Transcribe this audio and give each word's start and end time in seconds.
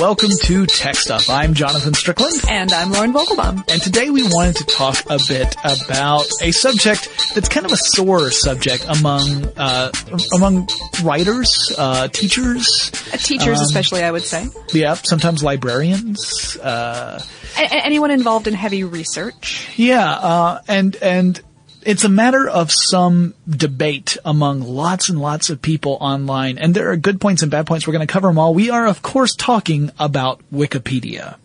welcome 0.01 0.31
to 0.45 0.65
Tech 0.67 0.95
Stuff. 0.97 1.29
I'm 1.29 1.53
Jonathan 1.55 1.93
Strickland. 1.95 2.35
And 2.49 2.73
I'm 2.73 2.91
Lauren 2.91 3.13
Vogelbaum. 3.13 3.63
And 3.71 3.83
today 3.83 4.09
we 4.11 4.23
wanted 4.23 4.57
to 4.57 4.65
talk 4.65 4.97
a 5.11 5.19
bit 5.29 5.55
about 5.63 6.27
a 6.41 6.51
subject 6.53 7.09
that's 7.35 7.49
kind 7.49 7.67
of 7.67 7.73
a 7.73 7.77
sore 7.77 8.31
subject 8.31 8.87
among, 8.89 9.47
uh, 9.59 9.93
among 10.35 10.69
writers, 11.03 11.73
uh, 11.77 12.09
teachers. 12.09 12.91
Uh, 13.13 13.17
teachers 13.19 13.59
Um, 13.59 13.65
especially, 13.65 14.03
I 14.03 14.11
would 14.11 14.23
say. 14.25 14.47
Yeah, 14.73 14.95
sometimes 14.95 15.43
librarians. 15.43 16.57
Uh, 16.57 17.23
A- 17.59 17.85
anyone 17.85 18.11
involved 18.11 18.47
in 18.47 18.55
heavy 18.55 18.85
research. 18.85 19.69
yeah, 19.77 20.11
uh, 20.13 20.61
and, 20.67 20.97
and 20.97 21.41
it's 21.83 22.05
a 22.05 22.09
matter 22.09 22.49
of 22.49 22.71
some 22.71 23.35
debate 23.49 24.17
among 24.25 24.61
lots 24.63 25.09
and 25.09 25.21
lots 25.21 25.51
of 25.51 25.63
people 25.63 25.97
online. 26.01 26.59
And 26.59 26.75
there 26.75 26.91
are 26.91 26.97
good 26.97 27.21
points 27.21 27.43
and 27.43 27.51
bad 27.51 27.67
points. 27.67 27.87
We're 27.87 27.93
going 27.93 28.07
to 28.07 28.13
cover 28.13 28.29
them 28.29 28.39
all. 28.39 28.55
We 28.55 28.71
are, 28.71 28.87
of 28.87 29.03
course, 29.03 29.35
talking 29.35 29.91
about 29.99 30.41
Wikipedia. 30.53 31.37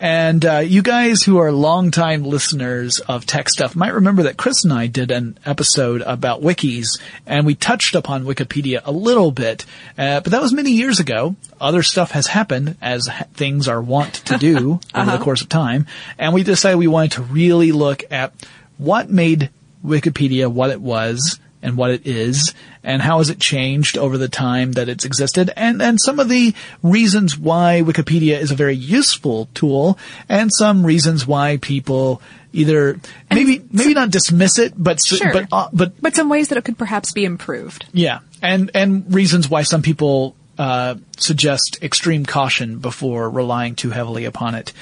And 0.00 0.44
uh, 0.44 0.58
you 0.58 0.82
guys 0.82 1.22
who 1.22 1.38
are 1.38 1.50
longtime 1.50 2.24
listeners 2.24 3.00
of 3.00 3.26
tech 3.26 3.48
stuff 3.48 3.74
might 3.74 3.94
remember 3.94 4.24
that 4.24 4.36
Chris 4.36 4.64
and 4.64 4.72
I 4.72 4.86
did 4.86 5.10
an 5.10 5.38
episode 5.44 6.02
about 6.02 6.42
wikis, 6.42 7.00
and 7.26 7.46
we 7.46 7.54
touched 7.54 7.94
upon 7.94 8.24
Wikipedia 8.24 8.82
a 8.84 8.92
little 8.92 9.30
bit, 9.30 9.64
uh, 9.96 10.20
but 10.20 10.32
that 10.32 10.42
was 10.42 10.52
many 10.52 10.72
years 10.72 11.00
ago. 11.00 11.36
Other 11.60 11.82
stuff 11.82 12.10
has 12.10 12.26
happened, 12.26 12.76
as 12.82 13.06
ha- 13.06 13.24
things 13.32 13.68
are 13.68 13.80
wont 13.80 14.14
to 14.26 14.36
do 14.36 14.80
over 14.94 15.10
the 15.10 15.24
course 15.24 15.40
of 15.40 15.48
time, 15.48 15.86
and 16.18 16.34
we 16.34 16.42
decided 16.42 16.78
we 16.78 16.86
wanted 16.86 17.12
to 17.12 17.22
really 17.22 17.72
look 17.72 18.04
at 18.10 18.34
what 18.76 19.08
made 19.08 19.50
Wikipedia 19.84 20.50
what 20.50 20.70
it 20.70 20.80
was 20.80 21.38
and 21.62 21.76
what 21.76 21.90
it 21.90 22.06
is 22.06 22.52
and 22.82 23.00
how 23.00 23.18
has 23.18 23.30
it 23.30 23.38
changed 23.40 23.96
over 23.96 24.18
the 24.18 24.28
time 24.28 24.72
that 24.72 24.88
it's 24.88 25.04
existed 25.06 25.50
and, 25.56 25.80
and 25.80 25.98
some 26.00 26.20
of 26.20 26.28
the 26.28 26.54
reasons 26.82 27.38
why 27.38 27.80
Wikipedia 27.84 28.38
is 28.38 28.50
a 28.50 28.54
very 28.54 28.76
useful 28.76 29.48
tool 29.54 29.98
and 30.28 30.50
some 30.52 30.84
reasons 30.84 31.26
why 31.26 31.56
people 31.56 32.20
either 32.52 33.00
maybe 33.30 33.64
maybe 33.72 33.94
not 33.94 34.10
dismiss 34.10 34.58
it 34.58 34.74
but 34.76 35.02
Sure. 35.02 35.32
but 35.32 35.48
uh, 35.50 35.68
but 35.72 36.00
But 36.02 36.14
some 36.14 36.28
ways 36.28 36.48
that 36.48 36.58
it 36.58 36.64
could 36.64 36.76
perhaps 36.78 37.12
be 37.12 37.24
improved. 37.24 37.86
yeah 37.92 38.20
and 38.42 38.70
and 38.74 39.12
reasons 39.14 39.48
why 39.48 39.62
some 39.62 39.80
people 39.82 40.36
uh, 40.58 40.94
suggest 41.16 41.78
extreme 41.82 42.24
caution 42.26 42.78
before 42.78 43.28
relying 43.30 43.74
too 43.74 43.90
heavily 43.90 44.24
upon 44.26 44.54
it 44.54 44.72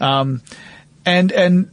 um, 0.00 0.42
and 1.06 1.30
and 1.32 1.70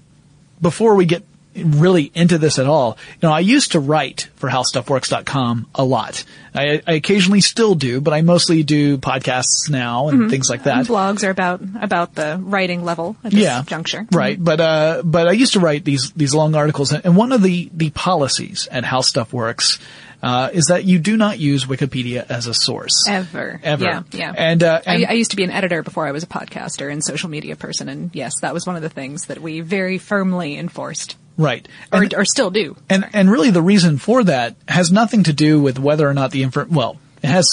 before 0.61 0.95
we 0.95 1.05
get 1.05 1.23
really 1.63 2.11
into 2.13 2.37
this 2.37 2.59
at 2.59 2.65
all, 2.65 2.97
you 3.21 3.27
know, 3.27 3.33
I 3.33 3.39
used 3.41 3.71
to 3.73 3.79
write 3.79 4.29
for 4.35 4.49
howstuffworks.com 4.49 5.67
a 5.75 5.83
lot. 5.83 6.23
I, 6.53 6.81
I 6.87 6.93
occasionally 6.93 7.41
still 7.41 7.75
do, 7.75 8.01
but 8.01 8.13
I 8.13 8.21
mostly 8.21 8.63
do 8.63 8.97
podcasts 8.97 9.69
now 9.69 10.09
and 10.09 10.29
things 10.29 10.49
like 10.49 10.63
that. 10.63 10.87
Blogs 10.87 11.23
are 11.25 11.29
about 11.29 11.61
about 11.79 12.15
the 12.15 12.39
writing 12.41 12.83
level 12.83 13.15
at 13.23 13.31
this 13.31 13.41
Yeah, 13.41 13.63
juncture. 13.65 14.07
right. 14.11 14.41
But 14.43 14.59
uh, 14.59 15.01
but 15.05 15.27
I 15.27 15.33
used 15.33 15.53
to 15.53 15.59
write 15.59 15.85
these 15.85 16.11
these 16.13 16.33
long 16.33 16.55
articles, 16.55 16.91
and 16.91 17.15
one 17.15 17.31
of 17.31 17.43
the 17.43 17.69
the 17.73 17.91
policies 17.91 18.67
at 18.71 18.83
How 18.83 19.01
Stuff 19.01 19.31
Works 19.31 19.79
uh, 20.23 20.49
is 20.51 20.65
that 20.65 20.83
you 20.85 20.97
do 20.99 21.15
not 21.15 21.39
use 21.39 21.65
Wikipedia 21.65 22.25
as 22.29 22.47
a 22.47 22.53
source 22.53 23.05
Ever. 23.07 23.59
Ever. 23.63 23.83
Yeah, 23.85 24.03
yeah. 24.11 24.33
And, 24.35 24.61
uh, 24.63 24.81
and 24.85 25.05
I, 25.05 25.11
I 25.11 25.13
used 25.13 25.31
to 25.31 25.37
be 25.37 25.45
an 25.45 25.51
editor 25.51 25.81
before 25.81 26.05
I 26.07 26.11
was 26.11 26.23
a 26.23 26.27
podcaster 26.27 26.91
and 26.91 27.01
social 27.03 27.29
media 27.29 27.55
person, 27.55 27.87
and 27.87 28.09
yes, 28.13 28.33
that 28.41 28.53
was 28.53 28.65
one 28.67 28.75
of 28.75 28.81
the 28.81 28.89
things 28.89 29.27
that 29.27 29.39
we 29.41 29.61
very 29.61 29.97
firmly 29.97 30.57
enforced, 30.57 31.15
right, 31.39 31.67
or, 31.91 32.03
And- 32.03 32.13
or 32.13 32.25
still 32.25 32.51
do. 32.51 32.75
And 32.89 33.07
and 33.13 33.31
really 33.31 33.49
the 33.49 33.63
reason 33.63 33.97
for 33.97 34.23
that 34.25 34.55
has 34.67 34.91
nothing 34.91 35.23
to 35.23 35.33
do 35.33 35.59
with 35.59 35.79
whether 35.79 36.07
or 36.07 36.13
not 36.13 36.29
the 36.29 36.43
info 36.43 36.67
well, 36.69 36.97
it 37.23 37.27
has 37.29 37.47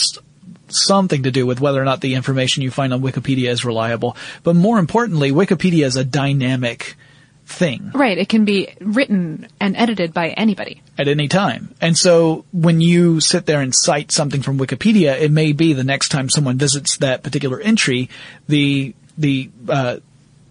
something 0.68 1.22
to 1.22 1.30
do 1.30 1.46
with 1.46 1.60
whether 1.60 1.80
or 1.80 1.84
not 1.84 2.00
the 2.02 2.14
information 2.14 2.62
you 2.62 2.70
find 2.72 2.92
on 2.92 3.00
Wikipedia 3.00 3.48
is 3.48 3.64
reliable, 3.64 4.16
but 4.42 4.54
more 4.56 4.78
importantly, 4.78 5.30
Wikipedia 5.30 5.86
is 5.86 5.96
a 5.96 6.04
dynamic 6.04 6.96
thing 7.48 7.92
Right. 7.94 8.18
It 8.18 8.28
can 8.28 8.44
be 8.44 8.74
written 8.80 9.46
and 9.60 9.76
edited 9.76 10.12
by 10.12 10.30
anybody. 10.30 10.82
at 10.98 11.06
any 11.06 11.28
time. 11.28 11.72
And 11.80 11.96
so 11.96 12.44
when 12.52 12.80
you 12.80 13.20
sit 13.20 13.46
there 13.46 13.60
and 13.60 13.72
cite 13.72 14.10
something 14.10 14.42
from 14.42 14.58
Wikipedia, 14.58 15.16
it 15.20 15.30
may 15.30 15.52
be 15.52 15.72
the 15.72 15.84
next 15.84 16.08
time 16.08 16.28
someone 16.28 16.58
visits 16.58 16.96
that 16.96 17.22
particular 17.22 17.60
entry, 17.60 18.10
the 18.48 18.94
the 19.16 19.48
uh, 19.68 19.98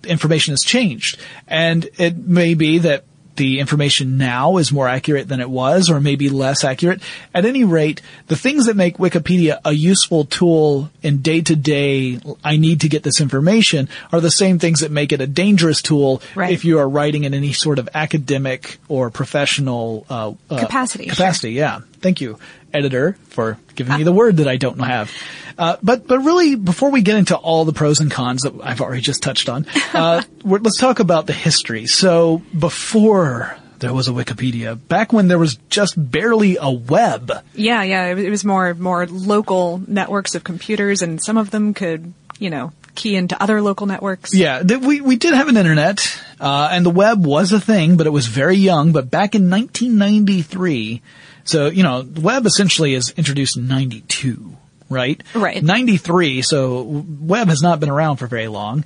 information 0.06 0.54
has 0.54 0.62
changed, 0.62 1.20
and 1.50 1.90
it 1.98 2.16
may 2.18 2.54
be 2.54 2.78
that 2.80 3.04
the 3.36 3.60
information 3.60 4.18
now 4.18 4.58
is 4.58 4.72
more 4.72 4.88
accurate 4.88 5.28
than 5.28 5.40
it 5.40 5.50
was, 5.50 5.90
or 5.90 6.00
maybe 6.00 6.30
less 6.30 6.64
accurate. 6.64 7.02
At 7.34 7.46
any 7.46 7.64
rate, 7.64 8.02
the 8.28 8.36
things 8.36 8.66
that 8.66 8.76
make 8.76 8.98
Wikipedia 8.98 9.60
a 9.66 9.74
useful 9.74 10.26
tool 10.26 10.90
in 11.02 11.22
day 11.22 11.42
to 11.42 11.56
day, 11.56 12.20
I 12.44 12.58
need 12.58 12.82
to 12.82 12.90
get 12.90 13.04
this 13.04 13.20
information, 13.22 13.90
are 14.12 14.22
the 14.22 14.32
same 14.32 14.60
things 14.60 14.80
that 14.80 14.92
make 14.92 15.12
it 15.12 15.22
a 15.22 15.28
dangerous 15.28 15.82
tool 15.82 16.22
Right. 16.36 16.52
if 16.54 16.66
you 16.66 16.80
are 16.80 16.88
writing 16.88 17.24
in 17.24 17.34
any 17.34 17.54
sort 17.54 17.80
of 17.80 17.90
academic 17.94 18.78
or 18.88 19.10
professional 19.10 20.06
uh, 20.10 20.34
uh, 20.50 20.60
Capacity, 20.60 21.08
Capacity, 21.08 21.52
yeah. 21.54 21.82
Thank 22.02 22.22
you, 22.22 22.38
editor, 22.76 23.18
for 23.30 23.58
giving 23.76 23.98
me 23.98 24.04
the 24.04 24.12
word 24.14 24.38
that 24.38 24.48
I 24.48 24.58
don't 24.58 24.80
have. 24.80 25.12
Uh, 25.58 25.78
but 25.82 26.06
but 26.08 26.20
really, 26.20 26.56
before 26.56 26.92
we 26.92 27.02
get 27.02 27.16
into 27.18 27.36
all 27.36 27.66
the 27.66 27.74
pros 27.74 28.00
and 28.02 28.12
cons 28.12 28.42
that 28.44 28.54
I've 28.64 28.82
already 28.82 29.02
just 29.02 29.24
touched 29.24 29.48
on, 29.50 29.66
uh, 29.94 30.22
we're, 30.44 30.60
let's 30.60 30.78
talk 30.78 31.00
about 31.00 31.28
the 31.28 31.34
history. 31.34 31.86
So 31.88 32.42
before 32.58 33.56
there 33.80 33.94
was 33.94 34.08
a 34.08 34.12
Wikipedia, 34.12 34.78
back 34.88 35.14
when 35.14 35.28
there 35.28 35.40
was 35.40 35.56
just 35.70 35.94
barely 35.98 36.58
a 36.60 36.70
web. 36.70 37.32
Yeah, 37.54 37.84
yeah. 37.84 38.08
It 38.08 38.16
was- 38.16 38.24
it 38.26 38.30
was 38.30 38.44
more 38.46 38.74
more 38.74 39.06
local 39.08 39.82
networks 39.88 40.36
of 40.36 40.44
computers, 40.44 41.02
and 41.02 41.22
some 41.24 41.38
of 41.38 41.52
them 41.52 41.74
could, 41.74 42.14
you 42.40 42.50
know, 42.50 42.72
key 42.96 43.16
into 43.16 43.42
other 43.42 43.62
local 43.62 43.88
networks. 43.88 44.34
Yeah, 44.34 44.62
th- 44.64 44.82
we 44.82 45.00
we 45.02 45.16
did 45.18 45.34
have 45.34 45.48
an 45.50 45.56
internet, 45.58 46.00
uh, 46.40 46.70
and 46.72 46.86
the 46.86 46.90
web 46.90 47.26
was 47.26 47.52
a 47.54 47.60
thing, 47.62 47.96
but 47.98 48.08
it 48.08 48.12
was 48.12 48.28
very 48.28 48.56
young. 48.58 48.92
But 48.94 49.10
back 49.12 49.36
in 49.36 49.50
1993, 49.50 51.02
so 51.46 51.68
you 51.68 51.84
know, 51.84 52.02
the 52.02 52.22
web 52.22 52.46
essentially 52.46 52.94
is 52.94 53.14
introduced 53.16 53.58
in 53.58 53.68
92, 53.68 54.58
right? 54.90 55.22
Right. 55.34 55.64
93. 55.64 56.42
So 56.42 56.82
web 56.84 57.48
has 57.48 57.62
not 57.62 57.80
been 57.80 57.90
around 57.90 58.18
for 58.18 58.28
very 58.28 58.48
long. 58.48 58.84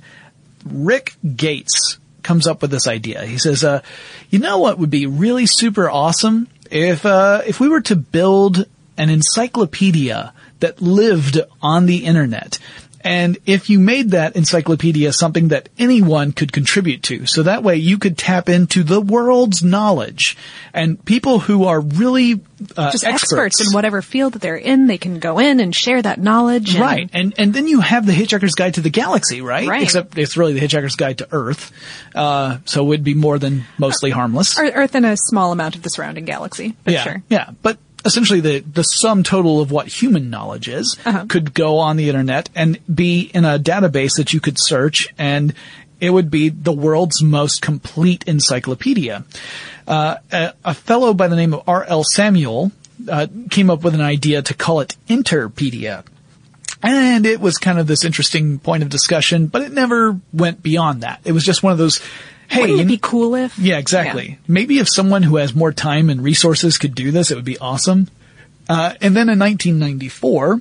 Rick 0.64 1.14
Gates 1.36 1.98
comes 2.22 2.46
up 2.46 2.62
with 2.62 2.70
this 2.70 2.86
idea. 2.86 3.24
He 3.24 3.38
says, 3.38 3.64
uh, 3.64 3.80
"You 4.28 4.38
know 4.38 4.58
what 4.58 4.78
would 4.78 4.90
be 4.90 5.06
really 5.06 5.46
super 5.46 5.90
awesome 5.90 6.48
if 6.70 7.04
uh, 7.04 7.42
if 7.46 7.60
we 7.60 7.68
were 7.68 7.80
to 7.82 7.96
build 7.96 8.66
an 8.96 9.08
encyclopedia 9.08 10.32
that 10.60 10.80
lived 10.82 11.40
on 11.62 11.86
the 11.86 12.04
internet." 12.04 12.58
And 13.02 13.38
if 13.46 13.70
you 13.70 13.78
made 13.80 14.10
that 14.10 14.36
encyclopedia 14.36 15.12
something 15.12 15.48
that 15.48 15.68
anyone 15.78 16.32
could 16.32 16.52
contribute 16.52 17.02
to, 17.04 17.24
so 17.26 17.42
that 17.44 17.62
way 17.62 17.76
you 17.76 17.96
could 17.98 18.18
tap 18.18 18.48
into 18.50 18.82
the 18.82 19.00
world's 19.00 19.62
knowledge 19.64 20.36
and 20.74 21.02
people 21.04 21.38
who 21.38 21.64
are 21.64 21.80
really 21.80 22.40
uh, 22.76 22.90
Just 22.92 23.04
experts. 23.04 23.66
in 23.66 23.72
whatever 23.72 24.02
field 24.02 24.34
that 24.34 24.42
they're 24.42 24.54
in, 24.56 24.86
they 24.86 24.98
can 24.98 25.18
go 25.18 25.38
in 25.38 25.60
and 25.60 25.74
share 25.74 26.02
that 26.02 26.20
knowledge. 26.20 26.74
and- 26.74 26.80
Right, 26.80 27.10
and 27.14 27.32
and 27.38 27.54
then 27.54 27.66
you 27.66 27.80
have 27.80 28.04
the 28.04 28.12
Hitchhiker's 28.12 28.54
Guide 28.54 28.74
to 28.74 28.82
the 28.82 28.90
Galaxy, 28.90 29.40
right? 29.40 29.66
Right. 29.66 29.82
Except 29.82 30.18
it's 30.18 30.36
really 30.36 30.52
the 30.52 30.60
Hitchhiker's 30.60 30.96
Guide 30.96 31.18
to 31.18 31.28
Earth, 31.32 31.72
uh, 32.14 32.58
so 32.66 32.82
it 32.82 32.86
would 32.88 33.04
be 33.04 33.14
more 33.14 33.38
than 33.38 33.64
mostly 33.78 34.10
harmless. 34.10 34.58
Earth 34.58 34.94
and 34.94 35.06
a 35.06 35.16
small 35.16 35.52
amount 35.52 35.74
of 35.76 35.82
the 35.82 35.88
surrounding 35.88 36.26
galaxy. 36.26 36.76
Yeah, 36.86 37.02
sure. 37.02 37.22
yeah, 37.30 37.50
but 37.62 37.78
essentially 38.04 38.40
the 38.40 38.60
the 38.60 38.82
sum 38.82 39.22
total 39.22 39.60
of 39.60 39.70
what 39.70 39.88
human 39.88 40.30
knowledge 40.30 40.68
is 40.68 40.96
Uh-huh. 41.04 41.26
could 41.28 41.54
go 41.54 41.78
on 41.78 41.96
the 41.96 42.08
internet 42.08 42.48
and 42.54 42.78
be 42.92 43.30
in 43.34 43.44
a 43.44 43.58
database 43.58 44.16
that 44.16 44.32
you 44.32 44.40
could 44.40 44.56
search, 44.58 45.08
and 45.18 45.54
it 46.00 46.10
would 46.10 46.30
be 46.30 46.48
the 46.48 46.72
world's 46.72 47.22
most 47.22 47.60
complete 47.62 48.24
encyclopedia. 48.26 49.24
Uh, 49.86 50.16
a, 50.32 50.52
a 50.64 50.74
fellow 50.74 51.12
by 51.12 51.28
the 51.28 51.36
name 51.36 51.52
of 51.52 51.62
R. 51.68 51.84
L. 51.84 52.04
Samuel 52.04 52.72
uh, 53.08 53.26
came 53.50 53.70
up 53.70 53.82
with 53.82 53.94
an 53.94 54.00
idea 54.00 54.40
to 54.42 54.54
call 54.54 54.80
it 54.80 54.96
Interpedia. 55.08 56.04
And 56.82 57.26
it 57.26 57.40
was 57.40 57.58
kind 57.58 57.78
of 57.78 57.86
this 57.86 58.04
interesting 58.04 58.58
point 58.58 58.82
of 58.82 58.88
discussion, 58.88 59.48
but 59.48 59.60
it 59.60 59.72
never 59.72 60.18
went 60.32 60.62
beyond 60.62 61.02
that. 61.02 61.20
It 61.24 61.32
was 61.32 61.44
just 61.44 61.62
one 61.62 61.72
of 61.72 61.78
those, 61.78 62.00
hey, 62.50 62.60
Wouldn't 62.62 62.80
it 62.80 62.88
be 62.88 62.98
cool 63.00 63.34
if? 63.34 63.58
yeah, 63.58 63.78
exactly. 63.78 64.38
Maybe 64.48 64.78
if 64.78 64.88
someone 64.88 65.22
who 65.22 65.36
has 65.36 65.54
more 65.54 65.72
time 65.72 66.10
and 66.10 66.22
resources 66.22 66.78
could 66.78 66.94
do 66.94 67.10
this, 67.10 67.30
it 67.30 67.36
would 67.36 67.44
be 67.44 67.58
awesome. 67.58 68.08
Uh, 68.68 68.94
and 69.00 69.16
then 69.16 69.28
in 69.28 69.38
1994, 69.38 70.60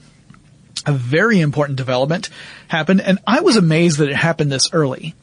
a 0.85 0.91
very 0.93 1.39
important 1.41 1.77
development 1.77 2.29
happened, 2.67 3.01
and 3.01 3.19
I 3.27 3.41
was 3.41 3.55
amazed 3.57 3.97
that 3.99 4.09
it 4.09 4.15
happened 4.15 4.51
this 4.51 4.69
early. 4.71 5.13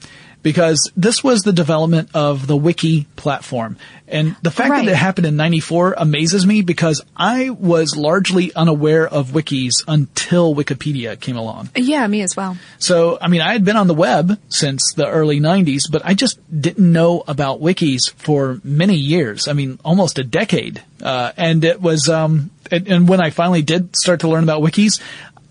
Because 0.43 0.91
this 0.97 1.25
was 1.25 1.43
the 1.43 1.53
development 1.53 2.11
of 2.15 2.47
the 2.47 2.57
wiki 2.57 3.07
platform. 3.17 3.77
And 4.09 4.37
the 4.43 4.53
fact 4.53 4.71
Right. 4.71 4.87
that 4.87 4.93
it 4.93 4.97
happened 4.97 5.27
in 5.27 5.35
94 5.37 5.97
amazes 5.99 6.47
me 6.47 6.63
because 6.63 7.03
I 7.17 7.51
was 7.51 7.97
largely 7.97 8.55
unaware 8.55 9.07
of 9.09 9.31
wikis 9.33 9.83
until 9.89 10.55
Wikipedia 10.55 11.19
came 11.19 11.37
along. 11.37 11.71
Yeah, 11.75 12.07
me 12.07 12.23
as 12.23 12.37
well. 12.37 12.57
So, 12.79 13.19
I 13.21 13.27
mean, 13.27 13.41
I 13.41 13.53
had 13.53 13.65
been 13.65 13.77
on 13.77 13.89
the 13.89 13.95
web 13.95 14.39
since 14.49 14.93
the 14.95 15.09
early 15.09 15.41
90s, 15.41 15.91
but 15.91 16.03
I 16.05 16.15
just 16.15 16.39
didn't 16.61 16.93
know 16.93 17.25
about 17.27 17.61
wikis 17.61 18.13
for 18.15 18.61
many 18.63 18.95
years. 18.97 19.49
I 19.49 19.53
mean, 19.55 19.81
almost 19.85 20.19
a 20.21 20.25
decade. 20.25 20.81
Uh, 21.03 21.33
and 21.37 21.65
it 21.65 21.83
was, 21.83 22.09
um, 22.09 22.51
and, 22.71 22.87
and 22.87 23.09
when 23.09 23.21
I 23.21 23.31
finally 23.31 23.63
did 23.63 23.97
start 23.97 24.21
to 24.21 24.29
learn 24.29 24.45
about 24.45 24.63
wikis, 24.63 25.01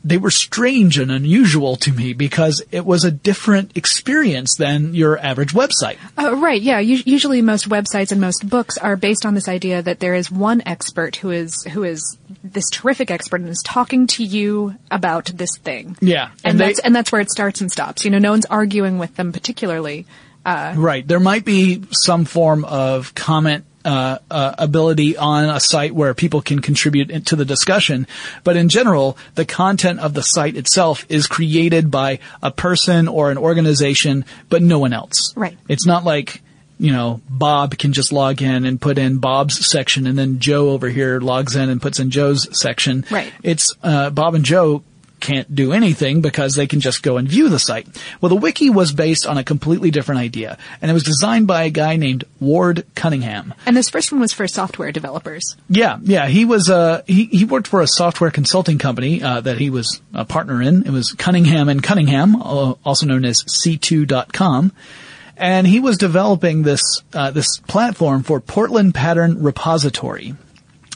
they 0.07 0.17
were 0.17 0.29
strange 0.29 0.99
and 0.99 1.11
unusual 1.11 1.75
to 1.77 1.91
me 1.91 2.13
because 2.13 2.61
it 2.71 2.85
was 2.85 3.03
a 3.03 3.09
different 3.09 3.75
experience 3.75 4.55
than 4.55 4.93
your 4.93 5.17
average 5.17 5.51
website. 5.53 5.97
Uh, 6.15 6.35
right, 6.35 6.61
yeah. 6.61 6.77
U- 6.79 7.01
usually 7.05 7.41
most 7.41 7.67
websites 7.67 8.11
and 8.11 8.21
most 8.21 8.47
books 8.47 8.77
are 8.77 8.95
based 8.95 9.25
on 9.25 9.33
this 9.33 9.47
idea 9.49 9.81
that 9.81 9.99
there 9.99 10.13
is 10.13 10.29
one 10.29 10.61
expert 10.67 11.15
who 11.15 11.31
is, 11.31 11.63
who 11.73 11.83
is 11.83 12.17
this 12.43 12.69
terrific 12.69 13.09
expert 13.09 13.41
and 13.41 13.49
is 13.49 13.63
talking 13.65 14.05
to 14.05 14.23
you 14.23 14.75
about 14.91 15.25
this 15.33 15.57
thing. 15.57 15.97
Yeah. 16.01 16.29
And, 16.43 16.51
And 16.51 16.59
they- 16.59 16.65
that's, 16.67 16.79
and 16.79 16.95
that's 16.95 17.11
where 17.11 17.21
it 17.21 17.31
starts 17.31 17.59
and 17.61 17.71
stops. 17.71 18.05
You 18.05 18.11
know, 18.11 18.19
no 18.19 18.29
one's 18.29 18.45
arguing 18.45 18.99
with 18.99 19.15
them 19.15 19.31
particularly. 19.33 20.05
Right. 20.45 21.05
There 21.07 21.19
might 21.19 21.45
be 21.45 21.83
some 21.91 22.25
form 22.25 22.63
of 22.65 23.15
comment 23.15 23.65
uh, 23.85 24.17
uh, 24.29 24.55
ability 24.57 25.15
on 25.15 25.49
a 25.49 25.59
site 25.59 25.93
where 25.93 26.13
people 26.13 26.41
can 26.41 26.59
contribute 26.59 27.25
to 27.27 27.35
the 27.35 27.45
discussion, 27.45 28.07
but 28.43 28.57
in 28.57 28.67
general, 28.67 29.17
the 29.35 29.45
content 29.45 29.99
of 29.99 30.13
the 30.13 30.23
site 30.23 30.57
itself 30.57 31.05
is 31.07 31.27
created 31.27 31.91
by 31.91 32.19
a 32.41 32.51
person 32.51 33.07
or 33.07 33.31
an 33.31 33.37
organization, 33.37 34.25
but 34.49 34.61
no 34.61 34.79
one 34.79 34.91
else. 34.91 35.33
Right. 35.35 35.57
It's 35.69 35.85
not 35.85 36.03
like 36.03 36.41
you 36.77 36.91
know 36.91 37.21
Bob 37.29 37.77
can 37.77 37.93
just 37.93 38.11
log 38.11 38.41
in 38.41 38.65
and 38.65 38.81
put 38.81 38.97
in 38.97 39.19
Bob's 39.19 39.65
section, 39.65 40.07
and 40.07 40.17
then 40.17 40.39
Joe 40.39 40.69
over 40.69 40.89
here 40.89 41.19
logs 41.19 41.55
in 41.55 41.69
and 41.69 41.81
puts 41.81 41.99
in 41.99 42.09
Joe's 42.09 42.47
section. 42.59 43.05
Right. 43.11 43.31
It's 43.43 43.73
uh, 43.83 44.09
Bob 44.09 44.35
and 44.35 44.43
Joe 44.43 44.83
can't 45.25 45.53
do 45.53 45.73
anything 45.73 46.21
because 46.21 46.53
they 46.53 46.67
can 46.67 46.79
just 46.79 47.01
go 47.01 47.17
and 47.17 47.27
view 47.27 47.49
the 47.49 47.57
site. 47.57 47.87
Well, 48.21 48.29
the 48.29 48.35
wiki 48.35 48.69
was 48.69 48.93
based 48.93 49.25
on 49.25 49.39
a 49.39 49.43
completely 49.43 49.89
different 49.89 50.21
idea, 50.21 50.59
and 50.81 50.91
it 50.91 50.93
was 50.93 51.03
designed 51.03 51.47
by 51.47 51.63
a 51.63 51.71
guy 51.71 51.95
named 51.95 52.25
Ward 52.39 52.85
Cunningham. 52.93 53.55
And 53.65 53.75
this 53.75 53.89
first 53.89 54.11
one 54.11 54.21
was 54.21 54.33
for 54.33 54.47
software 54.47 54.91
developers. 54.91 55.57
Yeah, 55.67 55.97
yeah, 56.03 56.27
he 56.27 56.45
was 56.45 56.69
uh 56.69 57.01
he 57.07 57.25
he 57.25 57.43
worked 57.43 57.67
for 57.67 57.81
a 57.81 57.87
software 57.87 58.29
consulting 58.29 58.77
company 58.77 59.23
uh, 59.23 59.41
that 59.41 59.57
he 59.57 59.71
was 59.71 59.99
a 60.13 60.25
partner 60.25 60.61
in. 60.61 60.83
It 60.85 60.91
was 60.91 61.13
Cunningham 61.13 61.69
and 61.69 61.81
Cunningham, 61.81 62.35
uh, 62.35 62.75
also 62.85 63.07
known 63.07 63.25
as 63.25 63.41
C2.com. 63.43 64.71
And 65.37 65.65
he 65.65 65.79
was 65.79 65.97
developing 65.97 66.61
this 66.61 66.81
uh, 67.13 67.31
this 67.31 67.57
platform 67.57 68.21
for 68.21 68.39
Portland 68.39 68.93
Pattern 68.93 69.41
Repository, 69.41 70.35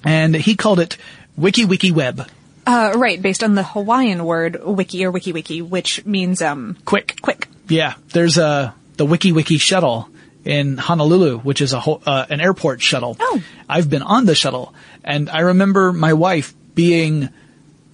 and 0.06 0.36
he 0.36 0.56
called 0.56 0.80
it 0.80 0.98
Wiki 1.36 1.66
Wiki 1.66 1.92
Web. 1.92 2.30
Uh, 2.70 2.94
right, 2.96 3.20
based 3.20 3.44
on 3.44 3.56
the 3.56 3.64
Hawaiian 3.64 4.24
word 4.24 4.64
wiki 4.64 5.04
or 5.04 5.10
wiki 5.10 5.34
wiki, 5.34 5.64
which 5.64 6.06
means, 6.06 6.40
um, 6.40 6.78
Quick, 6.86 7.16
quick. 7.20 7.48
Yeah, 7.68 7.96
there's 8.14 8.38
a 8.38 8.76
the 8.98 9.08
Wiki 9.08 9.32
Wiki 9.32 9.58
shuttle 9.58 10.08
in 10.46 10.78
Honolulu, 10.78 11.40
which 11.40 11.62
is 11.62 11.74
a 11.74 11.80
ho- 11.80 12.00
uh, 12.06 12.28
an 12.30 12.42
airport 12.42 12.80
shuttle. 12.80 13.18
Oh. 13.20 13.42
I've 13.68 13.90
been 13.90 14.04
on 14.04 14.28
the 14.28 14.36
shuttle, 14.36 14.72
and 15.04 15.32
I 15.32 15.40
remember 15.40 15.92
my 15.92 16.14
wife 16.14 16.54
being 16.76 17.30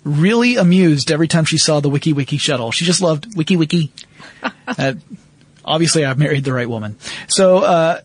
really 0.04 0.57
amused 0.57 1.10
every 1.10 1.30
time 1.30 1.45
she 1.45 1.57
saw 1.57 1.80
the 1.80 1.89
Wiki 1.89 2.12
Wiki 2.12 2.36
shuttle. 2.36 2.72
She 2.72 2.83
just 2.83 3.00
loved 3.00 3.33
Wiki 3.38 3.56
Wiki. 3.56 3.94
uh, 4.68 4.95
obviously, 5.63 6.04
I've 6.04 6.19
married 6.19 6.44
the 6.44 6.51
right 6.51 6.68
woman. 6.68 6.98
So, 7.30 7.60
uh, 7.60 8.01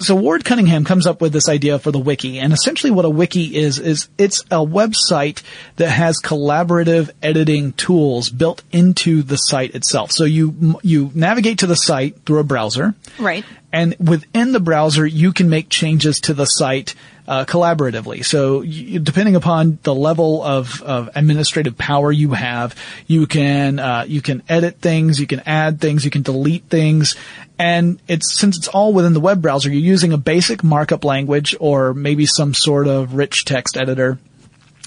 so 0.00 0.14
Ward 0.16 0.44
Cunningham 0.44 0.84
comes 0.84 1.06
up 1.06 1.20
with 1.20 1.32
this 1.32 1.48
idea 1.48 1.78
for 1.78 1.90
the 1.90 1.98
wiki, 1.98 2.38
and 2.38 2.52
essentially 2.52 2.90
what 2.90 3.04
a 3.04 3.10
wiki 3.10 3.54
is 3.56 3.78
is 3.78 4.08
it's 4.18 4.40
a 4.50 4.56
website 4.64 5.42
that 5.76 5.90
has 5.90 6.20
collaborative 6.22 7.10
editing 7.22 7.72
tools 7.74 8.28
built 8.28 8.62
into 8.72 9.22
the 9.22 9.36
site 9.36 9.74
itself. 9.74 10.12
So 10.12 10.24
you 10.24 10.78
you 10.82 11.10
navigate 11.14 11.58
to 11.60 11.66
the 11.66 11.76
site 11.76 12.24
through 12.26 12.40
a 12.40 12.44
browser, 12.44 12.94
Right. 13.18 13.44
and 13.72 13.94
within 13.98 14.52
the 14.52 14.60
browser 14.60 15.06
you 15.06 15.32
can 15.32 15.48
make 15.48 15.68
changes 15.68 16.18
to 16.20 16.34
the 16.34 16.46
site 16.46 16.94
uh, 17.26 17.44
collaboratively. 17.44 18.24
So 18.24 18.62
you, 18.62 18.98
depending 18.98 19.36
upon 19.36 19.78
the 19.82 19.94
level 19.94 20.42
of, 20.42 20.82
of 20.82 21.10
administrative 21.14 21.76
power 21.78 22.12
you 22.12 22.32
have, 22.32 22.74
you 23.06 23.26
can 23.26 23.78
uh, 23.78 24.04
you 24.06 24.20
can 24.20 24.42
edit 24.48 24.80
things, 24.80 25.20
you 25.20 25.26
can 25.26 25.40
add 25.46 25.80
things, 25.80 26.04
you 26.04 26.10
can 26.10 26.22
delete 26.22 26.64
things, 26.64 27.16
and 27.58 28.00
it's 28.08 28.34
since 28.34 28.56
it's 28.56 28.68
all 28.68 28.92
within 28.92 29.14
the 29.14 29.20
web 29.20 29.40
browser, 29.40 29.70
you're 29.70 29.80
using 29.80 30.12
a 30.12 30.18
basic 30.18 30.62
markup 30.62 31.04
language 31.04 31.56
or 31.60 31.94
maybe 31.94 32.26
some 32.26 32.54
sort 32.54 32.86
of 32.86 33.14
rich 33.14 33.44
text 33.44 33.76
editor 33.76 34.18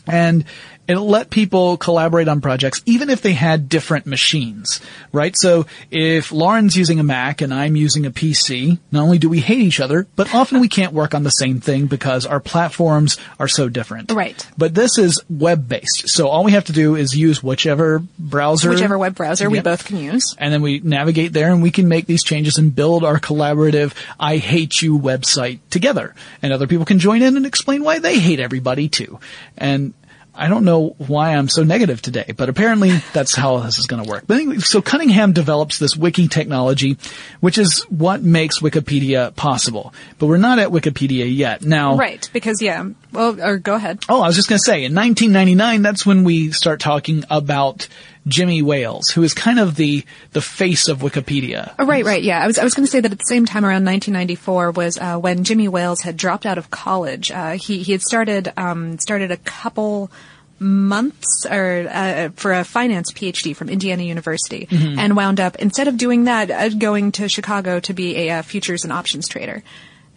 and 0.08 0.46
it'll 0.88 1.08
let 1.08 1.30
people 1.30 1.78
collaborate 1.78 2.28
on 2.28 2.42
projects 2.42 2.82
even 2.86 3.10
if 3.10 3.22
they 3.22 3.34
had 3.34 3.70
different 3.70 4.06
machines, 4.06 4.80
right? 5.12 5.36
So 5.38 5.66
if 5.92 6.32
Lauren's 6.32 6.76
using 6.78 7.00
a 7.00 7.04
Mac 7.04 7.42
and 7.42 7.54
I'm 7.54 7.76
using 7.76 8.06
a 8.06 8.12
PC, 8.12 8.80
not 8.92 9.04
only 9.04 9.18
do 9.18 9.30
we 9.30 9.40
hate 9.40 9.60
each 9.60 9.80
other, 9.80 10.08
but 10.16 10.34
often 10.34 10.60
we 10.60 10.68
can't 10.68 10.94
work 10.94 11.14
on 11.14 11.24
the 11.24 11.30
same 11.30 11.60
thing 11.60 11.88
because 11.88 12.26
our 12.26 12.40
platforms 12.40 13.18
are 13.40 13.48
so 13.48 13.70
different. 13.70 14.12
Right. 14.12 14.46
But 14.58 14.74
this 14.74 14.98
is 14.98 15.22
web 15.30 15.68
based. 15.68 16.10
So 16.10 16.28
all 16.28 16.44
we 16.44 16.52
have 16.54 16.66
to 16.66 16.74
do 16.74 16.96
is 16.96 17.14
use 17.16 17.44
whichever 17.44 18.04
browser. 18.18 18.70
Whichever 18.70 18.98
web 18.98 19.16
browser 19.16 19.50
we 19.50 19.58
Yep. 19.58 19.64
both 19.64 19.86
can 19.86 19.98
use. 19.98 20.36
And 20.38 20.54
then 20.54 20.62
we 20.62 20.80
navigate 20.80 21.34
there 21.34 21.52
and 21.52 21.62
we 21.62 21.72
can 21.72 21.88
make 21.88 22.06
these 22.06 22.24
changes 22.24 22.58
and 22.58 22.74
build 22.74 23.04
our 23.04 23.20
collaborative 23.20 23.94
I 24.20 24.38
hate 24.38 24.82
you 24.82 24.98
website 24.98 25.60
together. 25.70 26.14
And 26.42 26.54
other 26.54 26.68
people 26.68 26.86
can 26.86 27.00
join 27.00 27.22
in 27.22 27.38
and 27.38 27.46
explain 27.46 27.84
why 27.84 28.00
they 28.00 28.20
hate 28.20 28.40
everybody 28.40 28.88
too. 28.90 29.20
And 29.58 29.94
I 30.38 30.48
don't 30.48 30.64
know 30.64 30.96
why 31.00 31.36
I'm 31.36 31.50
so 31.50 31.64
negative 31.64 32.02
today, 32.02 32.34
but 32.36 32.48
apparently 32.48 32.92
that's 33.12 33.36
how 33.36 33.58
this 33.60 33.80
is 33.80 33.88
going 33.88 34.04
to 34.04 34.10
work. 34.10 34.26
But 34.28 34.38
anyway, 34.38 34.60
so 34.60 34.82
Cunningham 34.82 35.34
develops 35.34 35.80
this 35.80 35.98
wiki 35.98 36.28
technology, 36.28 36.98
which 37.40 37.58
is 37.58 37.82
what 37.90 38.22
makes 38.22 38.62
Wikipedia 38.62 39.36
possible. 39.36 39.94
But 40.20 40.28
we're 40.28 40.38
not 40.38 40.60
at 40.60 40.70
Wikipedia 40.70 41.26
yet. 41.36 41.64
Now, 41.64 41.98
Right, 41.98 42.30
because 42.34 42.62
yeah. 42.62 42.88
Well, 43.12 43.42
or 43.42 43.58
go 43.58 43.74
ahead. 43.74 44.06
Oh, 44.08 44.22
I 44.22 44.28
was 44.28 44.36
just 44.36 44.48
going 44.48 44.60
to 44.60 44.64
say, 44.64 44.86
in 44.86 44.94
1999, 44.94 45.82
that's 45.82 46.06
when 46.06 46.24
we 46.24 46.52
start 46.52 46.80
talking 46.80 47.24
about 47.30 47.88
Jimmy 48.28 48.62
Wales, 48.62 49.10
who 49.10 49.24
is 49.24 49.34
kind 49.34 49.60
of 49.60 49.76
the 49.76 50.04
the 50.32 50.42
face 50.42 50.88
of 50.88 51.00
Wikipedia. 51.00 51.74
Oh, 51.80 51.86
right, 51.86 52.04
right, 52.04 52.22
yeah. 52.22 52.42
I 52.42 52.48
was 52.48 52.58
I 52.58 52.64
was 52.64 52.74
going 52.74 52.86
to 52.86 52.92
say 52.92 53.00
that 53.00 53.12
at 53.12 53.18
the 53.18 53.24
same 53.24 53.46
time 53.46 53.64
around 53.66 53.86
1994 53.86 54.72
was 54.72 54.98
uh, 54.98 55.18
when 55.18 55.44
Jimmy 55.44 55.68
Wales 55.68 56.02
had 56.02 56.18
dropped 56.18 56.46
out 56.46 56.58
of 56.58 56.70
college. 56.70 57.32
Uh, 57.32 57.52
he 57.52 57.84
he 57.84 57.92
had 57.92 58.02
started 58.02 58.52
um, 58.58 59.00
started 59.00 59.32
a 59.32 59.38
couple 59.38 60.12
months 60.60 61.46
or 61.50 61.88
uh, 61.90 62.30
for 62.36 62.52
a 62.52 62.64
finance 62.64 63.12
PhD 63.12 63.56
from 63.56 63.70
Indiana 63.70 64.04
University, 64.04 64.68
and 64.72 65.16
wound 65.16 65.40
up 65.40 65.56
instead 65.58 65.88
of 65.88 65.98
doing 65.98 66.26
that, 66.26 66.50
uh, 66.52 66.70
going 66.70 67.12
to 67.14 67.30
Chicago 67.30 67.80
to 67.82 67.94
be 67.94 68.18
a 68.18 68.32
uh, 68.32 68.42
futures 68.42 68.84
and 68.84 68.92
options 68.92 69.28
trader. 69.28 69.64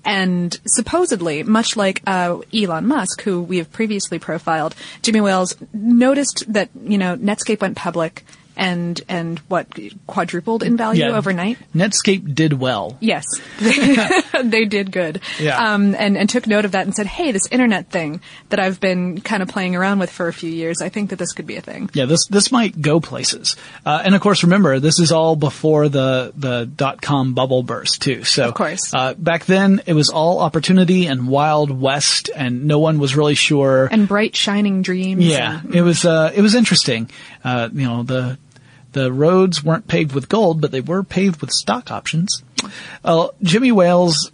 And 0.04 0.58
supposedly, 0.66 1.42
much 1.42 1.76
like 1.76 2.02
uh, 2.06 2.38
Elon 2.54 2.86
Musk, 2.86 3.22
who 3.22 3.42
we 3.42 3.58
have 3.58 3.70
previously 3.70 4.18
profiled, 4.18 4.74
Jimmy 5.02 5.20
Wales 5.20 5.54
noticed 5.72 6.44
that 6.52 6.70
you 6.82 6.98
know 6.98 7.16
Netscape 7.16 7.60
went 7.60 7.76
public 7.76 8.24
and 8.60 9.00
and 9.08 9.38
what 9.48 9.66
quadrupled 10.06 10.62
in 10.62 10.76
value 10.76 11.06
overnight. 11.06 11.56
Netscape 11.74 12.34
did 12.34 12.52
well. 12.52 12.96
Yes, 13.00 13.24
they 14.44 14.66
did 14.66 14.92
good. 14.92 15.20
Yeah. 15.38 15.72
Um, 15.72 15.94
and, 15.94 16.16
and 16.16 16.28
took 16.28 16.46
note 16.46 16.64
of 16.66 16.72
that 16.72 16.84
and 16.84 16.94
said, 16.94 17.06
hey, 17.06 17.32
this 17.32 17.46
internet 17.50 17.90
thing 17.90 18.20
that 18.50 18.60
I've 18.60 18.78
been 18.78 19.20
kind 19.22 19.42
of 19.42 19.48
playing 19.48 19.74
around 19.76 19.98
with 19.98 20.10
for 20.10 20.28
a 20.28 20.32
few 20.32 20.50
years, 20.50 20.82
I 20.82 20.90
think 20.90 21.10
that 21.10 21.16
this 21.18 21.32
could 21.32 21.46
be 21.46 21.56
a 21.56 21.60
thing. 21.62 21.90
Yeah, 21.94 22.04
this 22.04 22.26
this 22.28 22.52
might 22.52 22.80
go 22.80 23.00
places. 23.00 23.56
Uh, 23.84 24.02
and 24.04 24.14
of 24.14 24.20
course, 24.20 24.42
remember 24.42 24.78
this 24.78 25.00
is 25.00 25.10
all 25.10 25.36
before 25.36 25.88
the 25.88 26.32
the 26.36 26.66
dot 26.66 27.00
com 27.00 27.32
bubble 27.34 27.62
burst 27.62 28.02
too. 28.02 28.24
So 28.24 28.48
Of 28.48 28.54
course. 28.54 28.92
uh, 28.92 29.14
back 29.14 29.46
then 29.46 29.80
it 29.86 29.94
was 29.94 30.10
all 30.10 30.38
opportunity 30.40 31.06
and 31.06 31.28
wild 31.28 31.70
west, 31.70 32.30
and 32.34 32.66
no 32.66 32.78
one 32.78 32.98
was 32.98 33.16
really 33.16 33.34
sure. 33.34 33.88
And 33.90 34.06
bright, 34.06 34.36
shining 34.36 34.82
dreams. 34.82 35.24
Yeah, 35.24 35.60
and- 35.60 35.74
it 35.74 35.82
was 35.82 36.04
uh, 36.04 36.30
it 36.34 36.42
was 36.42 36.54
interesting. 36.54 37.10
Uh, 37.42 37.68
you 37.72 37.86
know 37.86 38.02
the 38.02 38.38
the 38.92 39.12
roads 39.12 39.64
weren't 39.64 39.88
paved 39.88 40.12
with 40.12 40.28
gold, 40.28 40.60
but 40.60 40.70
they 40.72 40.80
were 40.80 41.02
paved 41.02 41.40
with 41.40 41.50
stock 41.50 41.90
options. 41.90 42.42
Uh, 43.04 43.28
Jimmy 43.42 43.72
Wales 43.72 44.32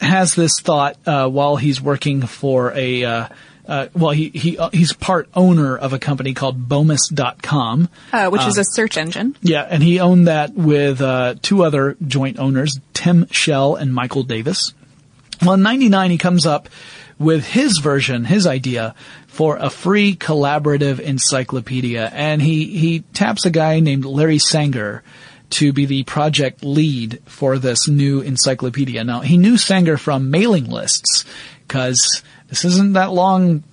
has 0.00 0.34
this 0.34 0.60
thought 0.60 0.96
uh, 1.06 1.28
while 1.28 1.56
he's 1.56 1.80
working 1.80 2.22
for 2.22 2.72
a. 2.72 3.04
Uh, 3.04 3.28
uh, 3.66 3.88
well, 3.94 4.10
he 4.10 4.28
he 4.28 4.58
uh, 4.58 4.68
he's 4.70 4.92
part 4.92 5.28
owner 5.34 5.76
of 5.76 5.94
a 5.94 5.98
company 5.98 6.34
called 6.34 6.68
Bomis.com. 6.68 7.88
uh, 8.12 8.28
which 8.28 8.44
is 8.44 8.58
a 8.58 8.64
search 8.64 8.98
engine. 8.98 9.36
Yeah, 9.40 9.62
and 9.62 9.82
he 9.82 10.00
owned 10.00 10.28
that 10.28 10.52
with 10.52 11.00
uh, 11.00 11.36
two 11.40 11.64
other 11.64 11.96
joint 12.06 12.38
owners, 12.38 12.78
Tim 12.92 13.26
Shell 13.30 13.76
and 13.76 13.94
Michael 13.94 14.22
Davis. 14.22 14.74
Well, 15.40 15.54
in 15.54 15.62
99, 15.62 16.10
he 16.10 16.18
comes 16.18 16.46
up 16.46 16.68
with 17.18 17.46
his 17.46 17.78
version, 17.78 18.24
his 18.24 18.46
idea 18.46 18.94
for 19.34 19.56
a 19.56 19.68
free 19.68 20.14
collaborative 20.14 21.00
encyclopedia. 21.00 22.08
And 22.12 22.40
he, 22.40 22.66
he 22.78 23.00
taps 23.00 23.44
a 23.44 23.50
guy 23.50 23.80
named 23.80 24.04
Larry 24.04 24.38
Sanger 24.38 25.02
to 25.50 25.72
be 25.72 25.86
the 25.86 26.04
project 26.04 26.62
lead 26.62 27.20
for 27.26 27.58
this 27.58 27.88
new 27.88 28.20
encyclopedia. 28.20 29.02
Now, 29.02 29.20
he 29.20 29.36
knew 29.36 29.58
Sanger 29.58 29.96
from 29.96 30.30
mailing 30.30 30.66
lists 30.66 31.24
because 31.66 32.22
this 32.46 32.64
isn't 32.64 32.92
that 32.92 33.12
long 33.12 33.64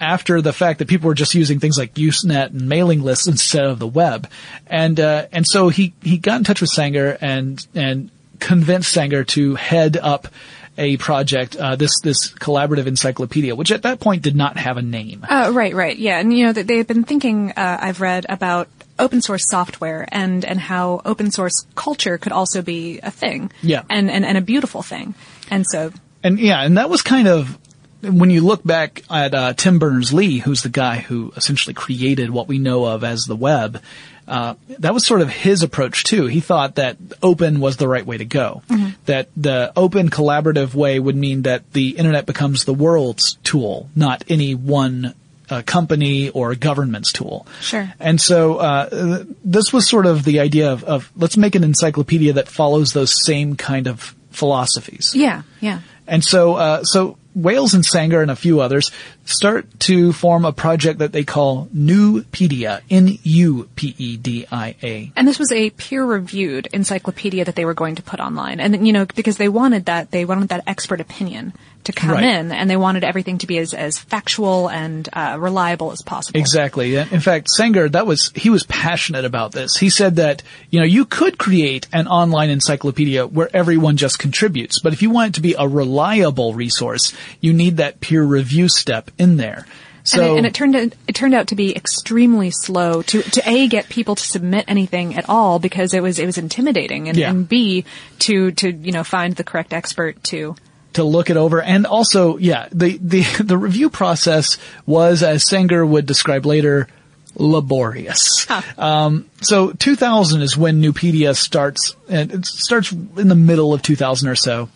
after 0.00 0.42
the 0.42 0.52
fact 0.52 0.80
that 0.80 0.88
people 0.88 1.06
were 1.06 1.14
just 1.14 1.34
using 1.34 1.60
things 1.60 1.78
like 1.78 1.94
Usenet 1.94 2.50
and 2.50 2.68
mailing 2.68 3.00
lists 3.00 3.28
instead 3.28 3.64
of 3.66 3.78
the 3.78 3.86
web. 3.86 4.28
And, 4.66 4.98
uh, 4.98 5.26
and 5.30 5.46
so 5.46 5.68
he, 5.68 5.94
he 6.02 6.18
got 6.18 6.38
in 6.38 6.44
touch 6.44 6.60
with 6.60 6.70
Sanger 6.70 7.16
and, 7.20 7.64
and 7.72 8.10
convinced 8.40 8.90
Sanger 8.92 9.24
to 9.24 9.54
head 9.54 9.96
up 9.96 10.28
a 10.76 10.96
project, 10.96 11.54
uh, 11.56 11.76
this, 11.76 12.00
this 12.02 12.32
collaborative 12.34 12.86
encyclopedia, 12.86 13.54
which 13.54 13.70
at 13.70 13.82
that 13.82 14.00
point 14.00 14.22
did 14.22 14.34
not 14.34 14.56
have 14.56 14.76
a 14.76 14.82
name. 14.82 15.24
Uh, 15.28 15.50
right, 15.54 15.72
right, 15.74 15.96
yeah. 15.96 16.18
And 16.18 16.36
you 16.36 16.46
know, 16.46 16.52
they- 16.52 16.62
they've 16.62 16.86
been 16.86 17.04
thinking, 17.04 17.52
uh, 17.52 17.78
I've 17.80 18.00
read 18.00 18.26
about 18.28 18.68
open 18.98 19.22
source 19.22 19.48
software 19.48 20.06
and, 20.10 20.44
and 20.44 20.58
how 20.58 21.00
open 21.04 21.30
source 21.30 21.66
culture 21.76 22.18
could 22.18 22.32
also 22.32 22.60
be 22.62 22.98
a 23.02 23.10
thing. 23.10 23.52
Yeah. 23.62 23.82
And, 23.88 24.10
and, 24.10 24.24
and 24.24 24.36
a 24.36 24.40
beautiful 24.40 24.82
thing. 24.82 25.14
And 25.50 25.64
so, 25.66 25.92
And 26.24 26.38
yeah, 26.40 26.60
and 26.62 26.76
that 26.78 26.90
was 26.90 27.02
kind 27.02 27.28
of 27.28 27.56
when 28.02 28.30
you 28.30 28.40
look 28.42 28.62
back 28.64 29.02
at 29.10 29.34
uh, 29.34 29.52
Tim 29.54 29.78
Berners-Lee, 29.78 30.38
who's 30.38 30.62
the 30.62 30.68
guy 30.68 30.96
who 30.98 31.32
essentially 31.36 31.72
created 31.74 32.30
what 32.30 32.48
we 32.48 32.58
know 32.58 32.84
of 32.84 33.02
as 33.04 33.22
the 33.22 33.36
web. 33.36 33.80
Uh, 34.26 34.54
that 34.78 34.94
was 34.94 35.06
sort 35.06 35.20
of 35.20 35.28
his 35.28 35.62
approach 35.62 36.04
too. 36.04 36.26
He 36.26 36.40
thought 36.40 36.76
that 36.76 36.96
open 37.22 37.60
was 37.60 37.76
the 37.76 37.88
right 37.88 38.04
way 38.04 38.18
to 38.18 38.24
go. 38.24 38.62
That 39.06 39.28
the 39.36 39.72
open 39.76 40.08
collaborative 40.08 40.74
way 40.74 40.98
would 40.98 41.16
mean 41.16 41.42
that 41.42 41.72
the 41.72 41.90
internet 41.90 42.24
becomes 42.26 42.64
the 42.64 42.74
world's 42.74 43.34
tool, 43.44 43.90
not 43.94 44.24
any 44.28 44.54
one 44.54 45.14
uh, 45.50 45.62
company 45.66 46.30
or 46.30 46.54
government's 46.54 47.12
tool. 47.12 47.46
Sure. 47.60 47.92
And 48.00 48.18
so 48.20 48.56
uh, 48.56 48.88
th- 48.88 49.26
this 49.44 49.72
was 49.72 49.88
sort 49.88 50.06
of 50.06 50.24
the 50.24 50.40
idea 50.40 50.72
of, 50.72 50.84
of 50.84 51.12
let's 51.16 51.36
make 51.36 51.54
an 51.54 51.64
encyclopedia 51.64 52.32
that 52.34 52.48
follows 52.48 52.92
those 52.94 53.24
same 53.24 53.56
kind 53.56 53.86
of 53.86 54.14
philosophies. 54.30 55.12
yeah, 55.14 55.42
yeah. 55.60 55.80
And 56.06 56.24
so, 56.24 56.54
uh, 56.54 56.84
so 56.84 57.16
Wales 57.34 57.74
and 57.74 57.84
Sanger 57.84 58.22
and 58.22 58.30
a 58.30 58.36
few 58.36 58.60
others 58.60 58.90
start 59.24 59.80
to 59.80 60.12
form 60.12 60.44
a 60.44 60.52
project 60.52 61.00
that 61.00 61.12
they 61.12 61.24
call 61.24 61.66
Nupedia, 61.74 62.80
N-U-P-E-D-I-A. 62.90 63.92
And 65.16 65.26
this 65.28 65.38
was 65.38 65.50
a 65.52 65.70
peer-reviewed 65.70 66.68
encyclopedia 66.72 67.44
that 67.44 67.56
they 67.56 67.64
were 67.64 67.74
going 67.74 67.96
to 67.96 68.02
put 68.02 68.20
online. 68.20 68.60
And, 68.60 68.86
you 68.86 68.92
know, 68.92 69.06
because 69.06 69.36
they 69.36 69.48
wanted 69.48 69.86
that, 69.86 70.10
they 70.10 70.24
wanted 70.24 70.50
that 70.50 70.64
expert 70.66 71.00
opinion 71.00 71.54
to 71.84 71.92
come 71.92 72.10
Right. 72.10 72.24
in, 72.24 72.52
and 72.52 72.68
they 72.68 72.76
wanted 72.76 73.04
everything 73.04 73.38
to 73.38 73.46
be 73.46 73.58
as, 73.58 73.74
as 73.74 73.98
factual 73.98 74.68
and 74.68 75.08
uh, 75.12 75.36
reliable 75.38 75.92
as 75.92 76.02
possible. 76.02 76.38
Exactly. 76.40 76.96
In 76.96 77.20
fact, 77.20 77.48
Sanger, 77.50 77.88
that 77.90 78.06
was, 78.06 78.30
he 78.34 78.50
was 78.50 78.64
passionate 78.64 79.24
about 79.24 79.52
this. 79.52 79.76
He 79.76 79.90
said 79.90 80.16
that, 80.16 80.42
you 80.70 80.80
know, 80.80 80.86
you 80.86 81.04
could 81.04 81.38
create 81.38 81.86
an 81.92 82.06
online 82.08 82.50
encyclopedia 82.50 83.26
where 83.26 83.48
everyone 83.54 83.96
just 83.96 84.18
contributes, 84.18 84.80
but 84.80 84.92
if 84.92 85.02
you 85.02 85.10
want 85.10 85.28
it 85.30 85.34
to 85.34 85.40
be 85.42 85.54
a 85.58 85.66
reliable 85.68 86.54
resource, 86.54 87.12
you 87.40 87.52
need 87.52 87.76
that 87.78 88.00
peer 88.00 88.22
review 88.22 88.68
step 88.68 89.10
in 89.18 89.36
there. 89.36 89.66
So, 90.06 90.20
and, 90.20 90.28
it, 90.32 90.36
and 90.36 90.46
it 90.46 90.54
turned 90.54 90.76
out, 90.76 90.92
it 91.08 91.14
turned 91.14 91.34
out 91.34 91.46
to 91.48 91.54
be 91.54 91.74
extremely 91.74 92.50
slow 92.50 93.00
to 93.00 93.22
to 93.22 93.48
a 93.48 93.68
get 93.68 93.88
people 93.88 94.14
to 94.14 94.22
submit 94.22 94.66
anything 94.68 95.14
at 95.16 95.30
all 95.30 95.58
because 95.58 95.94
it 95.94 96.02
was 96.02 96.18
it 96.18 96.26
was 96.26 96.36
intimidating 96.36 97.08
and, 97.08 97.16
Yeah. 97.16 97.30
and 97.30 97.48
b 97.48 97.86
to 98.18 98.50
to 98.52 98.70
you 98.70 98.92
know 98.92 99.02
find 99.02 99.34
the 99.34 99.44
correct 99.44 99.72
expert 99.72 100.22
to 100.24 100.56
to 100.94 101.04
look 101.04 101.30
it 101.30 101.36
over. 101.36 101.62
And 101.62 101.86
also, 101.86 102.36
yeah, 102.38 102.68
the, 102.72 102.98
the, 103.00 103.22
the 103.42 103.58
review 103.58 103.90
process 103.90 104.58
was, 104.86 105.22
as 105.22 105.48
Sanger 105.48 105.84
would 105.84 106.06
describe 106.06 106.46
later, 106.46 106.88
laborious. 107.36 108.46
Um, 108.78 109.28
so 109.40 109.72
2000 109.72 110.42
is 110.42 110.56
when 110.56 110.82
Nupedia 110.82 111.36
starts, 111.36 111.96
and 112.08 112.32
it 112.32 112.46
starts 112.46 112.92
in 112.92 113.28
the 113.28 113.34
middle 113.34 113.74
of 113.74 113.82
2000 113.82 114.28
or 114.28 114.36
so. 114.36 114.68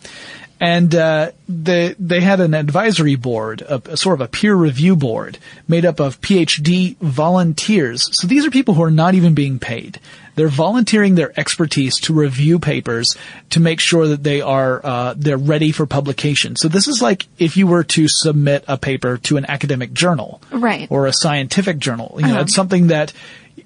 And 0.61 0.93
uh, 0.93 1.31
they 1.47 1.95
they 1.97 2.19
had 2.19 2.41
an 2.41 2.53
advisory 2.53 3.15
board, 3.15 3.61
a, 3.61 3.81
a 3.91 3.95
sort 3.95 4.15
of 4.15 4.21
a 4.21 4.27
peer 4.27 4.53
review 4.53 4.97
board, 4.97 5.37
made 5.69 5.85
up 5.85 6.01
of 6.01 6.19
PhD 6.19 6.97
volunteers. 6.97 8.09
So 8.11 8.27
these 8.27 8.45
are 8.45 8.51
people 8.51 8.73
who 8.73 8.83
are 8.83 8.91
not 8.91 9.15
even 9.15 9.33
being 9.33 9.57
paid. 9.57 10.01
They're 10.35 10.47
volunteering 10.47 11.15
their 11.15 11.37
expertise 11.39 11.99
to 12.01 12.13
review 12.13 12.59
papers 12.59 13.15
to 13.51 13.59
make 13.59 13.79
sure 13.79 14.07
that 14.07 14.23
they 14.23 14.41
are 14.41 14.79
uh, 14.85 15.13
they're 15.17 15.37
ready 15.37 15.71
for 15.71 15.85
publication. 15.85 16.55
So 16.55 16.67
this 16.67 16.87
is 16.87 17.01
like 17.01 17.27
if 17.37 17.57
you 17.57 17.67
were 17.67 17.83
to 17.85 18.07
submit 18.07 18.63
a 18.67 18.77
paper 18.77 19.17
to 19.17 19.37
an 19.37 19.45
academic 19.45 19.93
journal, 19.93 20.41
Right. 20.51 20.87
or 20.89 21.07
a 21.07 21.13
scientific 21.13 21.79
journal. 21.79 22.15
You 22.17 22.23
know, 22.27 22.31
Uh-huh. 22.33 22.41
it's 22.41 22.55
something 22.55 22.87
that 22.87 23.13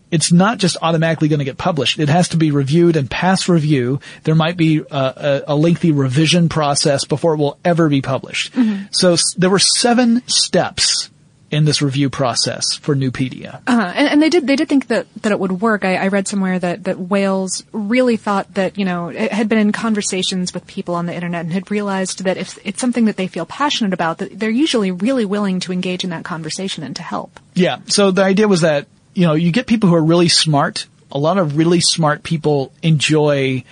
it's 0.10 0.32
not 0.32 0.60
just 0.60 0.78
automatically 0.82 1.28
going 1.28 1.40
to 1.40 1.46
get 1.46 1.58
published. 1.58 1.98
It 2.00 2.08
has 2.10 2.30
to 2.30 2.38
be 2.38 2.52
reviewed 2.52 2.96
and 2.96 3.10
pass 3.10 3.50
review. 3.50 4.00
There 4.24 4.36
might 4.36 4.58
be 4.58 4.82
uh, 4.82 5.42
a, 5.48 5.54
a 5.54 5.56
lengthy 5.56 5.92
revision 5.92 6.50
process 6.50 7.04
before 7.06 7.34
it 7.34 7.38
will 7.38 7.58
ever 7.66 7.90
be 7.90 8.02
published. 8.02 8.54
Mm-hmm. 8.54 8.86
So 8.92 9.14
s- 9.14 9.34
there 9.38 9.50
were 9.50 9.58
seven 9.60 10.22
steps 10.28 11.10
in 11.54 11.66
this 11.66 11.82
review 11.82 12.10
process 12.10 12.76
for 12.76 12.96
Nupedia. 12.96 13.62
Uh, 13.68 13.94
and, 13.96 14.08
and 14.10 14.22
they 14.22 14.30
did 14.30 14.48
they 14.48 14.56
did 14.56 14.68
think 14.68 14.88
that, 14.88 15.06
that 15.22 15.32
it 15.32 15.40
would 15.40 15.62
work. 15.62 15.86
I, 15.86 15.96
I 15.96 16.08
read 16.08 16.28
somewhere 16.28 16.58
that, 16.58 16.86
that 16.86 17.00
Wales 17.00 17.64
really 17.72 18.18
thought 18.18 18.56
that 18.56 18.78
you 18.78 18.86
know 18.86 19.10
it 19.10 19.32
had 19.32 19.48
been 19.48 19.60
in 19.60 19.72
conversations 19.72 20.54
with 20.54 20.66
people 20.66 20.96
on 20.96 21.06
the 21.06 21.14
internet 21.14 21.42
and 21.42 21.54
had 21.54 21.70
realized 21.70 22.24
that 22.24 22.38
if 22.38 22.58
it's 22.66 22.82
something 22.82 23.06
that 23.06 23.18
they 23.18 23.28
feel 23.28 23.46
passionate 23.46 23.94
about, 23.94 24.18
that 24.18 24.38
they're 24.38 24.50
usually 24.50 24.92
really 24.92 25.26
willing 25.26 25.60
to 25.62 25.72
engage 25.72 26.04
in 26.04 26.10
that 26.10 26.26
conversation 26.26 26.84
and 26.84 26.96
to 26.96 27.04
help. 27.04 27.40
Yeah. 27.54 27.80
So 27.86 28.12
the 28.12 28.24
idea 28.24 28.48
was 28.48 28.62
that, 28.62 28.88
you 29.14 29.28
know, 29.28 29.34
you 29.34 29.52
get 29.52 29.68
people 29.68 29.90
who 29.90 29.96
are 29.96 30.04
really 30.04 30.30
smart. 30.30 30.88
A 31.12 31.20
lot 31.20 31.38
of 31.38 31.58
really 31.58 31.82
smart 31.82 32.24
people 32.24 32.74
enjoy 32.82 33.64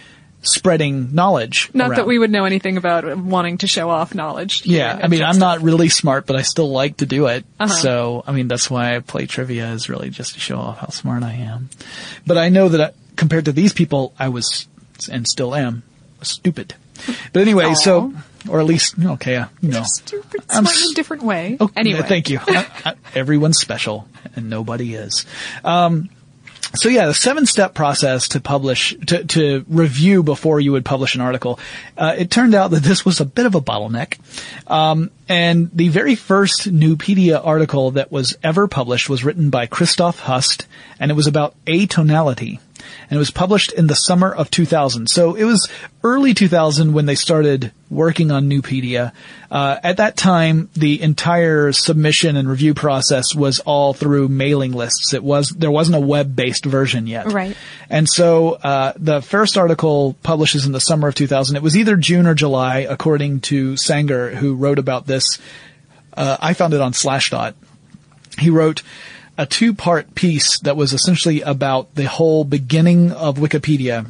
spreading 0.43 1.13
knowledge. 1.13 1.69
Not 1.73 1.95
that 1.95 2.07
we 2.07 2.17
would 2.17 2.31
know 2.31 2.45
anything 2.45 2.77
about 2.77 3.17
wanting 3.17 3.59
to 3.59 3.67
show 3.67 3.89
off 3.89 4.15
knowledge. 4.15 4.65
Yeah, 4.65 4.99
I 5.01 5.07
mean, 5.07 5.23
I'm 5.23 5.39
not 5.39 5.61
really 5.61 5.89
smart, 5.89 6.25
but 6.25 6.35
I 6.35 6.41
still 6.41 6.71
like 6.71 6.97
to 6.97 7.05
do 7.05 7.27
it. 7.27 7.45
Uh-huh. 7.59 7.73
So, 7.73 8.23
I 8.25 8.31
mean, 8.31 8.47
that's 8.47 8.69
why 8.69 8.95
I 8.95 8.99
play 8.99 9.25
trivia 9.27 9.71
is 9.71 9.89
really 9.89 10.09
just 10.09 10.33
to 10.33 10.39
show 10.39 10.57
off 10.57 10.79
how 10.79 10.89
smart 10.89 11.23
I 11.23 11.33
am. 11.33 11.69
But 12.25 12.37
I 12.37 12.49
know 12.49 12.69
that 12.69 12.81
I, 12.81 12.91
compared 13.15 13.45
to 13.45 13.51
these 13.51 13.73
people, 13.73 14.13
I 14.17 14.29
was, 14.29 14.67
and 15.11 15.27
still 15.27 15.53
am, 15.53 15.83
stupid. 16.21 16.75
But 17.33 17.41
anyway, 17.41 17.73
so, 17.73 18.13
or 18.49 18.59
at 18.59 18.65
least, 18.65 18.95
okay, 19.03 19.35
uh, 19.35 19.47
you 19.61 19.69
know. 19.69 19.83
Stupid, 19.83 20.41
I'm 20.49 20.65
smart 20.65 20.85
in 20.85 20.91
a 20.91 20.95
different 20.95 21.23
way. 21.23 21.57
Oh, 21.59 21.69
anyway, 21.75 22.01
thank 22.01 22.29
you. 22.29 22.39
I, 22.41 22.67
I, 22.85 22.93
everyone's 23.15 23.59
special, 23.59 24.07
and 24.35 24.49
nobody 24.49 24.93
is. 24.95 25.25
Um, 25.63 26.09
so 26.75 26.89
yeah, 26.89 27.07
the 27.07 27.13
seven-step 27.13 27.73
process 27.73 28.29
to 28.29 28.39
publish, 28.39 28.95
to, 29.07 29.25
to 29.25 29.65
review 29.67 30.23
before 30.23 30.59
you 30.59 30.71
would 30.71 30.85
publish 30.85 31.15
an 31.15 31.21
article. 31.21 31.59
Uh, 31.97 32.15
it 32.17 32.31
turned 32.31 32.55
out 32.55 32.71
that 32.71 32.83
this 32.83 33.03
was 33.03 33.19
a 33.19 33.25
bit 33.25 33.45
of 33.45 33.55
a 33.55 33.61
bottleneck. 33.61 34.17
Um, 34.67 35.11
and 35.27 35.69
the 35.73 35.89
very 35.89 36.15
first 36.15 36.71
Nupedia 36.71 37.41
article 37.43 37.91
that 37.91 38.11
was 38.11 38.37
ever 38.43 38.67
published 38.67 39.09
was 39.09 39.23
written 39.23 39.49
by 39.49 39.65
Christoph 39.65 40.19
Hust, 40.19 40.67
and 40.99 41.11
it 41.11 41.15
was 41.15 41.27
about 41.27 41.55
atonality. 41.65 42.59
And 43.09 43.17
it 43.17 43.19
was 43.19 43.31
published 43.31 43.71
in 43.71 43.87
the 43.87 43.95
summer 43.95 44.33
of 44.33 44.51
2000. 44.51 45.07
So 45.07 45.35
it 45.35 45.43
was 45.43 45.69
early 46.03 46.33
2000 46.33 46.93
when 46.93 47.05
they 47.05 47.15
started 47.15 47.71
working 47.89 48.31
on 48.31 48.49
Nupedia. 48.49 49.11
Uh, 49.49 49.77
at 49.83 49.97
that 49.97 50.15
time, 50.15 50.69
the 50.73 51.01
entire 51.01 51.71
submission 51.73 52.37
and 52.37 52.49
review 52.49 52.73
process 52.73 53.35
was 53.35 53.59
all 53.59 53.93
through 53.93 54.29
mailing 54.29 54.71
lists. 54.71 55.13
It 55.13 55.23
was, 55.23 55.49
there 55.49 55.71
wasn't 55.71 55.97
a 55.97 55.99
web-based 55.99 56.65
version 56.65 57.05
yet. 57.05 57.31
Right. 57.31 57.55
And 57.89 58.07
so, 58.07 58.53
uh, 58.53 58.93
the 58.95 59.21
first 59.21 59.57
article 59.57 60.15
publishes 60.23 60.65
in 60.65 60.71
the 60.71 60.79
summer 60.79 61.09
of 61.09 61.15
2000. 61.15 61.55
It 61.55 61.61
was 61.61 61.75
either 61.75 61.97
June 61.97 62.27
or 62.27 62.33
July, 62.33 62.79
according 62.79 63.41
to 63.41 63.75
Sanger, 63.75 64.35
who 64.35 64.55
wrote 64.55 64.79
about 64.79 65.05
this. 65.05 65.37
Uh, 66.13 66.37
I 66.39 66.53
found 66.53 66.73
it 66.73 66.81
on 66.81 66.93
Slashdot. 66.93 67.53
He 68.39 68.49
wrote 68.49 68.83
a 69.41 69.45
two-part 69.47 70.13
piece 70.13 70.59
that 70.59 70.77
was 70.77 70.93
essentially 70.93 71.41
about 71.41 71.95
the 71.95 72.03
whole 72.03 72.43
beginning 72.43 73.11
of 73.11 73.37
Wikipedia, 73.37 74.05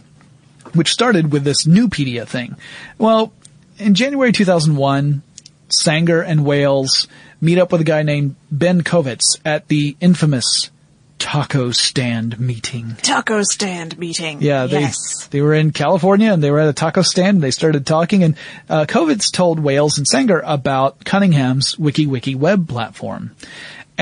which 0.73 0.91
started 0.91 1.31
with 1.31 1.45
this 1.45 1.65
Nupedia 1.65 2.27
thing. 2.27 2.57
Well, 2.97 3.31
in 3.77 3.93
January 3.93 4.33
2001, 4.33 5.21
Sanger 5.69 6.21
and 6.21 6.43
Wales 6.43 7.07
meet 7.39 7.57
up 7.59 7.71
with 7.71 7.79
a 7.79 7.85
guy 7.85 8.03
named 8.03 8.35
Ben 8.51 8.81
Kovitz 8.81 9.39
at 9.45 9.69
the 9.69 9.95
infamous 10.01 10.69
taco 11.17 11.71
stand 11.71 12.37
meeting. 12.37 12.97
taco 13.01 13.41
stand 13.43 13.97
meeting. 13.97 14.41
Yeah, 14.41 14.65
they 14.65 14.81
yes. 14.81 15.27
they 15.27 15.39
were 15.39 15.53
in 15.53 15.71
California 15.71 16.33
and 16.33 16.43
they 16.43 16.51
were 16.51 16.59
at 16.59 16.67
a 16.67 16.73
taco 16.73 17.03
stand. 17.03 17.35
And 17.35 17.43
they 17.43 17.51
started 17.51 17.85
talking, 17.85 18.23
and 18.23 18.35
uh, 18.67 18.83
Kovitz 18.85 19.31
told 19.31 19.61
Wales 19.61 19.97
and 19.97 20.05
Sanger 20.05 20.41
about 20.43 21.05
Cunningham's 21.05 21.75
WikiWiki 21.75 22.35
web 22.35 22.67
platform. 22.67 23.33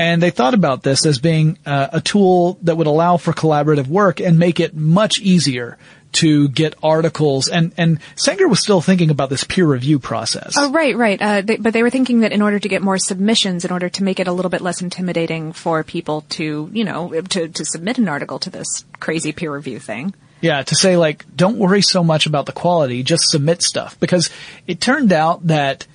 And 0.00 0.22
they 0.22 0.30
thought 0.30 0.54
about 0.54 0.82
this 0.82 1.04
as 1.04 1.18
being 1.18 1.58
uh, 1.66 1.88
a 1.92 2.00
tool 2.00 2.58
that 2.62 2.76
would 2.76 2.86
allow 2.86 3.18
for 3.18 3.34
collaborative 3.34 3.86
work 3.86 4.18
and 4.18 4.38
make 4.38 4.58
it 4.58 4.74
much 4.74 5.20
easier 5.20 5.76
to 6.12 6.48
get 6.48 6.74
articles. 6.82 7.48
And 7.48 7.72
and 7.76 8.00
Sanger 8.16 8.48
was 8.48 8.60
still 8.60 8.80
thinking 8.80 9.10
about 9.10 9.28
this 9.28 9.44
peer 9.44 9.66
review 9.66 9.98
process. 9.98 10.54
Oh, 10.56 10.72
right, 10.72 10.96
right. 10.96 11.20
Uh, 11.20 11.42
they, 11.42 11.56
but 11.56 11.74
they 11.74 11.82
were 11.82 11.90
thinking 11.90 12.20
that 12.20 12.32
in 12.32 12.40
order 12.40 12.58
to 12.58 12.68
get 12.68 12.80
more 12.80 12.96
submissions, 12.96 13.66
in 13.66 13.72
order 13.72 13.90
to 13.90 14.02
make 14.02 14.20
it 14.20 14.26
a 14.26 14.32
little 14.32 14.48
bit 14.48 14.62
less 14.62 14.80
intimidating 14.80 15.52
for 15.52 15.84
people 15.84 16.22
to, 16.30 16.70
you 16.72 16.84
know, 16.84 17.20
to, 17.20 17.48
to 17.48 17.64
submit 17.66 17.98
an 17.98 18.08
article 18.08 18.38
to 18.38 18.48
this 18.48 18.86
crazy 19.00 19.32
peer 19.32 19.54
review 19.54 19.78
thing. 19.78 20.14
Yeah, 20.40 20.62
to 20.62 20.74
say 20.74 20.96
like, 20.96 21.26
don't 21.36 21.58
worry 21.58 21.82
so 21.82 22.02
much 22.02 22.24
about 22.24 22.46
the 22.46 22.52
quality, 22.52 23.02
just 23.02 23.28
submit 23.28 23.60
stuff. 23.60 24.00
Because 24.00 24.30
it 24.66 24.80
turned 24.80 25.12
out 25.12 25.46
that, 25.48 25.86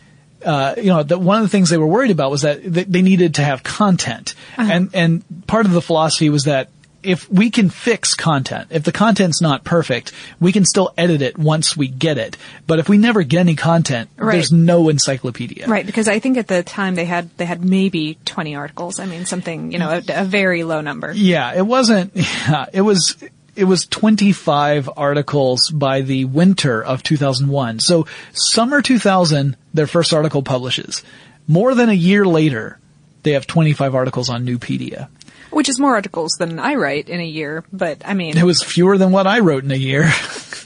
uh, 0.46 0.76
you 0.78 0.86
know, 0.86 1.04
that 1.04 1.20
one 1.20 1.38
of 1.38 1.44
the 1.44 1.50
things 1.50 1.70
they 1.70 1.78
were 1.78 1.88
worried 1.88 2.12
about 2.12 2.32
was 2.32 2.44
that 2.44 2.62
they 2.64 3.02
needed 3.02 3.36
to 3.36 3.44
have 3.44 3.64
content. 3.64 4.36
And, 4.58 4.90
and 4.94 5.24
part 5.48 5.66
of 5.66 5.72
the 5.72 5.82
philosophy 5.82 6.30
was 6.30 6.44
that 6.46 6.70
if 7.04 7.30
we 7.32 7.52
can 7.52 7.70
fix 7.70 8.16
content, 8.16 8.70
if 8.72 8.84
the 8.84 8.92
content's 8.92 9.40
not 9.40 9.64
perfect, 9.64 10.12
we 10.40 10.52
can 10.52 10.66
still 10.66 10.92
edit 10.98 11.22
it 11.22 11.38
once 11.38 11.78
we 11.78 11.88
get 11.88 12.18
it. 12.18 12.36
But 12.66 12.80
if 12.80 12.90
we 12.90 12.98
never 12.98 13.22
get 13.22 13.42
any 13.42 13.56
content, 13.56 14.10
Right. 14.18 14.34
there's 14.34 14.52
no 14.52 14.90
encyclopedia. 14.90 15.68
Right, 15.68 15.86
because 15.86 16.08
I 16.08 16.18
think 16.18 16.38
at 16.38 16.48
the 16.48 16.64
time 16.64 16.96
they 16.96 17.06
had 17.06 17.30
they 17.38 17.46
had 17.46 17.64
maybe 17.64 18.18
20 18.26 18.56
articles. 18.56 19.00
I 19.00 19.06
mean, 19.06 19.26
something 19.28 19.72
you 19.72 19.78
know, 19.78 19.90
a, 19.92 20.22
a 20.22 20.26
very 20.26 20.64
low 20.64 20.82
number. 20.82 21.12
Yeah, 21.14 21.54
it 21.54 21.66
wasn't. 21.66 22.14
Yeah, 22.48 22.66
it 22.74 22.82
was. 22.82 23.16
It 23.56 23.66
was 23.66 23.86
25 23.86 24.90
articles 24.98 25.70
by 25.70 26.02
the 26.02 26.26
winter 26.26 26.84
of 26.84 27.04
2001. 27.04 27.80
So 27.80 28.06
summer 28.34 28.82
2000, 28.82 29.56
their 29.74 29.88
first 29.88 30.14
article 30.14 30.44
publishes. 30.44 31.04
More 31.48 31.74
than 31.76 31.90
a 31.90 31.94
year 31.94 32.26
later, 32.26 32.80
they 33.24 33.32
have 33.32 33.48
25 33.48 33.96
articles 33.96 34.30
on 34.30 34.46
Nupedia. 34.46 35.08
Which 35.52 35.70
is 35.70 35.80
more 35.80 35.96
articles 35.96 36.34
than 36.38 36.60
I 36.60 36.76
write 36.76 37.08
in 37.08 37.22
a 37.22 37.26
year, 37.26 37.64
but 37.72 38.02
I 38.04 38.14
mean, 38.14 38.38
It 38.38 38.44
was 38.44 38.62
fewer 38.62 38.98
than 38.98 39.12
what 39.12 39.26
I 39.26 39.40
wrote 39.40 39.64
in 39.64 39.72
a 39.72 39.76
year. 39.76 40.12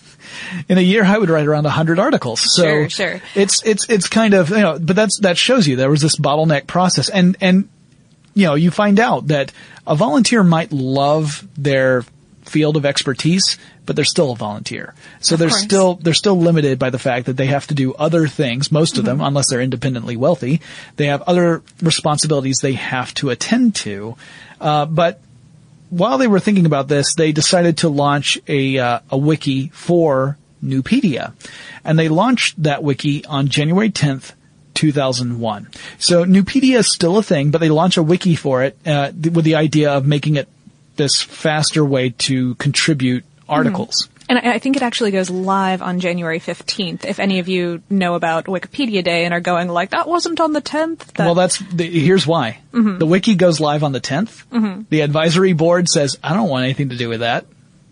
in 0.69 0.77
a 0.77 0.81
year, 0.81 1.03
I 1.03 1.17
would 1.17 1.29
write 1.29 1.45
around 1.45 1.65
100 1.65 1.99
articles. 1.99 2.41
So 2.55 2.63
Sure, 2.63 2.89
sure. 2.89 3.21
it's 3.35 3.63
it's 3.63 3.87
it's 3.87 4.07
kind 4.07 4.33
of 4.33 4.49
you 4.49 4.57
know, 4.57 4.79
but 4.79 4.95
that's 4.95 5.19
that 5.19 5.37
shows 5.37 5.67
you 5.67 5.75
there 5.75 5.91
was 5.91 6.01
this 6.01 6.15
bottleneck 6.15 6.65
process, 6.65 7.09
and 7.09 7.37
and 7.39 7.69
you 8.33 8.45
know 8.47 8.55
you 8.55 8.71
find 8.71 8.99
out 8.99 9.27
that 9.27 9.51
a 9.85 9.95
volunteer 9.95 10.43
might 10.43 10.71
love 10.71 11.47
their 11.55 12.03
field 12.49 12.75
of 12.77 12.85
expertise, 12.85 13.57
but 13.85 13.95
they're 13.95 14.03
still 14.05 14.31
a 14.31 14.35
volunteer. 14.35 14.93
So 15.21 15.35
Of 15.35 15.39
they're 15.39 15.49
course. 15.49 15.63
still 15.63 15.95
they're 15.95 16.13
still 16.13 16.37
limited 16.37 16.79
by 16.79 16.89
the 16.89 16.99
fact 16.99 17.27
that 17.27 17.37
they 17.37 17.45
have 17.47 17.67
to 17.67 17.73
do 17.73 17.93
other 17.93 18.27
things. 18.27 18.71
Most 18.71 18.97
of 18.97 19.05
Mm-hmm. 19.05 19.19
them, 19.19 19.21
unless 19.27 19.49
they're 19.49 19.61
independently 19.61 20.17
wealthy, 20.17 20.61
they 20.97 21.05
have 21.07 21.21
other 21.23 21.61
responsibilities 21.81 22.57
they 22.61 22.73
have 22.73 23.13
to 23.15 23.29
attend 23.29 23.75
to. 23.75 24.15
Uh, 24.59 24.85
but 24.85 25.21
while 25.89 26.17
they 26.17 26.27
were 26.27 26.39
thinking 26.39 26.65
about 26.65 26.87
this, 26.87 27.15
they 27.15 27.31
decided 27.31 27.77
to 27.77 27.89
launch 27.89 28.37
a 28.47 28.77
uh, 28.77 28.99
a 29.09 29.17
wiki 29.17 29.69
for 29.69 30.37
Nupedia, 30.63 31.33
and 31.85 31.97
they 31.97 32.09
launched 32.09 32.61
that 32.63 32.83
wiki 32.83 33.23
on 33.25 33.47
January 33.47 33.89
10th. 33.89 34.33
2001. 34.75 35.67
So 35.97 36.23
Nupedia 36.23 36.77
is 36.77 36.93
still 36.93 37.17
a 37.17 37.23
thing, 37.23 37.51
but 37.51 37.57
they 37.59 37.67
launch 37.67 37.97
a 37.97 38.03
wiki 38.03 38.35
for 38.35 38.63
it 38.63 38.77
uh, 38.85 39.11
th- 39.11 39.33
with 39.35 39.43
the 39.43 39.55
idea 39.55 39.91
of 39.91 40.05
making 40.07 40.37
it 40.37 40.47
this 40.99 41.19
faster 41.21 41.83
way 41.83 42.11
to 42.11 42.53
contribute 42.55 43.23
mm-hmm. 43.23 43.51
articles. 43.51 44.07
and 44.27 44.37
I, 44.37 44.59
think 44.59 44.75
it 44.75 44.83
actually 44.83 45.09
goes 45.09 45.31
live 45.31 45.81
on 45.81 45.99
January 45.99 46.39
15th. 46.39 47.05
If 47.05 47.19
any 47.19 47.39
of 47.39 47.49
you 47.49 47.81
know 47.89 48.13
about 48.13 48.45
Wikipedia 48.45 49.03
Day 49.03 49.25
and 49.25 49.33
are 49.33 49.39
going 49.39 49.69
like, 49.69 49.89
that 49.91 50.07
wasn't 50.07 50.39
on 50.39 50.53
the 50.53 50.61
10th. 50.61 50.99
That, 51.13 51.25
Well, 51.25 51.33
that's 51.33 51.57
the, 51.57 51.89
here's 51.89 52.27
why. 52.27 52.59
Mm-hmm. 52.71 52.99
The 52.99 53.07
wiki 53.07 53.33
goes 53.33 53.59
live 53.59 53.83
on 53.83 53.91
the 53.91 54.01
10th. 54.01 54.45
Mm-hmm. 54.51 54.81
The 54.89 55.01
advisory 55.01 55.53
board 55.53 55.89
says, 55.89 56.17
"I 56.23 56.35
don't 56.35 56.49
want 56.49 56.65
anything 56.65 56.89
to 56.89 56.97
do 56.97 57.09
with 57.09 57.21
that." 57.21 57.45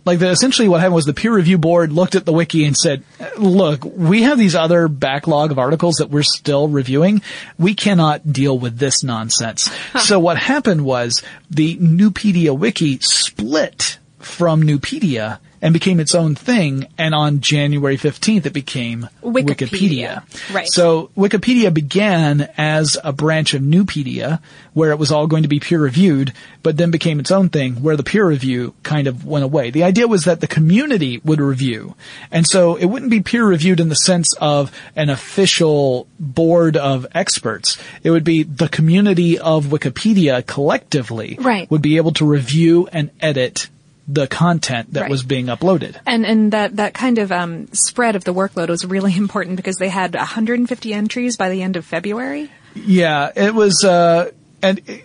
Like 0.08 0.20
the, 0.20 0.30
essentially 0.30 0.70
what 0.70 0.80
happened 0.80 0.96
was 0.96 1.06
the 1.06 1.14
peer 1.14 1.34
review 1.36 1.58
board 1.58 1.92
looked 1.92 2.16
at 2.16 2.26
the 2.26 2.32
wiki 2.32 2.64
and 2.66 2.76
said, 2.76 3.04
"Look, 3.38 3.84
we 3.84 4.24
have 4.24 4.38
these 4.38 4.56
other 4.56 4.88
backlog 4.88 5.52
of 5.52 5.60
articles 5.60 5.96
that 5.96 6.10
we're 6.10 6.24
still 6.24 6.70
reviewing. 6.70 7.22
We 7.60 7.76
cannot 7.76 8.32
deal 8.32 8.58
with 8.58 8.78
this 8.78 9.04
nonsense." 9.04 9.70
so 10.00 10.18
what 10.18 10.38
happened 10.38 10.86
was 10.86 11.22
the 11.50 11.76
Nupedia 11.78 12.58
wiki 12.58 13.00
split 13.02 14.00
from 14.28 14.62
Nupedia 14.64 15.40
and 15.60 15.74
became 15.74 16.00
its 16.00 16.14
own 16.14 16.36
thing. 16.36 16.88
And 17.00 17.16
on 17.16 17.42
January 17.42 17.98
15th, 17.98 18.46
it 18.46 18.54
became 18.54 19.10
Wikipedia. 19.24 20.22
Right. 20.54 20.68
So 20.68 21.10
Wikipedia 21.18 21.74
began 21.74 22.48
as 22.58 22.96
a 23.04 23.12
branch 23.12 23.56
of 23.56 23.64
Nupedia, 23.64 24.40
where 24.74 24.92
it 24.92 25.00
was 25.00 25.12
all 25.12 25.26
going 25.26 25.42
to 25.42 25.50
be 25.50 25.60
peer 25.60 25.80
reviewed, 25.80 26.32
but 26.62 26.78
then 26.78 26.92
became 26.92 27.20
its 27.20 27.32
own 27.32 27.50
thing, 27.50 27.82
where 27.82 27.98
the 27.98 28.04
peer 28.04 28.28
review 28.28 28.76
kind 28.84 29.08
of 29.08 29.26
went 29.26 29.46
away. 29.46 29.72
The 29.72 29.84
idea 29.84 30.08
was 30.08 30.26
that 30.26 30.42
the 30.42 30.48
community 30.48 31.20
would 31.24 31.42
review, 31.42 31.96
and 32.32 32.46
so 32.46 32.76
it 32.76 32.86
wouldn't 32.86 33.10
be 33.10 33.22
peer 33.22 33.44
reviewed 33.46 33.80
in 33.80 33.90
the 33.90 33.96
sense 33.96 34.34
of 34.36 34.72
an 34.96 35.10
official 35.10 36.08
board 36.20 36.78
of 36.78 37.08
experts. 37.16 37.80
It 38.04 38.12
would 38.12 38.24
be 38.24 38.44
the 38.44 38.70
community 38.70 39.40
of 39.40 39.66
Wikipedia 39.66 40.46
collectively 40.46 41.38
Right. 41.42 41.70
would 41.72 41.82
be 41.82 41.98
able 41.98 42.12
to 42.14 42.26
review 42.26 42.88
and 42.94 43.10
edit 43.22 43.70
the 44.08 44.28
content 44.28 44.94
that 44.94 45.02
Right. 45.02 45.10
was 45.12 45.24
being 45.24 45.48
uploaded. 45.48 45.96
And 46.06 46.26
and 46.26 46.54
that 46.54 46.78
that 46.78 46.94
kind 46.94 47.18
of 47.18 47.32
um, 47.32 47.68
spread 47.74 48.16
of 48.16 48.24
the 48.24 48.34
workload 48.34 48.70
was 48.70 48.86
really 48.86 49.16
important 49.18 49.58
because 49.58 49.76
they 49.78 49.90
had 49.90 50.16
150 50.16 50.94
entries 50.94 51.36
by 51.38 51.50
the 51.50 51.62
end 51.62 51.76
of 51.76 51.86
February. 51.86 52.50
Yeah, 52.76 53.32
it 53.36 53.54
was, 53.56 53.84
uh, 53.84 54.32
and 54.62 54.80
it, 54.88 55.04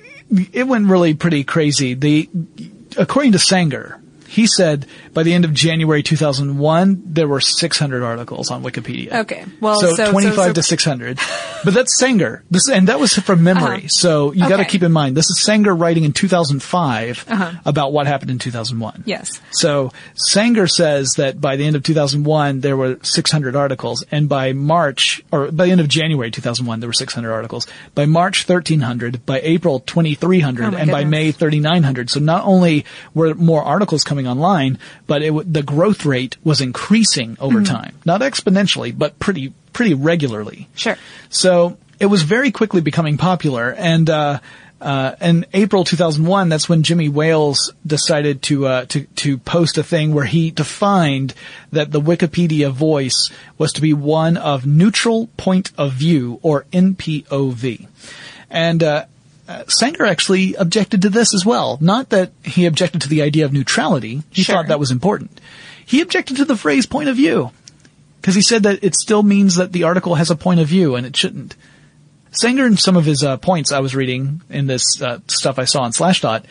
it 0.53 0.65
went 0.69 0.89
really 0.89 1.15
pretty 1.15 1.43
crazy. 1.43 1.95
The, 1.95 2.29
according 2.99 3.33
to 3.33 3.39
Sanger, 3.39 3.99
he 4.33 4.47
said 4.47 4.87
by 5.13 5.23
the 5.23 5.35
end 5.35 5.45
of 5.45 5.53
January 5.53 6.03
2001, 6.03 7.03
there 7.07 7.29
were 7.29 7.41
600 7.41 8.03
articles 8.03 8.51
on 8.51 8.63
Wikipedia. 8.63 9.13
Okay, 9.23 9.45
well, 9.61 9.79
so, 9.79 9.95
so- 9.95 10.11
25 10.11 10.35
so- 10.35 10.47
so- 10.47 10.53
to 10.55 10.63
600. 10.63 11.19
But 11.65 11.75
that's 11.75 11.97
Sanger. 11.99 12.43
This, 12.51 12.69
and 12.69 12.89
that 12.89 12.99
was 12.99 13.15
from 13.15 13.45
memory. 13.45 13.79
Uh-huh. 13.79 13.89
So 13.89 14.33
you 14.33 14.49
got 14.49 14.57
to 14.57 14.65
keep 14.65 14.83
in 14.83 14.91
mind, 14.91 15.17
this 15.17 15.27
is 15.31 15.43
Sanger 15.43 15.75
writing 15.75 16.03
in 16.05 16.13
2005 16.13 17.25
Uh-huh. 17.29 17.53
about 17.65 17.93
what 17.93 18.07
happened 18.07 18.31
in 18.31 18.39
2001. 18.39 19.05
Yes. 19.07 19.41
So 19.53 19.93
Sanger 20.15 20.67
says 20.67 21.13
that 21.19 21.41
by 21.41 21.57
the 21.57 21.65
end 21.65 21.77
of 21.77 21.83
2001 21.83 22.61
there 22.61 22.77
were 22.77 22.99
600 23.03 23.55
articles, 23.55 24.05
and 24.11 24.29
by 24.29 24.53
March 24.53 25.23
or 25.31 25.53
by 25.53 25.67
the 25.67 25.73
end 25.73 25.81
of 25.81 25.89
January 25.89 26.31
2001 26.31 26.81
there 26.81 26.89
were 26.89 26.93
600 26.93 27.31
articles. 27.33 27.67
By 27.95 28.07
March 28.07 28.49
1300, 28.49 29.25
by 29.27 29.41
April 29.43 29.81
2300, 29.81 30.75
Oh 30.75 30.77
and 30.77 30.91
by. 30.91 31.05
May 31.05 31.31
3900. 31.33 32.09
So 32.11 32.21
not 32.21 32.45
only 32.45 32.85
were 33.15 33.35
more 33.35 33.63
articles 33.63 34.03
coming 34.05 34.22
online, 34.27 34.79
but 35.07 35.23
it, 35.23 35.29
w- 35.29 35.49
the 35.51 35.63
growth 35.63 36.05
rate 36.05 36.37
was 36.45 36.61
increasing 36.61 37.37
over 37.41 37.61
Mm-hmm. 37.61 37.75
time, 37.75 37.95
not 38.05 38.21
exponentially, 38.21 38.97
but 38.97 39.19
pretty 39.19 39.53
pretty 39.73 39.95
regularly. 39.95 40.69
Sure. 40.75 40.97
So 41.31 41.79
it 42.01 42.07
was 42.07 42.23
very 42.23 42.51
quickly 42.51 42.81
becoming 42.81 43.17
popular, 43.17 43.71
and 43.73 44.09
uh, 44.11 44.41
uh, 44.81 45.15
in 45.21 45.47
April 45.55 45.85
2001, 45.85 46.49
that's 46.49 46.69
when 46.69 46.83
Jimmy 46.83 47.09
Wales 47.09 47.73
decided 47.87 48.43
to 48.43 48.67
uh, 48.67 48.85
to 48.87 49.05
to 49.17 49.39
post 49.39 49.79
a 49.79 49.83
thing 49.85 50.13
where 50.13 50.25
he 50.25 50.51
defined 50.51 51.35
that 51.71 51.93
the 51.93 52.01
Wikipedia 52.01 52.71
voice 52.73 53.31
was 53.59 53.73
to 53.75 53.81
be 53.81 53.95
one 53.95 54.37
of 54.37 54.67
neutral 54.67 55.29
point 55.37 55.71
of 55.79 55.93
view 55.93 56.39
or 56.43 56.65
NPOV, 56.73 57.87
and. 58.51 58.83
Uh, 58.83 59.05
uh, 59.49 59.65
Sanger 59.67 60.05
actually 60.05 60.55
objected 60.55 61.03
to 61.03 61.11
this 61.11 61.35
as 61.35 61.45
well. 61.45 61.79
Not 61.81 62.11
that 62.11 62.33
he 62.45 62.67
objected 62.67 63.03
to 63.03 63.09
the 63.09 63.23
idea 63.23 63.45
of 63.45 63.53
neutrality. 63.53 64.23
He 64.31 64.43
Sure. 64.43 64.57
thought 64.57 64.69
that 64.69 64.79
was 64.81 64.91
important. 64.91 65.41
He 65.85 66.01
objected 66.01 66.37
to 66.37 66.45
the 66.45 66.57
phrase 66.57 66.87
point 66.87 67.09
of 67.09 67.17
view. 67.17 67.51
Because 68.21 68.37
he 68.37 68.43
said 68.43 68.63
that 68.63 68.85
it 68.85 68.95
still 68.95 69.25
means 69.25 69.57
that 69.57 69.73
the 69.73 69.83
article 69.83 70.15
has 70.15 70.31
a 70.31 70.37
point 70.37 70.61
of 70.61 70.69
view 70.69 70.95
and 70.95 71.05
it 71.05 71.17
shouldn't. 71.17 71.57
Sanger 72.31 72.65
and 72.65 72.79
some 72.79 72.97
of 72.97 73.05
his 73.05 73.25
uh, 73.25 73.37
points 73.37 73.73
I 73.73 73.81
was 73.81 73.95
reading 73.97 74.43
in 74.49 74.69
this 74.69 75.03
uh, 75.03 75.19
stuff 75.27 75.59
I 75.59 75.65
saw 75.65 75.83
on 75.83 75.91
Slashdot, 75.91 76.45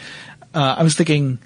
uh, 0.54 0.76
I 0.78 0.84
was 0.84 0.96
thinking, 0.96 1.40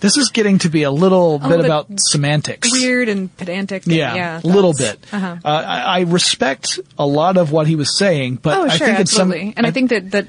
this 0.00 0.16
is 0.16 0.30
getting 0.30 0.58
to 0.60 0.68
be 0.68 0.82
a 0.84 0.90
little 0.90 1.38
bit 1.38 1.48
little 1.48 1.62
bit 1.62 1.66
about 1.66 1.86
semantics. 1.98 2.70
Weird 2.72 3.08
and 3.08 3.34
pedantic. 3.36 3.84
and- 3.86 3.94
Yeah, 3.94 4.14
yeah 4.14 4.40
a 4.42 4.46
little 4.46 4.72
bit. 4.72 5.04
Uh-huh. 5.12 5.36
Uh, 5.44 5.48
I, 5.48 5.80
I 5.80 6.00
respect 6.02 6.78
a 6.98 7.06
lot 7.06 7.36
of 7.36 7.50
what 7.52 7.66
he 7.66 7.74
was 7.76 7.96
saying, 7.98 8.36
but 8.36 8.56
Oh, 8.58 8.62
I 8.64 8.76
sure, 8.76 8.86
think 8.86 9.00
it's 9.00 9.12
some. 9.12 9.32
absolutely. 9.32 9.54
and 9.56 9.66
I, 9.66 9.70
think 9.70 9.90
that 9.90 10.10
that 10.12 10.26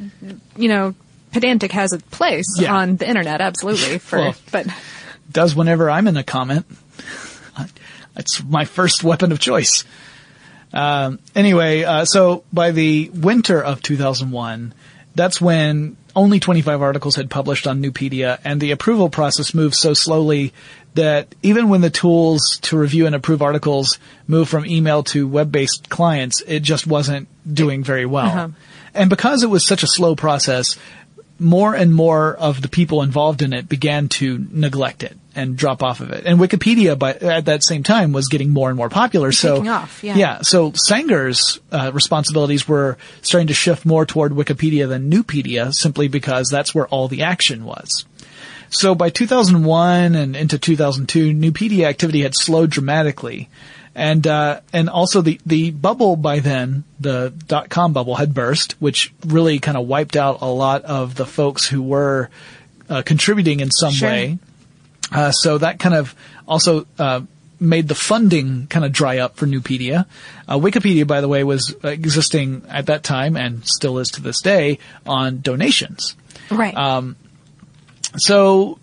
you 0.58 0.70
know, 0.70 0.96
pedantic 1.32 1.72
has 1.74 1.94
a 1.94 2.00
place 2.00 2.48
Yeah. 2.60 2.76
on 2.76 2.98
the 2.98 3.08
internet, 3.08 3.42
absolutely. 3.42 4.00
For 4.00 4.20
Well, 4.20 4.36
but 4.52 4.68
does 5.32 5.56
whenever 5.56 5.90
I'm 5.90 6.08
in 6.08 6.18
a 6.18 6.24
comment. 6.24 6.66
It's 8.16 8.44
my 8.44 8.66
first 8.66 9.04
weapon 9.04 9.32
of 9.32 9.40
choice. 9.40 9.86
Um, 10.74 11.20
anyway, 11.36 11.84
uh, 11.84 12.06
so 12.06 12.44
by 12.52 12.72
the 12.72 13.10
winter 13.14 13.64
of 13.64 13.82
2001, 13.82 14.74
that's 15.16 15.40
when 15.40 15.96
only 16.16 16.40
25 16.40 16.82
articles 16.82 17.16
had 17.16 17.30
published 17.30 17.68
on 17.68 17.82
Nupedia, 17.82 18.40
and 18.44 18.60
the 18.60 18.72
approval 18.72 19.10
process 19.10 19.54
moved 19.54 19.76
so 19.76 19.94
slowly 19.94 20.54
that 20.96 21.34
even 21.44 21.70
when 21.70 21.82
the 21.82 21.90
tools 21.90 22.60
to 22.64 22.78
review 22.78 23.06
and 23.06 23.16
approve 23.16 23.42
articles 23.42 24.00
moved 24.28 24.50
from 24.50 24.66
email 24.66 25.04
to 25.04 25.28
web-based 25.28 25.90
clients, 25.90 26.42
it 26.42 26.62
just 26.62 26.88
wasn't 26.88 27.28
doing 27.52 27.84
very 27.84 28.06
well. 28.06 28.28
Uh-huh. 28.28 28.50
And 28.94 29.10
because 29.10 29.44
it 29.44 29.50
was 29.50 29.66
such 29.66 29.84
a 29.84 29.88
slow 29.88 30.16
process, 30.16 30.78
more 31.40 31.74
and 31.74 31.94
more 31.94 32.36
of 32.36 32.62
the 32.62 32.68
people 32.68 33.02
involved 33.02 33.42
in 33.42 33.54
it 33.54 33.70
began 33.70 34.10
to 34.10 34.46
neglect 34.52 35.04
it 35.04 35.18
and 35.36 35.56
drop 35.56 35.84
off 35.84 36.02
of 36.02 36.12
it. 36.12 36.26
And 36.26 36.40
Wikipedia, 36.40 36.98
by, 36.98 37.14
at 37.14 37.46
that 37.46 37.64
same 37.64 37.84
time, 37.84 38.12
was 38.12 38.28
getting 38.28 38.50
more 38.50 38.70
and 38.70 38.78
more 38.78 38.90
popular. 38.90 39.32
So, 39.32 39.62
off, 39.62 40.18
yeah. 40.18 40.42
So 40.42 40.74
Sanger's 40.76 41.60
uh, 41.72 41.92
responsibilities 41.94 42.68
were 42.68 42.98
starting 43.22 43.48
to 43.48 43.54
shift 43.54 43.86
more 43.86 44.06
toward 44.06 44.34
Wikipedia 44.34 44.88
than 44.88 45.10
Nupedia, 45.10 45.74
simply 45.74 46.08
because 46.08 46.50
that's 46.50 46.76
where 46.76 46.88
all 46.88 47.08
the 47.08 47.24
action 47.24 47.64
was. 47.64 48.06
So 48.70 48.94
by 48.94 49.10
2001 49.10 50.16
and 50.16 50.36
into 50.36 50.60
2002, 50.60 51.34
Nupedia 51.34 51.86
activity 51.86 52.22
had 52.22 52.36
slowed 52.36 52.70
dramatically. 52.70 53.50
And, 54.00 54.26
uh, 54.26 54.62
and 54.72 54.90
also 54.90 55.22
the, 55.22 55.40
the 55.46 55.72
bubble 55.72 56.16
by 56.16 56.40
then, 56.40 56.86
the 57.00 57.34
dot 57.48 57.70
com 57.70 57.92
bubble 57.92 58.16
had 58.16 58.34
burst, 58.34 58.76
which 58.80 59.12
really 59.26 59.60
kind 59.60 59.78
of 59.78 59.88
wiped 59.88 60.16
out 60.16 60.40
a 60.42 60.48
lot 60.48 60.84
of 60.86 61.16
the 61.16 61.26
folks 61.26 61.68
who 61.68 61.82
were, 61.82 62.30
uh, 62.90 63.02
contributing 63.04 63.60
in 63.60 63.70
some 63.72 63.92
Sure. 63.92 64.10
way. 64.10 64.40
Uh, 65.12 65.32
so 65.32 65.58
that 65.58 65.80
kind 65.80 65.96
of 65.96 66.16
also 66.48 66.86
uh, 66.98 67.22
made 67.60 67.90
the 67.90 67.96
funding 67.96 68.68
kind 68.68 68.86
of 68.86 68.94
dry 68.94 69.18
up 69.18 69.36
for 69.36 69.46
Nupedia. 69.46 70.06
Uh, 70.48 70.58
Wikipedia, 70.58 71.06
by 71.06 71.20
the 71.20 71.28
way, 71.28 71.44
was 71.44 71.76
existing 71.84 72.64
at 72.70 72.86
that 72.86 73.04
time 73.04 73.36
and 73.36 73.68
still 73.68 74.00
is 74.00 74.08
to 74.12 74.22
this 74.22 74.40
day 74.42 74.80
on 75.06 75.42
donations. 75.42 76.16
Right. 76.50 76.74
Um, 76.76 77.18
So 78.18 78.80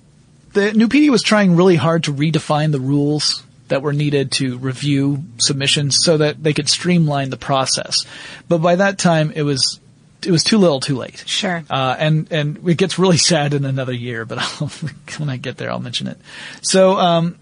the 0.52 0.72
Nupedia 0.72 1.11
was 1.11 1.22
trying 1.22 1.57
really 1.57 1.76
hard 1.76 2.05
to 2.05 2.12
redefine 2.12 2.70
the 2.70 2.81
rules 2.81 3.42
that 3.68 3.83
were 3.83 3.92
needed 3.92 4.33
to 4.33 4.59
review 4.59 5.24
submissions 5.38 5.98
so 6.02 6.18
that 6.18 6.42
they 6.42 6.52
could 6.52 6.68
streamline 6.68 7.31
the 7.31 7.37
process. 7.37 8.05
But 8.48 8.59
by 8.59 8.76
that 8.76 8.98
time, 8.98 9.33
it 9.35 9.42
was 9.42 9.81
it 10.24 10.31
was 10.31 10.42
too 10.42 10.59
little, 10.59 10.81
too 10.81 10.96
late. 10.96 11.22
Sure. 11.26 11.64
Uh, 11.68 11.94
and 11.98 12.31
and 12.33 12.68
it 12.68 12.79
gets 12.79 12.98
really 12.98 13.16
sad 13.33 13.55
in 13.55 13.64
another 13.64 13.92
year, 13.92 14.24
but 14.24 14.38
I'll, 14.61 14.68
when 15.18 15.31
I 15.31 15.37
get 15.37 15.57
there, 15.57 15.70
I'll 15.70 15.81
mention 15.81 16.07
it. 16.07 16.18
So 16.62 16.98
um, 16.98 17.37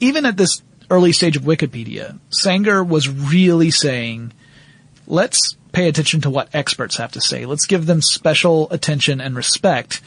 even 0.00 0.26
at 0.26 0.36
this 0.36 0.62
early 0.90 1.12
stage 1.12 1.36
of 1.36 1.42
Wikipedia, 1.42 2.18
Sanger 2.30 2.84
was 2.84 3.08
really 3.08 3.70
saying, 3.70 4.32
let's 5.06 5.56
pay 5.72 5.88
attention 5.88 6.20
to 6.22 6.30
what 6.30 6.54
experts 6.54 6.96
have 6.98 7.12
to 7.12 7.20
say. 7.20 7.46
Let's 7.46 7.66
give 7.66 7.86
them 7.86 8.00
special 8.00 8.70
attention 8.70 9.20
and 9.20 9.34
respect 9.34 10.00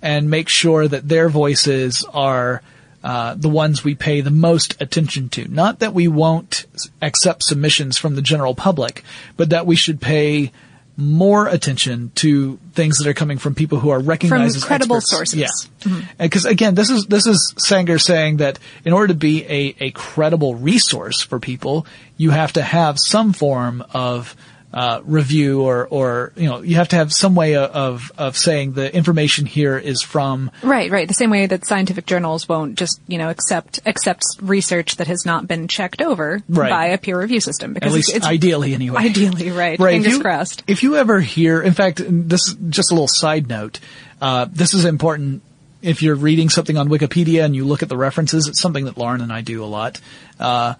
and 0.00 0.28
make 0.28 0.48
sure 0.48 0.88
that 0.88 1.08
their 1.08 1.28
voices 1.28 2.04
are 2.12 2.62
uh, 3.04 3.34
the 3.34 3.48
ones 3.48 3.82
we 3.82 3.94
pay 3.94 4.20
the 4.20 4.30
most 4.30 4.80
attention 4.80 5.28
to. 5.30 5.48
Not 5.48 5.80
that 5.80 5.92
we 5.92 6.08
won't 6.08 6.66
accept 7.00 7.44
submissions 7.44 7.98
from 7.98 8.14
the 8.14 8.22
general 8.22 8.54
public, 8.54 9.02
but 9.36 9.50
that 9.50 9.66
we 9.66 9.76
should 9.76 10.00
pay 10.00 10.52
more 10.96 11.48
attention 11.48 12.12
to 12.14 12.58
things 12.74 12.98
that 12.98 13.08
are 13.08 13.14
coming 13.14 13.38
from 13.38 13.54
people 13.54 13.78
who 13.78 13.90
are 13.90 13.98
recognized 13.98 14.56
as 14.56 14.64
credible 14.64 14.96
experts. 14.96 15.32
sources. 15.32 15.68
Mm-hmm. 15.80 16.00
Yeah. 16.00 16.06
Because 16.18 16.44
again, 16.44 16.74
this 16.74 16.90
is 16.90 17.06
this 17.06 17.26
is 17.26 17.54
Sanger 17.56 17.98
saying 17.98 18.38
that 18.38 18.58
in 18.84 18.92
order 18.92 19.08
to 19.08 19.14
be 19.14 19.44
a, 19.44 19.74
a 19.80 19.90
credible 19.92 20.54
resource 20.54 21.22
for 21.22 21.40
people, 21.40 21.86
you 22.16 22.30
have 22.30 22.52
to 22.54 22.62
have 22.62 22.98
some 22.98 23.32
form 23.32 23.82
of 23.92 24.36
uh, 24.72 25.00
review 25.04 25.62
or 25.62 25.86
or 25.86 26.32
you 26.36 26.48
know 26.48 26.62
you 26.62 26.76
have 26.76 26.88
to 26.88 26.96
have 26.96 27.12
some 27.12 27.34
way 27.34 27.56
of 27.56 28.10
of 28.16 28.36
saying 28.36 28.72
the 28.72 28.94
information 28.94 29.44
here 29.46 29.76
is 29.76 30.02
from 30.02 30.50
Right, 30.62 30.90
right. 30.90 31.06
The 31.06 31.14
same 31.14 31.30
way 31.30 31.46
that 31.46 31.66
scientific 31.66 32.06
journals 32.06 32.48
won't 32.48 32.78
just, 32.78 33.00
you 33.06 33.18
know, 33.18 33.28
accept 33.28 33.80
accept 33.84 34.24
research 34.40 34.96
that 34.96 35.06
has 35.08 35.26
not 35.26 35.46
been 35.46 35.68
checked 35.68 36.00
over 36.00 36.40
Right. 36.48 36.70
by 36.70 36.86
a 36.86 36.98
peer 36.98 37.18
review 37.18 37.40
system. 37.40 37.74
Because 37.74 37.92
at 37.92 37.94
least 37.94 38.14
it's, 38.14 38.26
ideally 38.26 38.74
anyway. 38.74 39.02
ideally 39.02 39.50
right. 39.50 39.78
Right. 39.78 39.92
Fingers 39.92 40.12
if 40.12 40.18
you, 40.18 40.22
crossed. 40.22 40.62
If 40.66 40.82
you 40.82 40.96
ever 40.96 41.20
hear, 41.20 41.60
in 41.60 41.74
fact, 41.74 42.00
this 42.06 42.48
is 42.48 42.54
just 42.70 42.90
a 42.90 42.94
little 42.94 43.08
side 43.08 43.48
note. 43.48 43.80
Uh, 44.20 44.46
this 44.50 44.72
is 44.72 44.84
important. 44.84 45.42
If 45.82 46.02
you're 46.02 46.14
reading 46.14 46.48
something 46.48 46.76
on 46.78 46.88
Wikipedia 46.88 47.44
and 47.44 47.56
you 47.56 47.64
look 47.64 47.82
at 47.82 47.88
the 47.88 47.96
references, 47.96 48.46
it's 48.46 48.60
something 48.60 48.84
that 48.84 48.96
Lauren 48.96 49.20
and 49.20 49.32
I 49.32 49.40
do 49.40 49.64
a 49.64 49.66
lot. 49.66 50.00
Uh, 50.38 50.74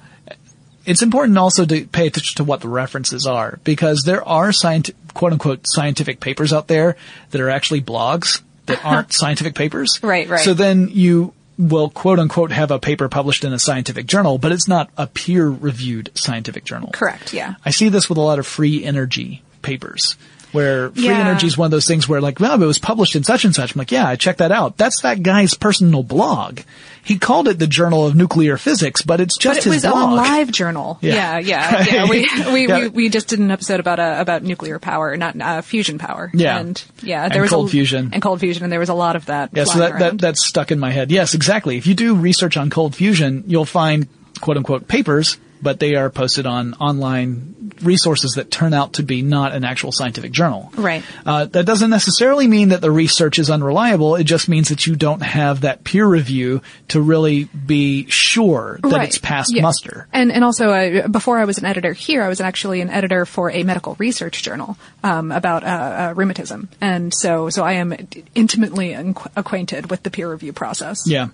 it's 0.84 1.02
important 1.02 1.38
also 1.38 1.64
to 1.64 1.86
pay 1.86 2.06
attention 2.06 2.36
to 2.36 2.44
what 2.44 2.60
the 2.60 2.68
references 2.68 3.26
are 3.26 3.58
because 3.64 4.02
there 4.02 4.26
are 4.26 4.50
scient- 4.50 4.92
quote 5.14 5.32
unquote 5.32 5.60
scientific 5.64 6.20
papers 6.20 6.52
out 6.52 6.68
there 6.68 6.96
that 7.30 7.40
are 7.40 7.50
actually 7.50 7.80
blogs 7.80 8.42
that 8.66 8.84
aren't 8.84 9.12
scientific 9.12 9.54
papers. 9.54 10.00
Right, 10.02 10.28
right. 10.28 10.40
So 10.40 10.54
then 10.54 10.88
you 10.88 11.34
will 11.58 11.90
quote 11.90 12.18
unquote 12.18 12.50
have 12.52 12.70
a 12.70 12.78
paper 12.78 13.08
published 13.08 13.44
in 13.44 13.52
a 13.52 13.58
scientific 13.58 14.06
journal, 14.06 14.38
but 14.38 14.52
it's 14.52 14.68
not 14.68 14.90
a 14.96 15.06
peer 15.06 15.48
reviewed 15.48 16.10
scientific 16.14 16.64
journal. 16.64 16.90
Correct, 16.92 17.32
yeah. 17.32 17.54
I 17.64 17.70
see 17.70 17.88
this 17.88 18.08
with 18.08 18.18
a 18.18 18.22
lot 18.22 18.38
of 18.38 18.46
free 18.46 18.84
energy 18.84 19.42
papers 19.62 20.16
where 20.52 20.90
free 20.90 21.04
Yeah. 21.06 21.18
energy 21.18 21.46
is 21.46 21.56
one 21.58 21.66
of 21.66 21.70
those 21.70 21.86
things 21.86 22.08
where 22.08 22.20
like, 22.20 22.38
well, 22.40 22.62
it 22.62 22.66
was 22.66 22.78
published 22.78 23.16
in 23.16 23.24
such 23.24 23.44
and 23.44 23.54
such. 23.54 23.74
I'm 23.74 23.78
like, 23.78 23.90
yeah, 23.92 24.06
I 24.06 24.16
checked 24.16 24.38
that 24.38 24.52
out. 24.52 24.76
That's 24.76 25.00
that 25.02 25.22
guy's 25.22 25.54
personal 25.54 26.02
blog. 26.02 26.60
He 27.04 27.18
called 27.18 27.48
it 27.48 27.58
the 27.58 27.66
Journal 27.66 28.06
of 28.06 28.14
Nuclear 28.14 28.56
Physics, 28.56 29.02
but 29.02 29.20
it's 29.20 29.36
just 29.36 29.60
But 29.60 29.66
it 29.66 29.72
his 29.72 29.82
blog. 29.82 29.94
on 29.94 30.14
Live 30.16 30.52
Journal. 30.52 30.98
Yeah. 31.02 31.38
Yeah, 31.38 31.38
yeah, 31.40 31.84
yeah. 31.90 32.08
We, 32.08 32.28
we, 32.52 32.68
Yeah. 32.68 32.78
we, 32.80 32.88
we 32.88 33.08
just 33.08 33.26
did 33.28 33.40
an 33.40 33.50
episode 33.50 33.80
about 33.80 33.98
uh, 33.98 34.16
about 34.20 34.44
nuclear 34.44 34.78
power, 34.78 35.16
not 35.16 35.40
uh, 35.40 35.62
fusion 35.62 35.98
power. 35.98 36.30
Yeah. 36.32 36.58
and 36.58 36.82
yeah, 37.02 37.24
And 37.24 37.32
there 37.34 37.42
was 37.42 37.50
cold 37.50 37.68
a, 37.68 37.70
fusion. 37.70 38.10
and 38.12 38.22
cold 38.22 38.38
fusion, 38.38 38.62
and 38.62 38.72
there 38.72 38.78
was 38.80 38.88
a 38.88 38.94
lot 38.94 39.16
of 39.16 39.26
that. 39.26 39.50
Yeah, 39.52 39.64
so 39.64 39.80
that, 39.80 39.98
that, 39.98 40.18
that's 40.18 40.46
stuck 40.46 40.70
in 40.70 40.78
my 40.78 40.90
head. 40.92 41.10
Yes, 41.10 41.34
exactly. 41.34 41.76
If 41.76 41.86
you 41.88 41.94
do 41.94 42.14
research 42.14 42.56
on 42.56 42.70
cold 42.70 42.94
fusion, 42.94 43.44
you'll 43.48 43.64
find 43.64 44.06
quote 44.40 44.56
unquote 44.56 44.86
papers, 44.86 45.38
but 45.62 45.78
they 45.80 45.94
are 45.94 46.10
posted 46.10 46.44
on 46.46 46.74
online 46.74 47.72
resources 47.82 48.32
that 48.32 48.50
turn 48.50 48.74
out 48.74 48.94
to 48.94 49.02
be 49.02 49.22
not 49.22 49.52
an 49.54 49.64
actual 49.64 49.92
scientific 49.92 50.32
journal. 50.32 50.70
Right. 50.76 51.02
Uh, 51.24 51.46
that 51.46 51.64
doesn't 51.66 51.90
necessarily 51.90 52.46
mean 52.46 52.70
that 52.70 52.80
the 52.80 52.90
research 52.90 53.38
is 53.38 53.48
unreliable. 53.50 54.16
It 54.16 54.24
just 54.24 54.48
means 54.48 54.68
that 54.68 54.86
you 54.86 54.96
don't 54.96 55.22
have 55.22 55.62
that 55.62 55.84
peer 55.84 56.06
review 56.06 56.62
to 56.88 57.00
really 57.00 57.44
be 57.44 58.06
sure 58.10 58.78
that 58.82 58.92
Right. 58.92 59.08
it's 59.08 59.18
passed 59.18 59.54
Yeah. 59.54 59.62
muster. 59.62 60.06
And 60.12 60.30
and 60.32 60.44
also 60.44 60.70
uh, 60.70 61.08
before 61.08 61.38
I 61.38 61.44
was 61.44 61.58
an 61.58 61.64
editor 61.64 61.92
here, 61.92 62.22
I 62.22 62.28
was 62.28 62.40
actually 62.40 62.80
an 62.80 62.90
editor 62.90 63.24
for 63.24 63.50
a 63.50 63.62
medical 63.62 63.94
research 63.98 64.42
journal 64.42 64.76
um, 65.04 65.32
about 65.32 65.64
uh, 65.64 65.66
uh, 65.66 66.14
rheumatism, 66.16 66.68
and 66.80 67.12
so 67.14 67.48
so 67.50 67.62
I 67.64 67.74
am 67.74 67.94
intimately 68.34 68.94
acquainted 69.36 69.90
with 69.90 70.02
the 70.02 70.10
peer 70.10 70.30
review 70.30 70.52
process. 70.52 70.98
Yeah. 71.06 71.28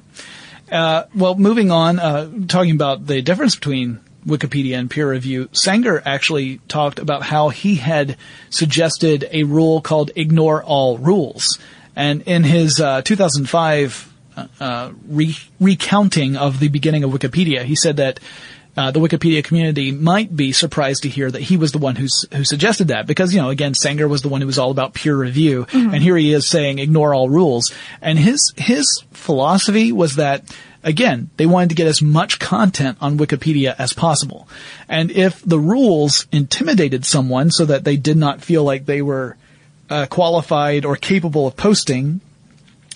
Uh, 0.70 1.04
well, 1.14 1.34
moving 1.34 1.70
on, 1.70 1.98
uh, 1.98 2.28
talking 2.46 2.72
about 2.74 3.06
the 3.06 3.22
difference 3.22 3.54
between 3.54 4.00
Wikipedia 4.28 4.78
and 4.78 4.90
peer 4.90 5.10
review, 5.10 5.48
Sanger 5.52 6.02
actually 6.04 6.58
talked 6.68 6.98
about 6.98 7.22
how 7.22 7.48
he 7.48 7.76
had 7.76 8.16
suggested 8.50 9.28
a 9.32 9.42
rule 9.44 9.80
called 9.80 10.10
ignore 10.14 10.62
all 10.62 10.98
rules. 10.98 11.58
And 11.96 12.22
in 12.22 12.44
his 12.44 12.80
uh, 12.80 13.02
2005 13.02 14.12
uh, 14.60 14.92
re- 15.08 15.36
recounting 15.58 16.36
of 16.36 16.60
the 16.60 16.68
beginning 16.68 17.04
of 17.04 17.10
Wikipedia, 17.10 17.64
he 17.64 17.74
said 17.74 17.96
that 17.96 18.20
uh, 18.76 18.92
the 18.92 19.00
Wikipedia 19.00 19.42
community 19.42 19.90
might 19.90 20.36
be 20.36 20.52
surprised 20.52 21.02
to 21.02 21.08
hear 21.08 21.28
that 21.28 21.42
he 21.42 21.56
was 21.56 21.72
the 21.72 21.78
one 21.78 21.96
who's, 21.96 22.24
who 22.32 22.44
suggested 22.44 22.88
that 22.88 23.08
because, 23.08 23.34
you 23.34 23.40
know, 23.40 23.50
again, 23.50 23.74
Sanger 23.74 24.06
was 24.06 24.22
the 24.22 24.28
one 24.28 24.40
who 24.40 24.46
was 24.46 24.58
all 24.58 24.70
about 24.70 24.94
peer 24.94 25.16
review 25.16 25.66
and 25.72 26.00
here 26.00 26.16
he 26.16 26.32
is 26.32 26.46
saying 26.46 26.78
ignore 26.78 27.12
all 27.12 27.28
rules. 27.28 27.72
And 28.00 28.16
his, 28.16 28.52
his 28.56 29.02
philosophy 29.10 29.90
was 29.90 30.14
that, 30.16 30.44
again, 30.82 31.30
they 31.36 31.46
wanted 31.46 31.70
to 31.70 31.74
get 31.74 31.86
as 31.86 32.02
much 32.02 32.38
content 32.38 32.98
on 33.00 33.18
Wikipedia 33.18 33.74
as 33.78 33.92
possible. 33.92 34.48
And 34.88 35.10
if 35.10 35.42
the 35.42 35.58
rules 35.58 36.26
intimidated 36.32 37.04
someone 37.04 37.50
so 37.50 37.64
that 37.64 37.84
they 37.84 37.96
did 37.96 38.16
not 38.16 38.42
feel 38.42 38.64
like 38.64 38.86
they 38.86 39.02
were 39.02 39.36
uh, 39.90 40.06
qualified 40.06 40.84
or 40.84 40.96
capable 40.96 41.46
of 41.46 41.56
posting, 41.56 42.20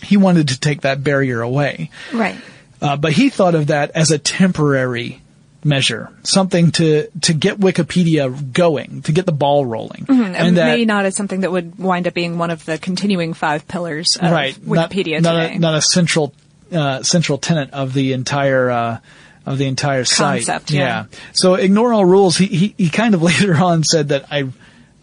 he 0.02 0.16
wanted 0.16 0.48
to 0.48 0.60
take 0.60 0.82
that 0.82 1.02
barrier 1.02 1.40
away. 1.40 1.90
Right. 2.12 2.36
Uh, 2.80 2.96
but 2.96 3.12
he 3.12 3.30
thought 3.30 3.54
of 3.54 3.68
that 3.68 3.92
as 3.92 4.10
a 4.10 4.18
temporary 4.18 5.20
measure, 5.64 6.10
something 6.24 6.72
to 6.72 7.08
to 7.22 7.32
get 7.32 7.58
Wikipedia 7.58 8.52
going, 8.52 9.02
to 9.02 9.12
get 9.12 9.26
the 9.26 9.32
ball 9.32 9.64
rolling, 9.64 10.06
And 10.08 10.56
that 10.56 10.66
maybe 10.66 10.84
not 10.84 11.04
as 11.04 11.14
something 11.14 11.40
that 11.40 11.52
would 11.52 11.78
wind 11.78 12.08
up 12.08 12.14
being 12.14 12.38
one 12.38 12.50
of 12.50 12.64
the 12.64 12.78
continuing 12.78 13.32
five 13.32 13.68
pillars 13.68 14.16
of 14.16 14.30
right, 14.30 14.54
Wikipedia 14.56 15.20
not, 15.20 15.34
not 15.34 15.42
today. 15.42 15.54
a, 15.54 15.58
not 15.58 15.74
a 15.74 15.82
central 15.82 16.34
uh, 16.72 17.02
central 17.02 17.38
tenet 17.38 17.70
of 17.72 17.92
the 17.94 18.12
entire. 18.12 18.70
Uh, 18.70 18.98
of 19.44 19.58
the 19.58 19.66
entire 19.66 20.04
site, 20.04 20.46
Concept, 20.46 20.70
yeah. 20.70 21.06
So 21.32 21.54
ignore 21.54 21.92
all 21.92 22.04
rules. 22.04 22.36
He, 22.36 22.46
he 22.46 22.74
he 22.78 22.90
kind 22.90 23.12
of 23.12 23.22
later 23.30 23.56
on 23.56 23.82
said 23.82 24.10
that 24.10 24.26
I 24.30 24.44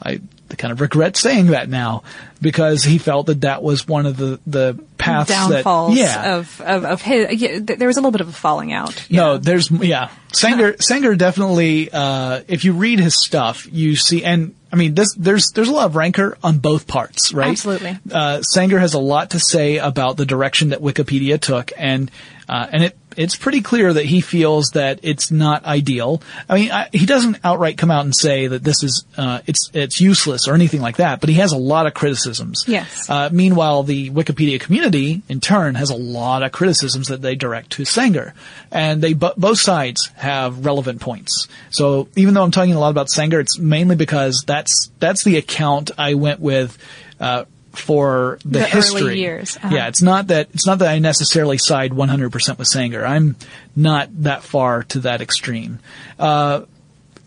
I 0.01 0.21
kind 0.57 0.71
of 0.71 0.79
regret 0.79 1.17
saying 1.17 1.47
that 1.47 1.67
now 1.67 2.03
because 2.41 2.83
he 2.83 2.99
felt 2.99 3.27
that 3.27 3.41
that 3.41 3.61
was 3.61 3.85
one 3.85 4.05
of 4.05 4.15
the 4.15 4.39
the 4.47 4.81
paths 4.97 5.29
Downfalls 5.29 5.93
that 5.95 5.99
yeah 5.99 6.35
of, 6.37 6.61
of, 6.61 6.85
of 6.85 7.01
his, 7.01 7.33
yeah, 7.41 7.59
there 7.59 7.87
was 7.87 7.97
a 7.97 7.99
little 7.99 8.11
bit 8.11 8.21
of 8.21 8.29
a 8.29 8.31
falling 8.31 8.71
out. 8.71 9.05
No, 9.09 9.33
Yeah. 9.33 9.39
there's 9.41 9.69
yeah. 9.69 10.09
Sanger 10.31 10.77
Sanger 10.79 11.15
definitely. 11.15 11.89
Uh, 11.91 12.41
if 12.47 12.63
you 12.63 12.71
read 12.71 12.99
his 12.99 13.21
stuff, 13.21 13.67
you 13.69 13.97
see, 13.97 14.23
and 14.23 14.55
I 14.71 14.75
mean, 14.75 14.93
this 14.93 15.13
there's 15.15 15.51
there's 15.51 15.69
a 15.69 15.73
lot 15.73 15.87
of 15.87 15.95
rancor 15.95 16.37
on 16.43 16.59
both 16.59 16.87
parts, 16.87 17.33
right? 17.33 17.49
Absolutely. 17.49 17.97
Uh, 18.11 18.41
Sanger 18.41 18.79
has 18.79 18.93
a 18.93 18.99
lot 18.99 19.31
to 19.31 19.39
say 19.39 19.77
about 19.77 20.17
the 20.17 20.25
direction 20.25 20.69
that 20.69 20.79
Wikipedia 20.79 21.39
took, 21.39 21.71
and 21.77 22.11
uh, 22.49 22.67
and 22.71 22.83
it 22.83 22.97
it's 23.15 23.35
pretty 23.35 23.61
clear 23.61 23.91
that 23.93 24.05
he 24.05 24.21
feels 24.21 24.69
that 24.69 24.99
it's 25.03 25.29
not 25.29 25.65
ideal. 25.65 26.21
I 26.47 26.55
mean, 26.55 26.71
I, 26.71 26.89
he 26.91 27.05
doesn't 27.05 27.37
outright 27.43 27.77
come 27.77 27.91
out 27.91 28.05
and 28.05 28.15
say 28.15 28.47
that 28.47 28.63
this 28.63 28.81
is 28.83 29.05
uh, 29.17 29.41
it's 29.45 29.69
it's 29.73 30.01
useless 30.01 30.47
or 30.47 30.55
anything 30.55 30.81
like 30.81 30.97
that, 30.97 31.19
but 31.19 31.29
he 31.29 31.35
has 31.35 31.51
a 31.51 31.57
lot 31.57 31.85
of 31.85 31.93
criticisms. 31.93 32.63
Yes. 32.67 33.09
Uh, 33.09 33.29
meanwhile, 33.31 33.83
the 33.83 34.09
Wikipedia 34.09 34.59
community, 34.59 35.21
in 35.29 35.41
turn, 35.41 35.75
has 35.75 35.91
a 35.91 35.95
lot 35.95 36.41
of 36.41 36.51
criticisms 36.51 37.09
that 37.09 37.21
they 37.21 37.35
direct 37.35 37.71
to 37.73 37.85
Sanger, 37.85 38.33
and 38.71 39.01
they 39.01 39.13
bo- 39.13 39.33
both 39.37 39.59
sides 39.59 40.09
have 40.15 40.65
relevant 40.65 41.01
points. 41.01 41.47
So 41.69 42.07
even 42.15 42.33
though 42.33 42.43
I'm 42.43 42.51
talking 42.51 42.73
a 42.73 42.79
lot 42.79 42.89
about 42.89 43.09
Sanger, 43.09 43.39
it's 43.39 43.59
mainly 43.59 43.95
because 43.95 44.43
that's 44.47 44.89
that's 44.99 45.23
the 45.23 45.37
account 45.37 45.91
I 45.97 46.15
went 46.15 46.39
with. 46.39 46.77
Uh, 47.19 47.45
for 47.73 48.39
the, 48.43 48.59
The 48.59 48.59
early 48.65 48.71
history. 48.71 49.19
years, 49.19 49.57
uh-huh. 49.57 49.69
Yeah, 49.75 49.87
it's 49.87 50.01
not 50.01 50.27
that 50.27 50.49
it's 50.53 50.65
not 50.65 50.79
that 50.79 50.89
I 50.89 50.99
necessarily 50.99 51.57
side 51.57 51.91
100% 51.91 52.57
with 52.57 52.67
Sanger. 52.67 53.05
I'm 53.05 53.35
not 53.75 54.09
that 54.23 54.43
far 54.43 54.83
to 54.83 54.99
that 55.01 55.21
extreme. 55.21 55.79
Uh, 56.17 56.61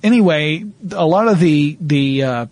anyway, 0.02 0.64
a 0.90 1.06
lot 1.06 1.28
of 1.28 1.38
the 1.38 1.76
the 1.80 2.22
uh, 2.22 2.46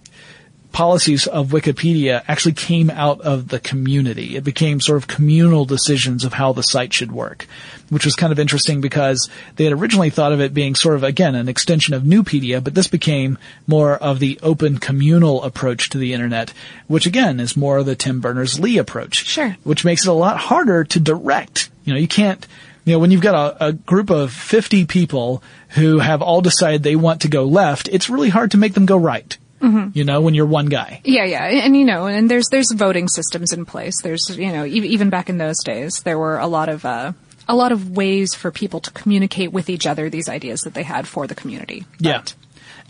policies 0.73 1.27
of 1.27 1.49
Wikipedia 1.49 2.23
actually 2.29 2.53
came 2.53 2.91
out 2.91 3.21
of 3.21 3.49
the 3.49 3.59
community. 3.59 4.37
It 4.37 4.45
became 4.45 4.81
sort 4.81 4.99
of 4.99 5.09
communal 5.09 5.65
decisions 5.65 6.25
of 6.25 6.33
how 6.33 6.53
the 6.53 6.63
site 6.63 6.93
should 6.93 7.13
work, 7.13 7.47
which 7.89 8.05
was 8.05 8.15
kind 8.15 8.33
of 8.33 8.39
interesting 8.39 8.81
because 8.81 9.29
they 9.57 9.65
had 9.65 9.73
originally 9.73 10.11
thought 10.11 10.33
of 10.33 10.41
it 10.41 10.55
being 10.55 10.75
sort 10.75 10.95
of, 10.95 11.03
again, 11.03 11.35
an 11.35 11.49
extension 11.49 11.95
of 11.95 12.03
Nupedia, 12.03 12.63
but 12.63 12.75
this 12.75 12.89
became 12.89 13.39
more 13.67 13.97
of 13.97 14.21
the 14.21 14.39
open 14.43 14.79
communal 14.79 15.43
approach 15.43 15.91
to 15.91 15.99
the 15.99 16.13
internet, 16.13 16.53
which 16.87 17.07
again 17.07 17.41
is 17.41 17.57
more 17.57 17.79
of 17.79 17.87
the 17.87 17.97
Tim 17.97 18.21
Berners-Lee 18.21 18.79
approach. 18.79 19.27
Sure. 19.27 19.57
Which 19.65 19.85
makes 19.85 20.05
it 20.05 20.11
a 20.11 20.13
lot 20.13 20.39
harder 20.39 20.85
to 20.85 21.01
direct. 21.01 21.71
You 21.85 21.95
know, 21.95 21.99
you 21.99 22.09
can't, 22.09 22.47
you 22.85 22.93
know, 22.93 22.99
when 22.99 23.11
you've 23.11 23.21
got 23.21 23.57
a, 23.61 23.67
a 23.67 23.73
group 23.73 24.11
of 24.11 24.33
50 24.33 24.87
people 24.87 25.43
who 25.71 25.99
have 25.99 26.23
all 26.23 26.41
decided 26.41 26.83
they 26.83 26.97
want 26.97 27.23
to 27.23 27.29
go 27.29 27.45
left, 27.45 27.89
it's 27.89 28.09
really 28.09 28.29
hard 28.29 28.53
to 28.53 28.59
make 28.59 28.75
them 28.75 28.87
go 28.87 28.97
right. 28.97 29.37
You 29.95 30.05
know, 30.05 30.21
when 30.21 30.35
you're 30.35 30.47
one 30.47 30.67
guy. 30.67 31.01
Yeah, 31.05 31.25
yeah, 31.25 31.45
and 31.45 31.77
you 31.77 31.85
know, 31.85 32.07
and 32.07 32.31
there's 32.31 32.49
there's 32.51 32.73
voting 32.73 33.09
systems 33.09 33.53
in 33.53 33.65
place. 33.65 34.01
There's 34.03 34.31
you 34.37 34.53
know, 34.53 34.65
e- 34.65 34.89
even 34.89 35.11
back 35.11 35.29
in 35.29 35.39
those 35.39 35.63
days, 35.63 36.01
there 36.05 36.19
were 36.19 36.39
a 36.39 36.47
lot 36.47 36.69
of 36.69 36.85
uh, 36.85 37.13
a 37.49 37.55
lot 37.55 37.73
of 37.73 37.91
ways 37.91 38.35
for 38.35 38.51
people 38.51 38.81
to 38.81 38.91
communicate 38.93 39.53
with 39.53 39.69
each 39.69 39.87
other 39.87 40.09
these 40.09 40.29
ideas 40.29 40.63
that 40.63 40.75
they 40.75 40.85
had 40.85 41.07
for 41.07 41.27
the 41.27 41.35
community. 41.35 41.85
Yeah. 41.99 42.23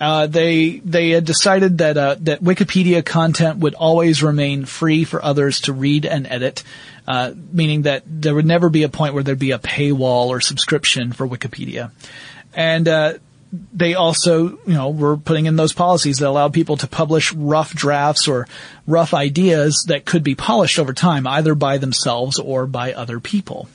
Uh, 0.00 0.26
they 0.26 0.78
they 0.78 1.10
had 1.10 1.26
decided 1.26 1.78
that 1.78 1.96
uh, 1.98 2.16
that 2.20 2.42
Wikipedia 2.42 3.04
content 3.04 3.58
would 3.58 3.74
always 3.74 4.22
remain 4.22 4.64
free 4.64 5.04
for 5.04 5.22
others 5.22 5.60
to 5.62 5.74
read 5.74 6.06
and 6.06 6.26
edit, 6.26 6.62
uh, 7.06 7.32
meaning 7.52 7.82
that 7.82 8.02
there 8.06 8.34
would 8.34 8.46
never 8.46 8.70
be 8.70 8.82
a 8.82 8.88
point 8.88 9.12
where 9.12 9.22
there'd 9.22 9.38
be 9.38 9.50
a 9.50 9.58
paywall 9.58 10.28
or 10.28 10.40
subscription 10.40 11.12
for 11.12 11.28
Wikipedia, 11.28 11.90
and 12.54 12.88
uh, 12.88 13.14
they 13.52 13.94
also 13.94 14.48
you 14.48 14.74
know 14.74 14.90
were 14.90 15.16
putting 15.16 15.46
in 15.46 15.56
those 15.56 15.72
policies 15.72 16.18
that 16.18 16.28
allowed 16.28 16.52
people 16.52 16.76
to 16.78 16.86
publish 16.86 17.32
rough 17.32 17.74
drafts 17.74 18.28
or 18.28 18.46
rough 18.86 19.14
ideas 19.14 19.84
that 19.88 20.04
could 20.04 20.22
be 20.22 20.34
polished 20.34 20.78
over 20.78 20.92
time, 20.92 21.26
either 21.26 21.54
by 21.54 21.78
themselves 21.78 22.38
or 22.38 22.66
by 22.66 22.92
other 22.92 23.20
people, 23.20 23.68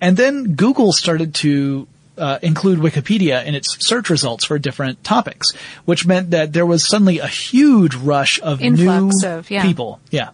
and 0.00 0.16
then 0.16 0.54
Google 0.54 0.92
started 0.92 1.34
to 1.36 1.88
uh, 2.18 2.38
include 2.42 2.78
Wikipedia 2.78 3.44
in 3.44 3.54
its 3.54 3.76
search 3.86 4.10
results 4.10 4.44
for 4.44 4.58
different 4.58 5.02
topics, 5.04 5.52
which 5.84 6.06
meant 6.06 6.30
that 6.30 6.52
there 6.52 6.66
was 6.66 6.86
suddenly 6.86 7.18
a 7.18 7.26
huge 7.26 7.94
rush 7.94 8.40
of 8.40 8.62
Influx 8.62 9.22
new 9.22 9.28
of, 9.28 9.50
yeah. 9.50 9.62
people. 9.62 10.00
Yeah, 10.10 10.30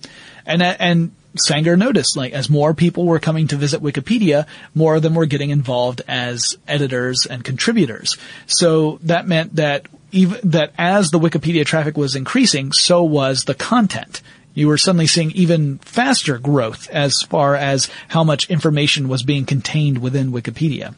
and 0.46 0.62
uh, 0.62 0.76
and 0.78 1.12
Sanger 1.36 1.76
noticed 1.76 2.16
like 2.16 2.32
as 2.32 2.50
more 2.50 2.74
people 2.74 3.04
were 3.04 3.18
coming 3.18 3.48
to 3.48 3.56
visit 3.56 3.82
Wikipedia, 3.82 4.46
more 4.74 4.96
of 4.96 5.02
them 5.02 5.14
were 5.14 5.26
getting 5.26 5.50
involved 5.50 6.02
as 6.06 6.56
editors 6.68 7.26
and 7.26 7.44
contributors. 7.44 8.16
So 8.46 8.98
that 9.02 9.26
meant 9.26 9.56
that 9.56 9.86
even 10.10 10.40
that 10.50 10.72
as 10.76 11.10
the 11.10 11.18
Wikipedia 11.18 11.64
traffic 11.64 11.96
was 11.96 12.16
increasing, 12.16 12.72
so 12.72 13.02
was 13.02 13.44
the 13.44 13.54
content. 13.54 14.20
You 14.54 14.68
were 14.68 14.76
suddenly 14.76 15.06
seeing 15.06 15.30
even 15.30 15.78
faster 15.78 16.36
growth 16.36 16.90
as 16.90 17.22
far 17.22 17.54
as 17.54 17.88
how 18.08 18.22
much 18.22 18.50
information 18.50 19.08
was 19.08 19.22
being 19.22 19.46
contained 19.46 19.98
within 19.98 20.30
Wikipedia 20.30 20.94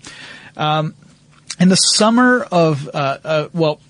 in 1.60 1.68
the 1.68 1.76
summer 1.76 2.42
of 2.50 2.88
uh, 2.92 3.18
uh, 3.24 3.48
well 3.52 3.80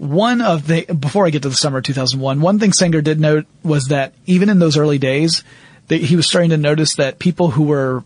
one 0.00 0.40
of 0.40 0.66
the 0.66 0.86
before 0.86 1.26
I 1.26 1.30
get 1.30 1.42
to 1.42 1.50
the 1.50 1.54
summer 1.54 1.78
of 1.78 1.84
2001 1.84 2.40
one 2.40 2.58
thing 2.58 2.72
Sanger 2.72 3.02
did 3.02 3.20
note 3.20 3.44
was 3.62 3.88
that 3.88 4.14
even 4.24 4.48
in 4.48 4.58
those 4.58 4.78
early 4.78 4.96
days 4.96 5.44
he 5.90 6.16
was 6.16 6.26
starting 6.26 6.50
to 6.50 6.56
notice 6.56 6.94
that 6.96 7.18
people 7.18 7.50
who 7.50 7.64
were 7.64 8.02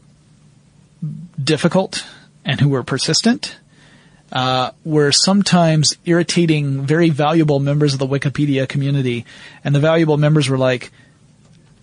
difficult 1.42 2.04
and 2.44 2.61
who 2.61 2.68
were 2.68 2.83
persistent 2.83 3.57
uh, 4.33 4.72
were 4.85 5.12
sometimes 5.12 5.96
irritating 6.04 6.85
very 6.85 7.11
valuable 7.11 7.61
members 7.61 7.92
of 7.92 8.00
the 8.00 8.07
Wikipedia 8.07 8.68
community. 8.68 9.24
And 9.62 9.74
the 9.74 9.80
valuable 9.80 10.16
members 10.16 10.48
were 10.48 10.59
like 10.59 10.90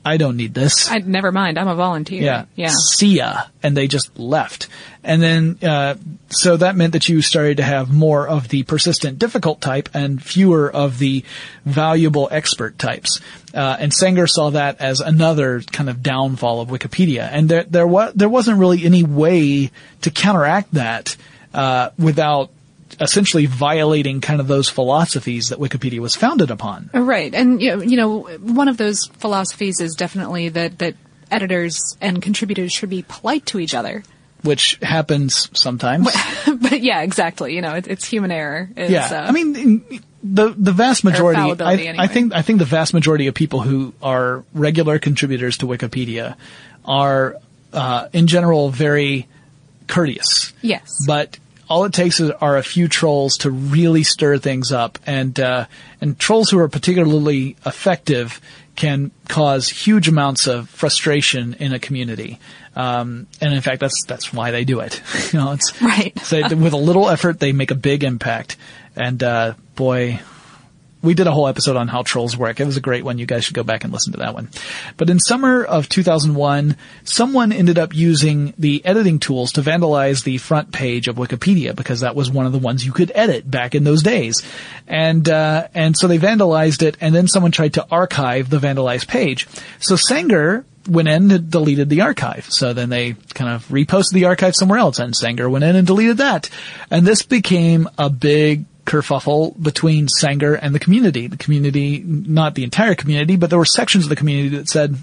I 0.03 0.17
don't 0.17 0.35
need 0.35 0.53
this 0.53 0.89
I 0.89 0.97
never 0.99 1.31
mind. 1.31 1.59
I'm 1.59 1.67
a 1.67 1.75
volunteer. 1.75 2.23
yeah. 2.23 2.45
yeah. 2.55 2.71
See 2.95 3.17
ya. 3.17 3.43
And 3.61 3.77
they 3.77 3.87
just 3.87 4.17
left. 4.17 4.67
And 5.03 5.21
then, 5.21 5.59
uh, 5.61 5.95
so 6.29 6.57
that 6.57 6.75
meant 6.75 6.93
that 6.93 7.07
you 7.09 7.21
started 7.21 7.57
to 7.57 7.63
have 7.63 7.91
more 7.91 8.27
of 8.27 8.47
the 8.49 8.63
persistent 8.63 9.19
difficult 9.19 9.61
type 9.61 9.89
and 9.93 10.21
fewer 10.21 10.71
of 10.71 10.99
the 10.99 11.23
valuable 11.65 12.27
expert 12.31 12.79
types. 12.79 13.19
Uh, 13.53 13.77
and 13.79 13.93
Sanger 13.93 14.27
saw 14.27 14.51
that 14.51 14.81
as 14.81 15.01
another 15.01 15.61
kind 15.61 15.89
of 15.89 16.01
downfall 16.01 16.61
of 16.61 16.69
Wikipedia. 16.69 17.27
And 17.31 17.49
there, 17.49 17.63
there 17.63 17.87
was, 17.87 18.13
there 18.13 18.29
wasn't 18.29 18.59
really 18.59 18.83
any 18.83 19.03
way 19.03 19.71
to 20.01 20.11
counteract 20.11 20.73
that, 20.73 21.15
uh, 21.53 21.89
without 21.97 22.51
essentially 22.99 23.45
violating 23.45 24.21
kind 24.21 24.39
of 24.39 24.47
those 24.47 24.69
philosophies 24.69 25.49
that 25.49 25.59
Wikipedia 25.59 25.99
was 25.99 26.15
founded 26.15 26.51
upon. 26.51 26.89
Right, 26.93 27.33
and 27.33 27.61
you 27.61 27.75
know, 27.75 27.83
you 27.83 27.97
know, 27.97 28.21
one 28.37 28.67
of 28.67 28.77
those 28.77 29.05
philosophies 29.05 29.79
is 29.79 29.95
definitely 29.95 30.49
that 30.49 30.79
that 30.79 30.95
editors 31.29 31.97
and 32.01 32.21
contributors 32.21 32.71
should 32.71 32.89
be 32.89 33.03
polite 33.07 33.45
to 33.47 33.59
each 33.59 33.73
other. 33.73 34.03
Which 34.43 34.79
happens 34.81 35.49
sometimes. 35.53 36.09
but 36.47 36.81
yeah, 36.81 37.01
exactly. 37.01 37.55
You 37.55 37.61
know, 37.61 37.75
it, 37.75 37.87
it's 37.87 38.05
human 38.05 38.31
error. 38.31 38.69
Is, 38.75 38.89
Yeah, 38.89 39.05
uh, 39.05 39.27
I 39.27 39.31
mean 39.31 40.03
the 40.23 40.49
the 40.49 40.71
vast 40.71 41.03
majority. 41.03 41.41
I, 41.63 41.73
anyway. 41.73 41.95
I 41.97 42.07
think 42.07 42.33
I 42.33 42.41
think 42.41 42.59
the 42.59 42.65
vast 42.65 42.93
majority 42.93 43.27
of 43.27 43.35
people 43.35 43.61
who 43.61 43.93
are 44.01 44.43
regular 44.53 44.99
contributors 44.99 45.57
to 45.57 45.67
Wikipedia 45.67 46.35
are, 46.85 47.37
uh, 47.73 48.07
in 48.13 48.27
general, 48.27 48.69
very 48.69 49.27
courteous. 49.87 50.53
yes, 50.61 50.89
But 51.05 51.37
all 51.71 51.85
it 51.85 51.93
takes 51.93 52.19
is, 52.19 52.29
are 52.31 52.57
a 52.57 52.63
few 52.63 52.87
trolls 52.87 53.37
to 53.37 53.49
really 53.49 54.03
stir 54.03 54.37
things 54.37 54.71
up, 54.71 54.99
and 55.07 55.39
uh, 55.39 55.65
and 56.01 56.19
trolls 56.19 56.49
who 56.49 56.59
are 56.59 56.67
particularly 56.67 57.55
effective 57.65 58.39
can 58.75 59.11
cause 59.27 59.69
huge 59.69 60.07
amounts 60.07 60.47
of 60.47 60.69
frustration 60.69 61.55
in 61.59 61.73
a 61.73 61.79
community. 61.79 62.39
Um, 62.75 63.27
and 63.41 63.53
in 63.53 63.61
fact, 63.61 63.79
that's 63.79 64.05
that's 64.05 64.31
why 64.33 64.51
they 64.51 64.63
do 64.65 64.79
it. 64.81 65.01
you 65.33 65.39
know, 65.39 65.51
it's 65.53 65.81
Right. 65.81 66.17
so 66.19 66.41
with 66.55 66.73
a 66.73 66.77
little 66.77 67.09
effort, 67.09 67.39
they 67.39 67.51
make 67.53 67.71
a 67.71 67.75
big 67.75 68.03
impact. 68.03 68.57
And 68.95 69.21
uh, 69.23 69.53
boy, 69.75 70.19
we 71.01 71.13
did 71.13 71.27
a 71.27 71.31
whole 71.31 71.47
episode 71.47 71.75
on 71.75 71.87
how 71.87 72.03
trolls 72.03 72.37
work. 72.37 72.59
It 72.59 72.65
was 72.65 72.77
a 72.77 72.81
great 72.81 73.03
one. 73.03 73.17
You 73.17 73.25
guys 73.25 73.43
should 73.43 73.55
go 73.55 73.63
back 73.63 73.83
and 73.83 73.91
listen 73.91 74.13
to 74.13 74.19
that 74.19 74.33
one. 74.33 74.49
But 74.97 75.09
in 75.09 75.19
summer 75.19 75.63
of 75.63 75.89
2001, 75.89 76.75
someone 77.03 77.51
ended 77.51 77.79
up 77.79 77.95
using 77.95 78.53
the 78.57 78.85
editing 78.85 79.19
tools 79.19 79.53
to 79.53 79.61
vandalize 79.61 80.23
the 80.23 80.37
front 80.37 80.71
page 80.71 81.07
of 81.07 81.15
Wikipedia 81.15 81.75
because 81.75 82.01
that 82.01 82.15
was 82.15 82.29
one 82.29 82.45
of 82.45 82.51
the 82.51 82.59
ones 82.59 82.85
you 82.85 82.91
could 82.91 83.11
edit 83.15 83.49
back 83.49 83.73
in 83.73 83.83
those 83.83 84.03
days. 84.03 84.41
And, 84.87 85.27
uh, 85.27 85.67
and 85.73 85.97
so 85.97 86.07
they 86.07 86.19
vandalized 86.19 86.83
it 86.83 86.97
and 87.01 87.15
then 87.15 87.27
someone 87.27 87.51
tried 87.51 87.73
to 87.75 87.87
archive 87.89 88.49
the 88.49 88.59
vandalized 88.59 89.07
page. 89.07 89.47
So 89.79 89.95
Sanger 89.95 90.65
went 90.87 91.07
in 91.07 91.31
and 91.31 91.49
deleted 91.49 91.89
the 91.89 92.01
archive. 92.01 92.47
So 92.49 92.73
then 92.73 92.89
they 92.89 93.13
kind 93.33 93.51
of 93.53 93.67
reposted 93.67 94.13
the 94.13 94.25
archive 94.25 94.55
somewhere 94.55 94.79
else 94.79 94.99
and 94.99 95.15
Sanger 95.15 95.49
went 95.49 95.63
in 95.63 95.75
and 95.75 95.87
deleted 95.87 96.17
that. 96.17 96.49
And 96.89 97.05
this 97.05 97.23
became 97.23 97.89
a 97.97 98.09
big 98.09 98.65
kerfuffle 98.85 99.61
between 99.61 100.07
Sanger 100.07 100.53
and 100.55 100.73
the 100.73 100.79
community. 100.79 101.27
The 101.27 101.37
community, 101.37 101.99
not 102.05 102.55
the 102.55 102.63
entire 102.63 102.95
community, 102.95 103.35
but 103.35 103.49
there 103.49 103.59
were 103.59 103.65
sections 103.65 104.05
of 104.05 104.09
the 104.09 104.15
community 104.15 104.57
that 104.57 104.69
said, 104.69 104.97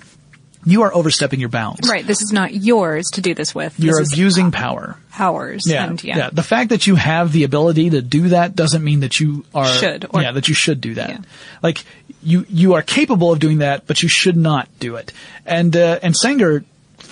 you 0.65 0.83
are 0.83 0.93
overstepping 0.93 1.41
your 1.41 1.49
bounds. 1.49 1.89
right. 1.89 2.07
This 2.07 2.21
is 2.21 2.33
not 2.33 2.53
yours 2.53 3.11
to 3.13 3.21
do 3.21 3.33
this 3.33 3.55
with. 3.55 3.79
You're 3.79 4.01
this 4.01 4.09
is 4.09 4.13
abusing 4.13 4.51
power. 4.51 4.97
Powers. 5.11 5.67
Yeah, 5.67 5.87
and 5.87 6.03
yeah. 6.03 6.31
The 6.33 6.43
fact 6.43 6.71
that 6.71 6.87
you 6.87 6.97
have 6.97 7.33
the 7.33 7.45
ability 7.45 7.91
to 7.91 8.03
do 8.03 8.31
that 8.31 8.55
doesn't 8.57 8.83
mean 8.83 9.01
that 9.01 9.21
you 9.21 9.45
are 9.55 9.67
Should, 9.67 10.07
or- 10.11 10.21
yeah 10.21 10.33
that 10.33 10.49
you 10.49 10.55
should 10.55 10.81
do 10.81 10.95
that. 10.95 11.11
Yeah. 11.11 11.19
Like 11.63 11.85
you 12.23 12.45
you 12.49 12.75
are 12.75 12.83
capable 12.83 13.33
of 13.33 13.39
doing 13.39 13.59
that, 13.59 13.87
but 13.87 14.03
you 14.03 14.09
should 14.09 14.37
not 14.37 14.69
do 14.81 14.97
it. 14.97 15.13
And 15.47 15.75
uh, 15.77 16.01
and 16.03 16.15
Sanger 16.17 16.65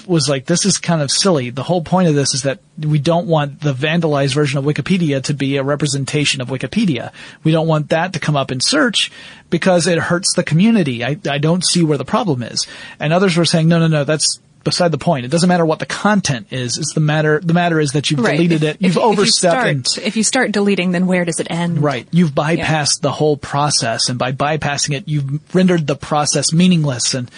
was 0.06 0.28
like, 0.28 0.46
this 0.46 0.64
is 0.64 0.78
kind 0.78 1.02
of 1.02 1.10
silly. 1.10 1.50
The 1.50 1.62
whole 1.62 1.82
point 1.82 2.08
of 2.08 2.14
this 2.14 2.34
is 2.34 2.42
that 2.42 2.60
we 2.78 2.98
don't 2.98 3.26
want 3.26 3.60
the 3.60 3.72
vandalized 3.72 4.34
version 4.34 4.58
of 4.58 4.64
Wikipedia 4.64 5.22
to 5.24 5.34
be 5.34 5.56
a 5.56 5.62
representation 5.62 6.40
of 6.40 6.48
Wikipedia. 6.48 7.12
We 7.44 7.52
don't 7.52 7.66
want 7.66 7.90
that 7.90 8.12
to 8.14 8.20
come 8.20 8.36
up 8.36 8.50
in 8.50 8.60
search 8.60 9.10
because 9.50 9.86
it 9.86 9.98
hurts 9.98 10.34
the 10.34 10.42
community. 10.44 11.04
I, 11.04 11.18
I 11.28 11.38
don't 11.38 11.64
see 11.64 11.82
where 11.82 11.98
the 11.98 12.04
problem 12.04 12.42
is. 12.42 12.66
And 13.00 13.12
others 13.12 13.36
were 13.36 13.44
saying, 13.44 13.68
no, 13.68 13.78
no, 13.78 13.86
no, 13.86 14.04
that's 14.04 14.40
beside 14.64 14.90
the 14.90 14.98
point. 14.98 15.24
It 15.24 15.28
doesn't 15.28 15.48
matter 15.48 15.64
what 15.64 15.78
the 15.78 15.86
content 15.86 16.48
is. 16.50 16.76
It's 16.76 16.92
the 16.92 17.00
matter, 17.00 17.40
the 17.40 17.54
matter 17.54 17.78
is 17.78 17.92
that 17.92 18.10
you've 18.10 18.18
Right. 18.18 18.32
deleted 18.32 18.64
it. 18.64 18.78
You've 18.80 18.96
if, 18.96 19.02
overstepped 19.02 19.54
If 19.64 19.64
and 19.64 19.78
you, 19.78 19.84
start, 19.84 20.06
if 20.08 20.16
you 20.16 20.22
start 20.24 20.50
deleting, 20.52 20.90
then 20.90 21.06
where 21.06 21.24
does 21.24 21.38
it 21.38 21.46
end? 21.50 21.82
Right. 21.82 22.08
You've 22.10 22.32
bypassed 22.32 23.00
the 23.00 23.12
whole 23.12 23.36
process 23.36 24.08
and 24.08 24.18
by 24.18 24.32
bypassing 24.32 24.96
it, 24.96 25.06
you've 25.06 25.54
rendered 25.54 25.86
the 25.86 25.94
process 25.94 26.52
meaningless 26.52 27.14
and 27.14 27.30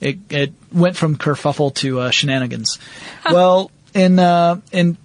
it, 0.00 0.18
it 0.30 0.52
went 0.72 0.96
from 0.96 1.16
kerfuffle 1.16 1.74
to 1.76 2.00
uh, 2.00 2.10
shenanigans. 2.10 2.78
well, 3.30 3.70
in, 3.94 4.18
uh, 4.18 4.60
in 4.72 4.96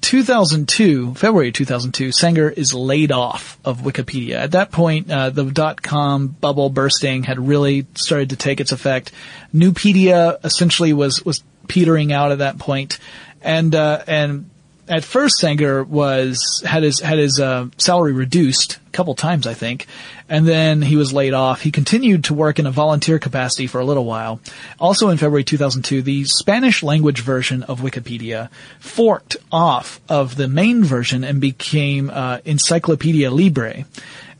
2002, 0.00 1.14
February 1.14 1.52
2002, 1.52 2.12
Sanger 2.12 2.50
is 2.50 2.74
laid 2.74 3.12
off 3.12 3.58
of 3.64 3.82
Wikipedia. 3.82 4.34
At 4.34 4.52
that 4.52 4.72
point, 4.72 5.10
uh, 5.10 5.30
the 5.30 5.44
dot-com 5.44 6.28
bubble 6.28 6.70
bursting 6.70 7.22
had 7.22 7.38
really 7.38 7.86
started 7.94 8.30
to 8.30 8.36
take 8.36 8.60
its 8.60 8.72
effect. 8.72 9.12
Nupedia 9.54 10.44
essentially 10.44 10.92
was 10.92 11.24
was 11.24 11.44
petering 11.68 12.12
out 12.12 12.32
at 12.32 12.38
that 12.38 12.58
point, 12.58 12.98
and 13.42 13.74
uh, 13.74 14.02
and 14.06 14.49
at 14.90 15.04
first 15.04 15.36
Sanger 15.36 15.84
was 15.84 16.62
had 16.66 16.82
his 16.82 16.98
had 16.98 17.18
his 17.18 17.38
uh, 17.38 17.68
salary 17.78 18.12
reduced 18.12 18.78
a 18.88 18.90
couple 18.90 19.14
times, 19.14 19.46
I 19.46 19.54
think, 19.54 19.86
and 20.28 20.46
then 20.46 20.82
he 20.82 20.96
was 20.96 21.12
laid 21.12 21.32
off. 21.32 21.62
He 21.62 21.70
continued 21.70 22.24
to 22.24 22.34
work 22.34 22.58
in 22.58 22.66
a 22.66 22.72
volunteer 22.72 23.20
capacity 23.20 23.68
for 23.68 23.80
a 23.80 23.84
little 23.84 24.04
while. 24.04 24.40
Also 24.80 25.08
in 25.08 25.16
February 25.16 25.44
2002, 25.44 26.02
the 26.02 26.24
Spanish 26.24 26.82
language 26.82 27.20
version 27.20 27.62
of 27.62 27.80
Wikipedia 27.80 28.50
forked 28.80 29.36
off 29.52 30.00
of 30.08 30.34
the 30.34 30.48
main 30.48 30.82
version 30.82 31.22
and 31.22 31.40
became 31.40 32.10
uh, 32.10 32.38
Encyclopedia 32.44 33.30
Libre. 33.30 33.84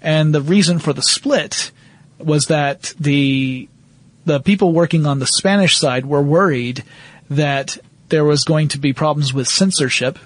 And 0.03 0.35
the 0.35 0.43
reason 0.43 0.81
for 0.81 0.93
the 0.93 1.03
split 1.03 1.71
was 2.19 2.47
that 2.47 2.93
the 2.99 3.69
the 4.27 4.41
people 4.41 4.73
working 4.73 5.07
on 5.07 5.21
the 5.21 5.27
Spanish 5.27 5.79
side 5.79 6.07
were 6.07 6.23
worried 6.23 6.83
that 7.31 7.79
there 8.09 8.25
was 8.25 8.43
going 8.43 8.67
to 8.69 8.79
be 8.79 8.93
problems 8.93 9.33
with 9.33 9.47
censorship 9.47 10.19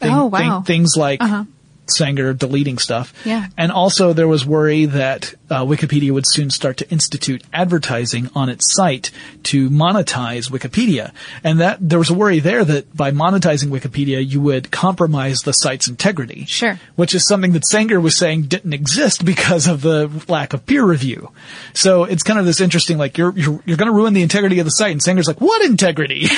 Thing, 0.00 0.10
Oh, 0.12 0.26
wow. 0.26 0.38
thing- 0.38 0.62
things 0.64 0.96
like 0.96 1.22
Uh-huh. 1.22 1.44
Sanger 1.86 2.32
deleting 2.32 2.78
stuff. 2.78 3.12
Yeah. 3.24 3.48
And 3.58 3.72
also 3.72 4.12
there 4.12 4.28
was 4.28 4.46
worry 4.46 4.84
that 4.84 5.34
uh, 5.50 5.64
Wikipedia 5.64 6.12
would 6.12 6.22
soon 6.24 6.48
start 6.50 6.76
to 6.76 6.88
institute 6.88 7.42
advertising 7.52 8.30
on 8.36 8.48
its 8.48 8.72
site 8.76 9.10
to 9.44 9.68
monetize 9.70 10.48
Wikipedia. 10.52 11.10
And 11.42 11.58
that 11.58 11.78
there 11.80 11.98
was 11.98 12.08
a 12.08 12.14
worry 12.14 12.38
there 12.38 12.64
that 12.64 12.96
by 12.96 13.10
monetizing 13.10 13.70
Wikipedia 13.70 14.24
you 14.24 14.40
would 14.40 14.70
compromise 14.70 15.38
the 15.38 15.50
site's 15.50 15.88
integrity. 15.88 16.44
Sure. 16.44 16.78
Which 16.94 17.12
is 17.12 17.26
something 17.26 17.54
that 17.54 17.66
Sanger 17.66 17.98
was 18.00 18.16
saying 18.16 18.42
didn't 18.42 18.72
exist 18.72 19.24
because 19.24 19.66
of 19.66 19.80
the 19.82 20.08
lack 20.28 20.52
of 20.52 20.64
peer 20.66 20.84
review. 20.84 21.32
So 21.74 22.04
it's 22.04 22.22
kind 22.22 22.38
of 22.38 22.46
this 22.46 22.60
interesting 22.60 22.98
like 22.98 23.18
you're 23.18 23.32
you're, 23.36 23.60
you're 23.66 23.76
going 23.76 23.90
to 23.90 23.96
ruin 23.96 24.14
the 24.14 24.22
integrity 24.22 24.60
of 24.60 24.64
the 24.64 24.70
site 24.70 24.92
and 24.92 25.02
Sanger's 25.02 25.26
like 25.26 25.40
what 25.40 25.60
integrity? 25.64 26.28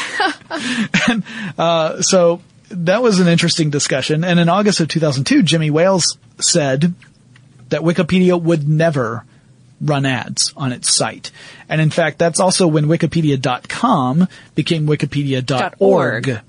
and 1.09 1.23
uh, 1.59 2.01
so 2.01 2.41
that 2.73 3.03
was 3.03 3.21
an 3.21 3.29
interesting 3.29 3.71
discussion. 3.71 4.25
And 4.25 4.39
in 4.41 4.49
August 4.49 4.81
of 4.81 4.89
2002, 4.89 5.43
Jimmy 5.43 5.71
Wales 5.71 6.19
said 6.41 6.95
that 7.69 7.83
Wikipedia 7.83 8.41
would 8.41 8.69
never 8.69 9.25
run 9.81 10.07
ads 10.07 10.53
on 10.57 10.71
its 10.73 10.95
site. 10.95 11.33
And 11.69 11.81
in 11.81 11.91
fact, 11.91 12.19
that's 12.19 12.39
also 12.39 12.67
when 12.69 12.87
wikipedia.com 12.87 14.29
became 14.55 14.87
wikipedia.org 14.87 15.75
.org. 15.81 16.41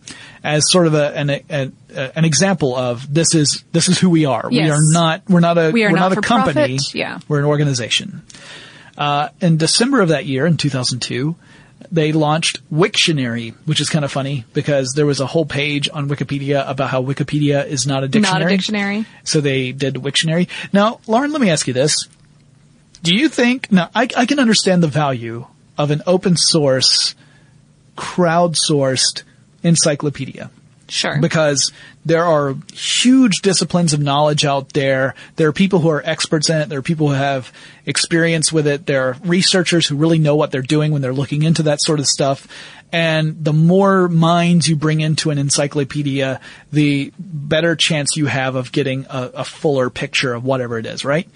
as 0.44 0.64
sort 0.70 0.86
of 0.88 0.94
a, 0.94 1.18
an, 1.18 1.30
a, 1.30 1.44
a, 1.50 2.18
an 2.18 2.26
example 2.26 2.76
of 2.76 3.12
this 3.12 3.34
is, 3.34 3.64
this 3.72 3.90
is 3.90 3.98
who 4.00 4.10
we 4.10 4.26
are. 4.26 4.48
We 4.52 4.70
are 4.70 4.78
not, 4.80 5.24
we're 5.28 5.40
not 5.40 5.58
a, 5.58 5.72
We 5.72 5.84
are 5.84 5.92
we're 5.92 5.98
not 5.98 6.12
a 6.12 6.16
not-for-profit, 6.16 6.54
company. 6.56 6.78
yeah. 6.94 7.20
We're 7.28 7.40
an 7.40 7.46
organization. 7.46 8.22
Uh, 8.98 9.30
in 9.42 9.58
December 9.58 10.02
of 10.02 10.10
that 10.10 10.26
year, 10.26 10.46
in 10.46 10.58
2002, 10.58 11.36
they 11.92 12.12
launched 12.12 12.62
Wiktionary, 12.72 13.54
which 13.66 13.80
is 13.80 13.90
kind 13.90 14.06
of 14.06 14.12
funny 14.12 14.46
because 14.54 14.94
there 14.96 15.06
was 15.06 15.20
a 15.20 15.26
whole 15.26 15.46
page 15.46 15.90
on 15.92 16.10
Wikipedia 16.10 16.68
about 16.68 16.90
how 16.90 17.04
Wikipedia 17.04 17.66
is 17.66 17.86
not 17.88 18.04
a 18.04 18.08
dictionary. 18.08 18.40
Not 18.40 18.48
a 18.48 18.56
dictionary. 18.56 19.06
So 19.24 19.42
they 19.42 19.72
did 19.72 19.96
Wiktionary. 19.96 20.48
Now, 20.72 21.00
Lauren, 21.08 21.32
let 21.32 21.42
me 21.42 21.50
ask 21.50 21.68
you 21.68 21.74
this. 21.74 22.08
Do 23.02 23.16
you 23.16 23.30
think, 23.30 23.72
now 23.72 23.90
I, 23.94 24.08
I 24.16 24.26
can 24.26 24.40
understand 24.40 24.82
the 24.82 24.88
value 24.88 25.46
of 25.78 25.92
an 25.92 26.02
open 26.08 26.38
source, 26.38 27.16
crowdsourced 27.98 29.24
encyclopedia 29.64 30.50
Sure. 30.90 31.20
because 31.20 31.72
there 32.06 32.26
are 32.26 32.56
huge 32.74 33.42
disciplines 33.42 33.94
of 33.94 34.02
knowledge 34.02 34.44
out 34.46 34.74
there. 34.74 35.16
There 35.38 35.48
are 35.48 35.54
people 35.54 35.80
who 35.80 35.90
are 35.90 36.02
experts 36.06 36.50
in 36.50 36.58
it. 36.58 36.70
There 36.70 36.80
are 36.80 36.84
people 36.84 37.08
who 37.08 37.14
have 37.14 37.52
experience 37.86 38.52
with 38.52 38.68
it. 38.68 38.86
There 38.86 39.10
are 39.10 39.18
researchers 39.24 39.88
who 39.88 39.96
really 39.96 40.20
know 40.20 40.36
what 40.36 40.52
they're 40.52 40.62
doing 40.62 40.92
when 40.92 41.02
they're 41.02 41.14
looking 41.14 41.44
into 41.44 41.64
that 41.64 41.82
sort 41.82 42.00
of 42.00 42.08
stuff. 42.08 42.48
And 42.92 43.44
the 43.44 43.54
more 43.54 44.08
minds 44.08 44.68
you 44.68 44.76
bring 44.76 45.02
into 45.02 45.32
an 45.32 45.40
encyclopedia, 45.40 46.40
the 46.72 47.12
better 47.18 47.76
chance 47.76 48.16
you 48.16 48.28
have 48.28 48.56
of 48.56 48.72
getting 48.72 49.06
a, 49.10 49.32
a 49.36 49.44
fuller 49.44 49.90
picture 49.90 50.34
of 50.34 50.44
whatever 50.44 50.78
it 50.78 50.86
is, 50.86 51.04
right? 51.04 51.28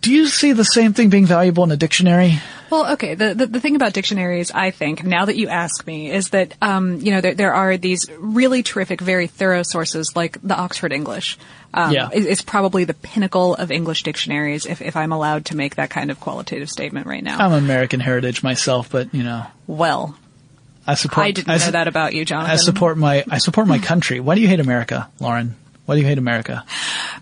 Do 0.00 0.12
you 0.12 0.28
see 0.28 0.52
the 0.52 0.64
same 0.64 0.94
thing 0.94 1.10
being 1.10 1.26
valuable 1.26 1.62
in 1.64 1.70
a 1.70 1.76
dictionary? 1.76 2.40
Well, 2.70 2.92
okay. 2.92 3.16
The, 3.16 3.34
the 3.34 3.46
the 3.46 3.60
thing 3.60 3.74
about 3.76 3.92
dictionaries, 3.92 4.50
I 4.52 4.70
think, 4.70 5.02
now 5.04 5.24
that 5.24 5.36
you 5.36 5.48
ask 5.48 5.84
me, 5.86 6.10
is 6.10 6.30
that 6.30 6.54
um, 6.62 7.00
you 7.00 7.10
know 7.10 7.20
there 7.20 7.34
there 7.34 7.52
are 7.52 7.76
these 7.76 8.08
really 8.18 8.62
terrific, 8.62 9.00
very 9.00 9.26
thorough 9.26 9.62
sources 9.64 10.12
like 10.14 10.38
the 10.42 10.56
Oxford 10.56 10.92
English. 10.92 11.36
Um, 11.74 11.92
Yeah. 11.92 12.08
is, 12.12 12.26
is 12.26 12.42
probably 12.42 12.84
the 12.84 12.94
pinnacle 12.94 13.54
of 13.56 13.70
English 13.70 14.04
dictionaries, 14.04 14.66
if 14.66 14.80
if 14.80 14.96
I'm 14.96 15.12
allowed 15.12 15.46
to 15.46 15.56
make 15.56 15.74
that 15.76 15.90
kind 15.90 16.10
of 16.10 16.20
qualitative 16.20 16.70
statement 16.70 17.06
right 17.06 17.22
now. 17.22 17.38
I'm 17.38 17.52
American 17.52 17.98
heritage 18.00 18.42
myself, 18.42 18.88
but 18.90 19.12
you 19.12 19.24
know, 19.24 19.44
well, 19.66 20.14
I 20.86 20.94
support. 20.94 21.26
I 21.26 21.30
didn't 21.32 21.48
know 21.48 21.58
su- 21.58 21.72
that 21.72 21.88
about 21.88 22.14
you, 22.14 22.24
Jonathan. 22.24 22.52
I 22.52 22.56
support 22.56 22.96
my 22.96 23.24
I 23.28 23.38
support 23.38 23.66
my 23.66 23.78
country. 23.78 24.20
Why 24.20 24.36
do 24.36 24.40
you 24.40 24.48
hate 24.48 24.60
America, 24.60 25.10
Lauren? 25.18 25.56
Why 25.86 25.96
do 25.96 26.00
you 26.02 26.06
hate 26.06 26.18
America? 26.18 26.64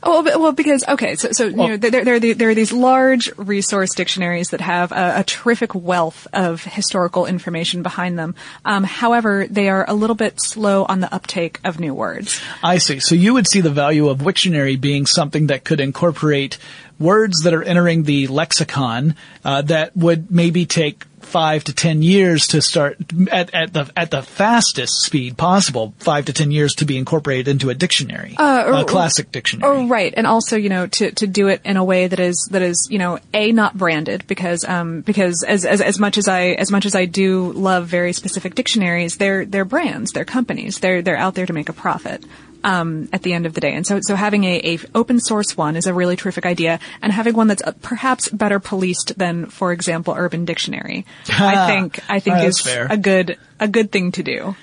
Oh, 0.02 0.22
well, 0.22 0.52
because 0.52 0.84
okay, 0.87 1.16
so 1.16 1.30
so 1.32 1.46
you 1.46 1.56
know 1.56 1.76
there 1.76 2.04
there 2.04 2.14
are, 2.14 2.20
the, 2.20 2.32
there 2.32 2.50
are 2.50 2.54
these 2.54 2.72
large 2.72 3.30
resource 3.37 3.94
dictionaries 3.94 4.50
that 4.50 4.61
have 4.61 4.92
a, 4.92 5.20
a 5.20 5.24
terrific 5.24 5.74
wealth 5.74 6.26
of 6.32 6.62
historical 6.62 7.26
information 7.26 7.82
behind 7.82 8.18
them. 8.18 8.34
Um, 8.64 8.84
however, 8.84 9.46
they 9.48 9.68
are 9.68 9.84
a 9.88 9.94
little 9.94 10.16
bit 10.16 10.40
slow 10.40 10.84
on 10.84 11.00
the 11.00 11.12
uptake 11.12 11.61
of 11.64 11.80
new 11.80 11.94
words. 11.94 12.40
I 12.62 12.78
see. 12.78 13.00
So 13.00 13.14
you 13.14 13.34
would 13.34 13.48
see 13.48 13.61
the 13.61 13.70
value 13.70 14.08
of 14.08 14.18
Wiktionary 14.18 14.80
being 14.80 15.06
something 15.06 15.48
that 15.48 15.64
could 15.64 15.80
incorporate 15.80 16.58
words 16.98 17.40
that 17.44 17.54
are 17.54 17.62
entering 17.62 18.04
the 18.04 18.26
lexicon 18.26 19.16
uh, 19.44 19.62
that 19.62 19.96
would 19.96 20.30
maybe 20.30 20.66
take 20.66 21.04
five 21.20 21.64
to 21.64 21.74
ten 21.74 22.02
years 22.02 22.48
to 22.48 22.62
start 22.62 22.96
at, 23.31 23.52
at 23.54 23.72
the 23.72 23.90
at 23.96 24.11
the 24.11 24.22
fastest 24.22 25.02
speed 25.02 25.37
possible. 25.37 25.94
Five 25.98 26.26
to 26.26 26.33
ten 26.33 26.50
years 26.50 26.74
to 26.76 26.85
be 26.85 26.96
incorporated 26.96 27.48
into 27.48 27.70
a 27.70 27.74
dictionary, 27.74 28.35
a 28.38 28.85
classic 28.85 29.33
dictionary. 29.33 29.70
Oh, 29.70 29.88
right, 29.88 30.12
and 30.16 30.26
also 30.26 30.57
you 30.57 30.68
know 30.68 30.87
to, 30.87 31.11
to 31.12 31.26
do 31.26 31.48
it 31.48 31.61
in 31.64 31.76
a 31.76 31.85
way 31.85 32.07
that 32.07 32.20
is 32.20 32.48
that 32.50 32.62
is 32.62 32.88
you 32.90 32.98
know 32.98 33.18
a 33.35 33.52
not 33.52 33.76
branded 33.76 34.26
because 34.26 34.64
um 34.64 35.00
because 35.02 35.44
as, 35.46 35.64
as 35.64 35.81
as 35.81 35.98
much 35.98 36.18
as 36.18 36.28
I 36.28 36.50
as 36.50 36.70
much 36.70 36.87
as 36.87 36.94
I 36.94 37.04
do 37.04 37.52
love 37.52 37.87
very 37.87 38.12
specific 38.12 38.54
dictionaries, 38.54 39.16
they're 39.16 39.44
they're 39.44 39.64
brands, 39.64 40.12
they're 40.12 40.24
companies, 40.24 40.78
they're 40.81 41.02
they're 41.02 41.16
out 41.16 41.35
there 41.35 41.46
to 41.46 41.52
make 41.52 41.68
a 41.68 41.72
profit. 41.72 42.24
Um, 42.64 43.08
at 43.12 43.22
the 43.22 43.34
end 43.34 43.46
of 43.46 43.54
the 43.54 43.60
day, 43.60 43.72
and 43.72 43.86
so 43.86 44.00
so 44.02 44.16
having 44.16 44.42
a, 44.42 44.74
a 44.74 44.78
open 44.92 45.20
source 45.20 45.56
one 45.56 45.76
is 45.76 45.86
a 45.86 45.94
really 45.94 46.16
terrific 46.16 46.44
idea, 46.44 46.80
and 47.00 47.12
having 47.12 47.34
one 47.34 47.46
that's 47.46 47.62
uh, 47.62 47.72
perhaps 47.82 48.28
better 48.30 48.58
policed 48.58 49.16
than, 49.16 49.46
for 49.46 49.70
example, 49.72 50.12
Urban 50.16 50.44
Dictionary, 50.44 51.06
I 51.28 51.68
think 51.68 52.00
I 52.08 52.18
think 52.18 52.34
right, 52.34 52.48
is 52.48 52.66
a 52.66 52.96
good 52.96 53.38
a 53.60 53.68
good 53.68 53.92
thing 53.92 54.10
to 54.12 54.24
do. 54.24 54.56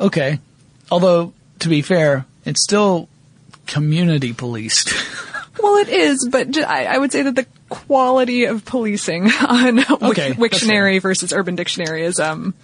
Okay, 0.00 0.38
although 0.90 1.34
to 1.58 1.68
be 1.68 1.82
fair, 1.82 2.24
it's 2.46 2.62
still 2.62 3.08
community 3.66 4.32
policed. 4.32 4.92
Well, 5.62 5.76
it 5.76 5.88
is, 5.90 6.28
but 6.28 6.50
j- 6.50 6.64
I, 6.64 6.94
I 6.94 6.98
would 6.98 7.12
say 7.12 7.22
that 7.22 7.36
the 7.36 7.46
quality 7.68 8.46
of 8.46 8.64
policing 8.64 9.30
on 9.48 9.78
Okay, 9.78 10.32
Wiktionary 10.32 11.00
versus 11.00 11.32
Urban 11.32 11.54
Dictionary 11.54 12.04
is 12.04 12.18
um 12.18 12.54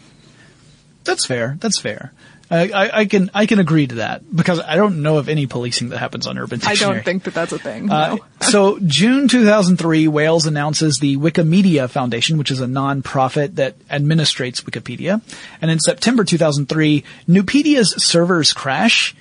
That's 1.04 1.24
fair. 1.24 1.56
That's 1.60 1.78
fair. 1.78 2.12
I, 2.50 2.68
I, 2.68 2.98
I 3.00 3.04
can 3.04 3.30
I 3.34 3.46
can 3.46 3.58
agree 3.58 3.86
to 3.86 3.96
that 3.96 4.22
because 4.34 4.58
I 4.60 4.76
don't 4.76 5.02
know 5.02 5.18
of 5.18 5.28
any 5.28 5.46
policing 5.46 5.90
that 5.90 5.98
happens 5.98 6.26
on 6.26 6.38
Urban 6.38 6.60
I 6.64 6.74
don't 6.76 7.04
think 7.04 7.24
that 7.24 7.34
that's 7.34 7.52
a 7.52 7.58
thing. 7.58 7.90
Uh, 7.90 8.16
so 8.40 8.78
June 8.80 9.28
2003, 9.28 10.08
Wales 10.08 10.46
announces 10.46 10.98
the 10.98 11.16
Wikimedia 11.18 11.90
Foundation, 11.90 12.38
which 12.38 12.50
is 12.50 12.60
a 12.60 12.66
non-profit 12.66 13.56
that 13.56 13.78
administrates 13.88 14.62
Wikipedia. 14.62 15.20
And 15.60 15.70
in 15.70 15.78
September 15.78 16.24
2003, 16.24 17.04
Nupedia's 17.28 18.02
servers 18.02 18.52
crash, 18.54 19.14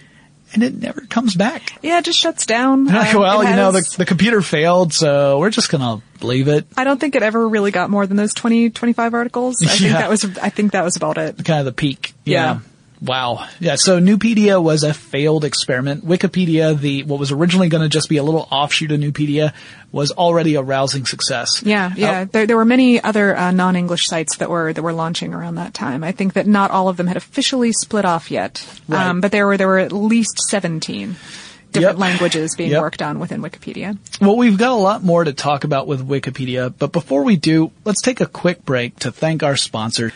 and 0.54 0.64
it 0.64 0.76
never 0.76 1.02
comes 1.02 1.36
back. 1.36 1.74
Yeah, 1.82 2.00
it 2.00 2.06
just 2.06 2.20
shuts 2.20 2.46
down. 2.46 2.86
Like, 2.98 3.14
Um, 3.14 3.22
well, 3.22 3.42
it 3.42 3.50
you 3.50 3.56
know, 3.58 3.72
the, 3.74 3.96
the 3.98 4.06
computer 4.06 4.42
failed, 4.42 4.94
so 4.94 5.40
we're 5.40 5.50
just 5.50 5.70
gonna 5.70 6.02
leave 6.22 6.48
it. 6.48 6.66
I 6.78 6.86
don't 6.86 7.00
think 7.00 7.16
it 7.16 7.24
ever 7.24 7.48
really 7.48 7.72
got 7.72 7.90
more 7.90 8.08
than 8.08 8.16
those 8.16 8.34
20, 8.34 8.70
25 8.70 9.14
articles. 9.14 9.62
I 9.62 9.68
think 9.68 9.92
that 9.92 10.10
was 10.10 10.38
I 10.38 10.50
think 10.50 10.72
that 10.72 10.86
was 10.86 10.96
about 10.96 11.18
it. 11.18 11.44
kind 11.44 11.60
of 11.60 11.66
the 11.66 11.74
peak. 11.74 12.14
Yeah. 12.24 12.60
Wow. 13.02 13.48
Yeah. 13.60 13.76
So 13.76 14.00
Nupedia 14.00 14.62
was 14.62 14.84
a 14.84 14.94
failed 14.94 15.46
experiment. 15.46 16.06
Wikipedia, 16.06 16.78
the 16.80 17.04
what 17.04 17.20
was 17.20 17.32
originally 17.32 17.70
going 17.70 17.84
to 17.84 17.90
just 17.90 18.10
be 18.10 18.18
a 18.18 18.24
little 18.24 18.48
offshoot 18.52 18.92
of 18.92 19.00
Nupedia, 19.00 19.54
was 19.92 20.12
already 20.12 20.56
a 20.56 20.62
rousing 20.62 21.06
success. 21.06 21.62
Yeah, 21.64 21.94
yeah. 21.96 22.12
Uh, 22.22 22.26
there, 22.26 22.46
there 22.48 22.58
were 22.58 22.66
many 22.66 23.02
other 23.02 23.38
uh, 23.38 23.52
non-English 23.52 24.08
sites 24.08 24.38
that 24.38 24.50
were 24.50 24.74
that 24.74 24.82
were 24.82 24.94
launching 24.94 25.34
around 25.34 25.56
that 25.56 25.74
time. 25.74 26.04
I 26.04 26.12
think 26.12 26.34
that 26.34 26.48
not 26.48 26.72
all 26.72 26.90
of 26.90 26.98
them 26.98 27.08
had 27.08 27.18
officially 27.18 27.72
split 27.72 28.04
off 28.06 28.32
yet, 28.32 28.66
Right. 28.88 29.06
um, 29.08 29.22
but 29.22 29.32
there 29.32 29.46
were 29.46 29.58
there 29.58 29.68
were 29.68 29.80
at 29.80 29.92
least 29.92 30.40
seventeen 30.50 31.16
different 31.74 31.98
Yep. 31.98 32.00
languages 32.00 32.56
being 32.56 32.72
Yep. 32.72 32.82
worked 32.82 33.02
on 33.02 33.20
within 33.20 33.42
Wikipedia. 33.42 33.98
Well, 34.22 34.38
we've 34.38 34.58
got 34.58 34.72
a 34.72 34.76
lot 34.82 35.04
more 35.04 35.24
to 35.24 35.34
talk 35.34 35.66
about 35.66 35.86
with 35.86 36.08
Wikipedia, 36.08 36.74
but 36.76 36.92
before 36.94 37.24
we 37.24 37.36
do, 37.36 37.72
let's 37.86 38.02
take 38.02 38.22
a 38.22 38.26
quick 38.26 38.64
break 38.66 38.98
to 39.00 39.12
thank 39.12 39.44
our 39.44 39.58
sponsor. 39.58 40.14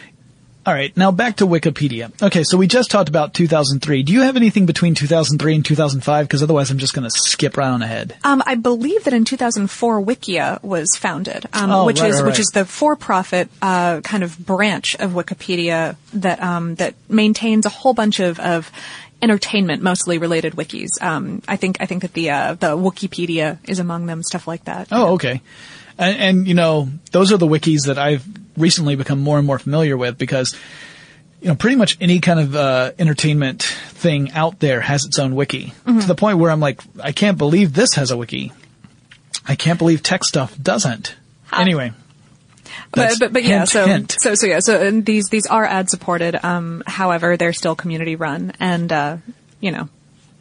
All 0.64 0.74
right, 0.74 0.96
now 0.96 1.10
back 1.10 1.38
to 1.38 1.48
Wikipedia. 1.48 2.12
Okay, 2.22 2.44
so 2.44 2.56
we 2.56 2.68
just 2.68 2.92
talked 2.92 3.10
about 3.10 3.34
2003. 3.34 4.04
Do 4.04 4.14
you 4.14 4.22
have 4.22 4.36
anything 4.36 4.68
between 4.68 4.94
2003 4.94 5.56
and 5.56 5.66
2005? 5.66 6.28
Because 6.28 6.44
otherwise, 6.44 6.70
I'm 6.70 6.78
just 6.78 6.94
going 6.94 7.04
to 7.04 7.10
skip 7.10 7.58
right 7.58 7.70
on 7.70 7.82
ahead. 7.82 8.16
Um, 8.24 8.44
I 8.46 8.54
believe 8.54 9.06
that 9.06 9.14
in 9.14 9.26
2004, 9.26 10.02
Wikia 10.04 10.62
was 10.64 10.96
founded, 10.96 11.48
um, 11.54 11.72
Oh, 11.72 11.86
which 11.88 12.00
right, 12.00 12.12
is 12.12 12.22
right, 12.22 12.28
which 12.28 12.38
is 12.38 12.48
the 12.54 12.66
for-profit 12.66 13.50
uh, 13.60 14.02
kind 14.02 14.22
of 14.22 14.38
branch 14.38 14.96
of 14.96 15.12
Wikipedia 15.14 15.96
that 16.14 16.40
um, 16.44 16.76
that 16.76 16.94
maintains 17.10 17.66
a 17.66 17.70
whole 17.70 17.96
bunch 17.96 18.20
of, 18.20 18.40
of 18.40 18.72
entertainment, 19.20 19.82
mostly 19.82 20.20
related 20.20 20.54
wikis. 20.54 21.02
Um, 21.02 21.42
I 21.48 21.56
think 21.56 21.78
I 21.80 21.88
think 21.88 22.04
that 22.04 22.14
the 22.14 22.30
uh, 22.30 22.54
the 22.54 22.78
Wookieepedia 22.78 23.58
is 23.68 23.80
among 23.80 24.06
them, 24.06 24.22
stuff 24.22 24.48
like 24.48 24.66
that. 24.66 24.90
Oh, 24.92 25.14
okay. 25.14 25.42
And, 26.02 26.18
and 26.18 26.48
you 26.48 26.56
know, 26.56 26.90
those 27.12 27.32
are 27.32 27.38
the 27.38 27.48
wikis 27.48 27.86
that 27.86 28.00
I've 28.00 28.26
recently 28.58 28.96
become 28.96 29.20
more 29.20 29.38
and 29.38 29.46
more 29.46 29.60
familiar 29.60 29.96
with 29.96 30.18
because, 30.18 30.58
you 31.42 31.48
know, 31.48 31.56
pretty 31.56 31.76
much 31.76 31.96
any 32.02 32.20
kind 32.20 32.40
of 32.40 32.56
uh, 32.56 32.92
entertainment 32.98 33.62
thing 33.62 34.32
out 34.32 34.60
there 34.60 34.82
has 34.82 35.06
its 35.06 35.20
own 35.20 35.36
wiki 35.36 35.74
to 35.86 36.08
the 36.08 36.16
point 36.16 36.40
where 36.40 36.50
I'm 36.50 36.60
like, 36.60 36.82
I 37.02 37.12
can't 37.12 37.38
believe 37.38 37.74
this 37.74 37.94
has 37.94 38.10
a 38.10 38.18
wiki. 38.18 38.52
I 39.48 39.56
can't 39.56 39.78
believe 39.78 40.02
tech 40.02 40.24
stuff 40.24 40.58
doesn't. 40.62 41.16
Anyway. 41.54 41.94
But, 42.92 43.18
but, 43.20 43.34
but 43.34 43.44
yeah, 43.44 43.60
hint, 43.60 43.70
so, 43.70 43.86
hint. 43.86 44.16
so, 44.20 44.36
so 44.36 44.48
yeah, 44.48 44.60
so 44.60 44.82
and 44.82 45.06
these, 45.06 45.28
these 45.30 45.46
are 45.46 45.66
ad 45.66 45.90
supported. 45.90 46.44
Um, 46.44 46.84
however, 46.88 47.38
they're 47.38 47.54
still 47.54 47.76
community 47.76 48.16
run 48.16 48.54
and, 48.60 48.92
uh, 48.92 49.18
you 49.60 49.72
know, 49.72 49.88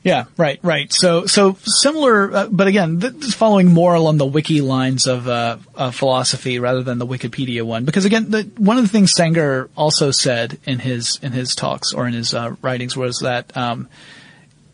Yeah, 0.03 0.24
right, 0.38 0.59
right. 0.62 0.90
So, 0.90 1.26
so 1.26 1.59
similar, 1.62 2.34
uh, 2.34 2.48
but 2.51 2.66
again, 2.66 3.01
th- 3.01 3.34
following 3.34 3.70
more 3.70 3.92
along 3.92 4.16
the 4.16 4.24
wiki 4.24 4.62
lines 4.62 5.07
of, 5.07 5.28
uh, 5.28 5.59
of 5.74 5.94
philosophy 5.94 6.59
rather 6.59 6.82
than 6.82 6.96
the 6.96 7.07
Wikipedia 7.07 7.62
one. 7.62 7.84
Because 7.84 8.07
again, 8.07 8.30
the, 8.30 8.51
one 8.57 8.78
of 8.78 8.84
the 8.84 8.88
things 8.88 9.12
Sanger 9.12 9.68
also 9.76 10.11
said 10.11 10.59
in 10.64 10.78
his 10.78 11.18
in 11.22 11.32
his 11.32 11.55
talks 11.55 11.92
or 11.92 12.07
in 12.07 12.14
his 12.14 12.32
uh, 12.32 12.57
writings 12.62 12.96
was 12.96 13.18
that, 13.18 13.55
um, 13.55 13.88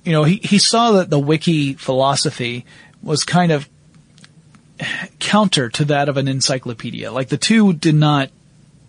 you 0.04 0.12
know, 0.12 0.22
he 0.22 0.36
he 0.36 0.58
saw 0.58 0.92
that 0.92 1.10
the 1.10 1.18
wiki 1.18 1.72
philosophy 1.74 2.64
was 3.02 3.24
kind 3.24 3.50
of 3.50 3.68
counter 5.18 5.68
to 5.70 5.86
that 5.86 6.08
of 6.08 6.16
an 6.18 6.28
encyclopedia. 6.28 7.10
Like 7.10 7.30
the 7.30 7.36
two 7.36 7.72
did 7.72 7.96
not 7.96 8.30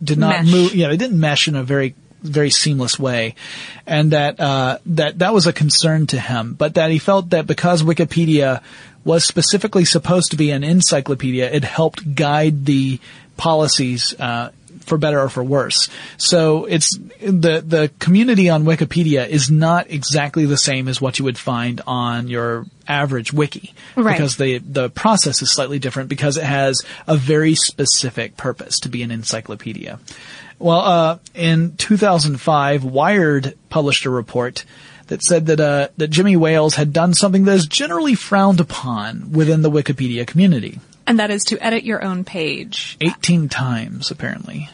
did 0.04 0.20
not 0.20 0.44
Mesh. 0.44 0.52
move. 0.52 0.76
Yeah, 0.76 0.90
they 0.90 0.98
didn't 0.98 1.20
mesh 1.20 1.48
in 1.48 1.56
a 1.56 1.64
very 1.64 1.96
very 2.22 2.50
seamless 2.50 2.98
way, 3.00 3.36
and 3.86 4.12
that 4.12 4.40
uh, 4.40 4.80
that 4.88 5.20
that 5.20 5.34
was 5.34 5.48
a 5.48 5.54
concern 5.54 6.08
to 6.08 6.20
him. 6.20 6.54
But 6.54 6.76
that 6.76 6.92
he 6.92 7.00
felt 7.00 7.30
that 7.32 7.48
because 7.48 7.84
Wikipedia 7.84 8.62
was 9.04 9.24
specifically 9.26 9.86
supposed 9.86 10.32
to 10.32 10.38
be 10.38 10.52
an 10.52 10.64
encyclopedia, 10.64 11.50
it 11.52 11.64
helped 11.64 12.16
guide 12.16 12.66
the 12.66 13.00
policies. 13.38 14.14
Uh, 14.20 14.52
for 14.82 14.98
better 14.98 15.20
or 15.20 15.28
for 15.28 15.44
worse. 15.44 15.90
So 16.16 16.64
it's 16.64 16.98
the 17.20 17.60
the 17.60 17.92
community 18.00 18.50
on 18.50 18.64
Wikipedia 18.64 19.28
is 19.28 19.52
not 19.52 19.90
exactly 19.92 20.46
the 20.46 20.56
same 20.56 20.88
as 20.88 21.02
what 21.02 21.20
you 21.20 21.26
would 21.26 21.38
find 21.38 21.82
on 21.86 22.30
your 22.30 22.66
average 22.88 23.34
wiki 23.34 23.74
Right. 23.98 24.14
because 24.14 24.38
the 24.38 24.60
the 24.60 24.90
process 24.90 25.42
is 25.42 25.52
slightly 25.52 25.78
different 25.78 26.08
because 26.08 26.38
it 26.38 26.46
has 26.46 26.86
a 27.06 27.18
very 27.18 27.54
specific 27.56 28.38
purpose 28.38 28.80
to 28.82 28.88
be 28.88 29.04
an 29.04 29.12
encyclopedia. 29.12 30.00
Well, 30.60 30.80
uh, 30.80 31.20
in 31.36 31.76
2005, 31.78 32.84
Wired 32.84 33.58
published 33.70 34.06
a 34.06 34.10
report 34.10 34.66
that 35.08 35.22
said 35.24 35.46
that 35.48 35.60
uh, 35.60 35.88
that 35.98 36.10
Jimmy 36.10 36.36
Wales 36.36 36.76
had 36.76 36.92
done 36.92 37.14
something 37.14 37.46
that 37.46 37.56
is 37.56 37.68
generally 37.68 38.16
frowned 38.16 38.60
upon 38.60 39.32
within 39.32 39.62
the 39.62 39.72
Wikipedia 39.72 40.26
community. 40.26 40.80
and 41.06 41.20
that 41.20 41.32
is 41.32 41.46
to 41.46 41.58
edit 41.64 41.86
your 41.86 42.04
own 42.04 42.26
page. 42.26 42.98
18 43.00 43.48
times, 43.48 44.12
apparently. 44.12 44.70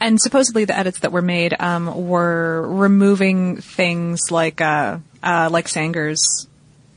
And 0.00 0.20
supposedly 0.20 0.64
the 0.64 0.76
edits 0.76 0.98
that 1.00 1.12
were 1.12 1.22
made 1.22 1.54
um, 1.60 2.08
were 2.08 2.66
removing 2.66 3.58
things 3.58 4.30
like 4.32 4.60
uh, 4.60 4.98
uh, 5.22 5.48
like 5.52 5.68
Sanger's 5.68 6.48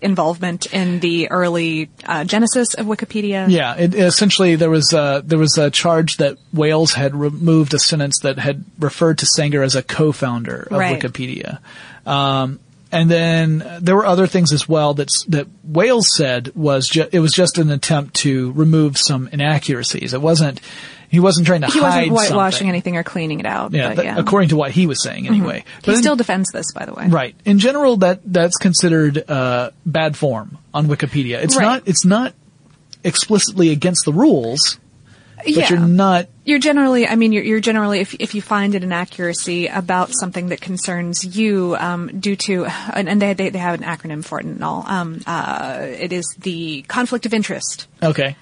involvement 0.02 0.66
in 0.74 1.00
the 1.00 1.30
early 1.32 1.90
uh, 2.06 2.24
genesis 2.24 2.74
of 2.74 2.86
Wikipedia. 2.86 3.50
Yeah, 3.50 3.76
it, 3.76 3.94
essentially 3.94 4.56
there 4.56 4.70
was 4.70 4.94
uh, 4.94 5.22
there 5.24 5.40
was 5.40 5.58
a 5.58 5.70
charge 5.70 6.18
that 6.18 6.38
Wales 6.54 6.94
had 6.94 7.16
removed 7.16 7.74
a 7.74 7.80
sentence 7.80 8.20
that 8.20 8.40
had 8.40 8.64
referred 8.80 9.18
to 9.20 9.26
Sanger 9.26 9.62
as 9.64 9.76
a 9.76 9.84
co-founder 9.84 10.68
of 10.72 10.78
Right. 10.78 11.02
Wikipedia, 11.02 11.60
um, 12.06 12.60
and 12.92 13.10
then 13.12 13.64
there 13.82 13.96
were 13.96 14.06
other 14.06 14.26
things 14.26 14.52
as 14.52 14.68
well 14.68 14.96
that's, 14.96 15.24
that 15.26 15.46
Wales 15.64 16.08
said 16.16 16.56
was 16.56 16.88
ju- 16.88 17.08
it 17.12 17.20
was 17.20 17.34
just 17.34 17.60
an 17.60 17.70
attempt 17.70 18.16
to 18.16 18.52
remove 18.54 18.98
some 18.98 19.28
inaccuracies. 19.32 20.14
It 20.14 20.22
wasn't 20.22 20.60
he 21.10 21.20
wasn't 21.20 21.48
trying 21.48 21.62
to 21.62 21.68
He 21.68 21.82
wasn't 21.82 22.10
whitewashing 22.12 22.52
something. 22.60 22.70
anything 22.70 22.96
or 22.98 23.04
cleaning 23.04 23.40
it 23.40 23.46
out. 23.46 23.74
Yeah, 23.74 23.94
that- 23.94 24.06
yeah. 24.06 24.12
Mm-hmm. 24.12 24.20
according 24.20 24.50
to 24.50 24.56
what 24.56 24.72
he 24.72 24.88
was 24.88 25.02
saying 25.04 25.28
anyway. 25.28 25.64
he 25.84 25.92
in- 25.92 25.98
still 25.98 26.16
defends 26.16 26.50
this, 26.52 26.72
by 26.74 26.86
the 26.86 26.94
way. 26.94 27.08
Right. 27.08 27.36
In 27.46 27.60
general, 27.60 27.98
that 27.98 28.22
that's 28.26 28.58
considered 28.58 29.30
uh, 29.30 29.72
bad 29.86 30.16
form 30.16 30.58
on 30.74 30.88
Wikipedia. 30.88 31.42
It's 31.44 31.58
Right. 31.58 31.66
not. 31.66 31.84
It's 31.88 32.06
not 32.06 32.34
explicitly 33.04 33.70
against 33.72 34.06
the 34.06 34.14
rules, 34.14 34.78
but 35.38 35.48
yeah. 35.48 35.70
you're 35.70 35.80
not. 35.80 36.28
You're 36.44 36.60
generally, 36.60 37.08
I 37.08 37.16
mean, 37.16 37.32
you're, 37.32 37.44
you're 37.44 37.60
generally, 37.60 38.00
if, 38.00 38.14
if 38.16 38.34
you 38.36 38.42
find 38.42 38.74
an 38.76 38.84
inaccuracy 38.84 39.68
about 39.68 40.10
something 40.12 40.50
that 40.50 40.60
concerns 40.62 41.38
you, 41.38 41.76
um, 41.80 42.20
due 42.20 42.36
to, 42.36 42.66
and, 42.66 43.08
and 43.08 43.22
they, 43.22 43.34
they, 43.34 43.50
they 43.50 43.60
have 43.60 43.80
an 43.80 43.86
acronym 43.86 44.24
for 44.26 44.40
it 44.40 44.46
and 44.48 44.64
all, 44.64 44.84
um, 44.88 45.22
uh, 45.28 45.78
it 45.82 46.12
is 46.12 46.26
the 46.40 46.82
conflict 46.88 47.26
of 47.28 47.34
interest 47.34 47.88
Okay. 48.02 48.36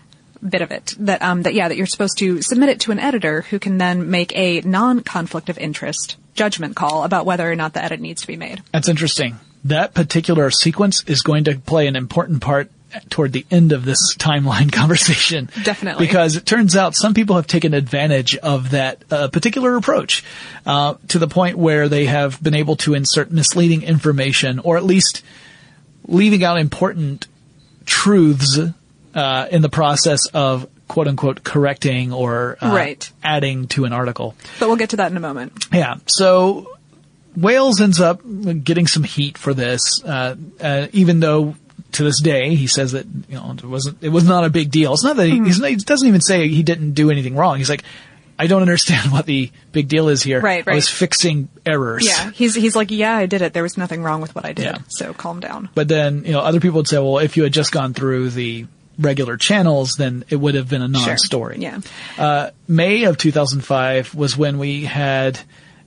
Bit 0.48 0.62
of 0.62 0.72
it. 0.72 0.96
That, 1.00 1.22
um, 1.22 1.44
that, 1.44 1.54
yeah, 1.54 1.68
that 1.68 1.78
you're 1.78 1.86
supposed 1.86 2.18
to 2.20 2.42
submit 2.42 2.70
it 2.70 2.80
to 2.82 2.92
an 2.92 3.00
editor 3.00 3.42
who 3.42 3.60
can 3.60 3.78
then 3.78 4.10
make 4.10 4.36
a 4.36 4.62
non-conflict 4.62 5.50
of 5.50 5.58
interest 5.58 6.18
judgment 6.34 6.76
call 6.76 7.04
about 7.04 7.26
whether 7.26 7.50
or 7.50 7.56
not 7.56 7.74
the 7.74 7.84
edit 7.84 8.00
needs 8.00 8.22
to 8.22 8.28
be 8.28 8.38
made. 8.38 8.62
That's 8.72 8.90
interesting. 8.90 9.40
That 9.66 9.94
particular 9.94 10.52
sequence 10.52 11.04
is 11.06 11.22
going 11.22 11.46
to 11.46 11.58
play 11.58 11.88
an 11.88 11.96
important 11.96 12.42
part 12.42 12.72
toward 13.10 13.34
the 13.34 13.46
end 13.52 13.72
of 13.72 13.86
this 13.86 14.16
timeline 14.16 14.72
conversation. 14.72 15.50
Definitely. 15.64 16.06
Because 16.06 16.36
it 16.36 16.46
turns 16.46 16.76
out 16.76 16.96
some 16.96 17.14
people 17.14 17.36
have 17.36 17.48
taken 17.48 17.74
advantage 17.74 18.36
of 18.38 18.72
that 18.72 19.04
uh, 19.12 19.28
particular 19.28 19.76
approach 19.76 20.24
uh, 20.66 20.96
to 21.10 21.20
the 21.20 21.28
point 21.28 21.58
where 21.58 21.90
they 21.90 22.06
have 22.06 22.42
been 22.42 22.56
able 22.56 22.76
to 22.78 22.94
insert 22.94 23.32
misleading 23.32 23.84
information 23.84 24.60
or 24.60 24.78
at 24.78 24.84
least 24.84 25.24
leaving 26.08 26.44
out 26.44 26.58
important 26.58 27.28
truths 27.86 28.60
uh, 29.14 29.48
in 29.52 29.62
the 29.62 29.70
process 29.70 30.28
of 30.34 30.68
quote 30.88 31.08
unquote 31.08 31.44
correcting 31.44 32.14
or 32.14 32.58
uh, 32.62 32.72
Right. 32.74 33.12
adding 33.24 33.68
to 33.70 33.86
an 33.86 33.94
article. 33.94 34.36
But 34.60 34.68
we'll 34.68 34.78
get 34.78 34.92
to 34.92 34.98
that 34.98 35.12
in 35.12 35.18
a 35.18 35.22
moment. 35.22 35.68
Yeah. 35.74 35.96
So 36.08 36.78
Wales 37.36 37.82
ends 37.82 38.00
up 38.02 38.22
getting 38.64 38.88
some 38.88 39.04
heat 39.04 39.38
for 39.38 39.54
this, 39.54 40.02
uh, 40.04 40.36
uh, 40.62 40.88
even 40.94 41.20
though 41.20 41.56
to 41.94 42.04
this 42.04 42.22
day 42.22 42.56
he 42.56 42.68
says 42.68 42.92
that 42.94 43.06
you 43.30 43.36
know 43.36 43.52
it 43.52 43.64
wasn't 43.64 43.98
it 44.02 44.10
was 44.10 44.24
not 44.28 44.44
a 44.44 44.50
big 44.50 44.72
deal. 44.72 44.94
It's 44.94 45.04
not 45.04 45.16
that 45.18 45.28
he, 45.28 45.40
he's 45.44 45.60
not, 45.60 45.70
he 45.70 45.76
doesn't 45.78 46.08
even 46.08 46.22
say 46.22 46.48
he 46.48 46.64
didn't 46.64 46.94
do 46.94 47.12
anything 47.12 47.36
wrong. 47.36 47.58
He's 47.58 47.70
like, 47.70 47.84
I 48.40 48.48
don't 48.48 48.62
understand 48.62 49.12
what 49.12 49.26
the 49.26 49.52
big 49.72 49.88
deal 49.88 50.10
is 50.10 50.22
here. 50.24 50.42
Right, 50.42 50.66
right. 50.66 50.74
I 50.74 50.76
was 50.76 50.90
fixing 50.90 51.50
errors. 51.66 52.06
Yeah, 52.08 52.32
he's 52.32 52.56
he's 52.56 52.76
like, 52.76 52.92
yeah, 52.92 53.16
I 53.16 53.26
did 53.26 53.42
it. 53.42 53.54
There 53.54 53.64
was 53.64 53.78
nothing 53.78 54.04
wrong 54.04 54.22
with 54.22 54.36
what 54.36 54.46
I 54.46 54.54
did. 54.54 54.66
Yeah. 54.66 54.78
So 54.90 55.14
calm 55.14 55.40
down. 55.40 55.70
But 55.76 55.88
then 55.88 56.24
you 56.26 56.32
know 56.34 56.40
other 56.40 56.60
people 56.60 56.78
would 56.78 56.88
say, 56.88 56.98
well, 56.98 57.20
if 57.20 57.38
you 57.38 57.44
had 57.44 57.54
just 57.54 57.72
gone 57.72 57.94
through 57.94 58.32
the 58.32 58.66
regular 59.00 59.38
channels, 59.38 59.96
then 59.98 60.24
it 60.30 60.36
would 60.36 60.56
have 60.56 60.70
been 60.70 60.82
a 60.82 60.88
non-story. 60.88 61.58
Yeah. 61.60 61.82
Uh, 62.18 62.52
May 62.68 63.04
of 63.04 63.18
2005 63.18 64.16
was 64.16 64.38
when 64.38 64.58
we 64.58 64.86
had 64.86 65.40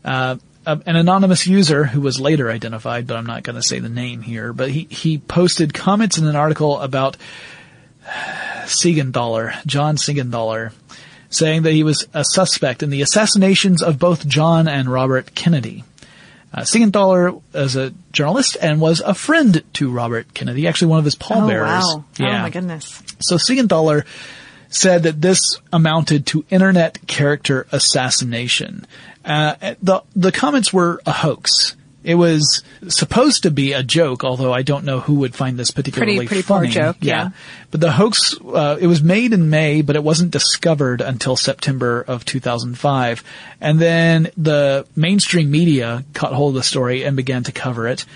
uh, 0.04 0.36
a, 0.66 0.80
an 0.86 0.96
anonymous 0.96 1.46
user 1.46 1.84
who 1.84 2.00
was 2.00 2.20
later 2.20 2.50
identified, 2.50 3.06
but 3.06 3.16
I'm 3.16 3.26
not 3.26 3.42
going 3.42 3.56
to 3.56 3.62
say 3.62 3.78
the 3.78 3.88
name 3.88 4.22
here. 4.22 4.52
But 4.52 4.70
he 4.70 4.86
he 4.90 5.18
posted 5.18 5.74
comments 5.74 6.18
in 6.18 6.26
an 6.26 6.36
article 6.36 6.78
about 6.80 7.16
Siegenthaler, 8.64 9.64
John 9.66 9.96
Siegenthaler, 9.96 10.72
saying 11.30 11.62
that 11.62 11.72
he 11.72 11.82
was 11.82 12.06
a 12.14 12.24
suspect 12.24 12.82
in 12.82 12.90
the 12.90 13.02
assassinations 13.02 13.82
of 13.82 13.98
both 13.98 14.26
John 14.26 14.68
and 14.68 14.90
Robert 14.90 15.34
Kennedy. 15.34 15.84
Uh, 16.52 16.62
Siegenthaler 16.62 17.40
is 17.54 17.76
a 17.76 17.92
journalist 18.12 18.56
and 18.60 18.80
was 18.80 19.00
a 19.00 19.14
friend 19.14 19.62
to 19.74 19.90
Robert 19.90 20.34
Kennedy, 20.34 20.66
actually 20.66 20.88
one 20.88 20.98
of 20.98 21.04
his 21.04 21.14
pallbearers. 21.14 21.84
Oh 21.84 21.96
wow! 21.98 22.04
Yeah. 22.18 22.38
Oh 22.38 22.42
my 22.42 22.50
goodness. 22.50 23.02
So 23.20 23.36
Siegenthaler 23.36 24.04
said 24.68 25.04
that 25.04 25.20
this 25.20 25.58
amounted 25.72 26.26
to 26.26 26.44
internet 26.50 27.06
character 27.06 27.66
assassination. 27.70 28.86
Uh, 29.24 29.74
the 29.82 30.02
the 30.16 30.32
comments 30.32 30.72
were 30.72 31.00
a 31.06 31.12
hoax. 31.12 31.76
It 32.02 32.14
was 32.14 32.62
supposed 32.88 33.42
to 33.42 33.50
be 33.50 33.74
a 33.74 33.82
joke, 33.82 34.24
although 34.24 34.52
I 34.54 34.62
don't 34.62 34.84
know 34.86 35.00
who 35.00 35.16
would 35.16 35.34
find 35.34 35.58
this 35.58 35.70
particularly 35.70 36.16
Pretty- 36.16 36.28
pretty 36.28 36.42
poor 36.42 36.60
funny. 36.60 36.70
joke, 36.70 36.96
yeah. 37.00 37.30
But 37.70 37.80
the 37.80 37.92
hoax, 37.92 38.34
uh, 38.40 38.78
it 38.80 38.86
was 38.86 39.02
made 39.02 39.34
in 39.34 39.50
May, 39.50 39.82
but 39.82 39.96
it 39.96 40.02
wasn't 40.02 40.30
discovered 40.30 41.02
until 41.02 41.36
September 41.36 42.00
of 42.00 42.24
2005. 42.24 43.22
And 43.60 43.78
then 43.78 44.30
the 44.38 44.86
mainstream 44.96 45.50
media 45.50 46.04
caught 46.14 46.32
hold 46.32 46.56
of 46.56 46.62
the 46.62 46.62
story 46.62 47.04
and 47.04 47.16
began 47.16 47.44
to 47.44 47.52
cover 47.52 47.86
it. 47.86 48.06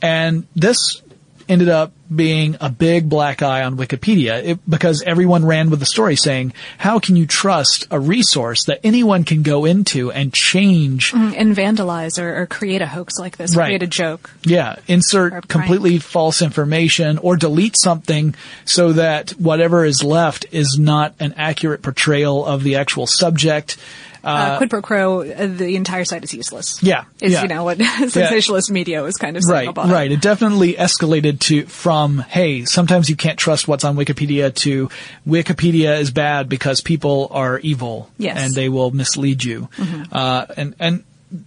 And 0.00 0.46
this 0.56 1.01
ended 1.48 1.68
up 1.68 1.92
being 2.14 2.56
a 2.60 2.68
big 2.68 3.08
black 3.08 3.40
eye 3.42 3.62
on 3.62 3.76
Wikipedia 3.76 4.44
it, 4.44 4.58
because 4.68 5.02
everyone 5.02 5.44
ran 5.46 5.70
with 5.70 5.80
the 5.80 5.86
story 5.86 6.14
saying, 6.14 6.52
how 6.78 6.98
can 6.98 7.16
you 7.16 7.26
trust 7.26 7.86
a 7.90 7.98
resource 7.98 8.64
that 8.66 8.80
anyone 8.84 9.24
can 9.24 9.42
go 9.42 9.64
into 9.64 10.10
and 10.12 10.32
change? 10.32 11.12
Mm-hmm. 11.12 11.34
and 11.36 11.56
vandalize 11.56 12.20
or, 12.22 12.42
or 12.42 12.46
create 12.46 12.82
a 12.82 12.86
hoax 12.86 13.18
like 13.18 13.36
this, 13.36 13.56
Right. 13.56 13.66
create 13.66 13.82
a 13.82 13.86
joke. 13.86 14.30
Yeah, 14.44 14.76
insert 14.86 15.48
completely 15.48 15.98
false 15.98 16.42
information 16.42 17.18
or 17.18 17.36
delete 17.36 17.76
something 17.78 18.34
so 18.64 18.92
that 18.92 19.30
whatever 19.32 19.84
is 19.84 20.02
left 20.04 20.46
is 20.52 20.76
not 20.78 21.14
an 21.18 21.34
accurate 21.36 21.82
portrayal 21.82 22.44
of 22.44 22.62
the 22.62 22.76
actual 22.76 23.06
subject. 23.06 23.76
Uh, 24.24 24.56
quid 24.58 24.70
pro 24.70 24.82
quo, 24.82 25.22
uh, 25.22 25.46
the 25.46 25.74
entire 25.76 26.04
site 26.04 26.22
is 26.22 26.32
useless. 26.32 26.82
Yeah, 26.82 27.04
Is, 27.20 27.32
yeah. 27.32 27.42
you 27.42 27.48
know, 27.48 27.64
what 27.64 27.78
sensationalist 28.08 28.70
media 28.70 29.02
was 29.02 29.16
kind 29.16 29.36
of 29.36 29.42
saying 29.42 29.52
Right, 29.54 29.68
about 29.68 29.88
it. 29.88 29.92
right. 29.92 30.12
It 30.12 30.20
definitely 30.20 30.74
escalated 30.74 31.40
to 31.40 31.66
from 31.66 32.18
hey, 32.18 32.64
sometimes 32.64 33.10
you 33.10 33.16
can't 33.16 33.38
trust 33.38 33.66
what's 33.66 33.84
on 33.84 33.96
Wikipedia 33.96 34.54
to 34.56 34.88
Wikipedia 35.26 35.98
is 35.98 36.10
bad 36.10 36.48
because 36.48 36.80
people 36.80 37.28
are 37.32 37.58
evil 37.58 38.10
Yes. 38.18 38.36
Mm-hmm. 38.36 38.44
and 38.46 38.54
they 38.54 38.68
will 38.68 38.90
mislead 38.92 39.42
you. 39.44 39.68
Uh, 40.12 40.46
and 40.56 40.74
and 40.78 41.04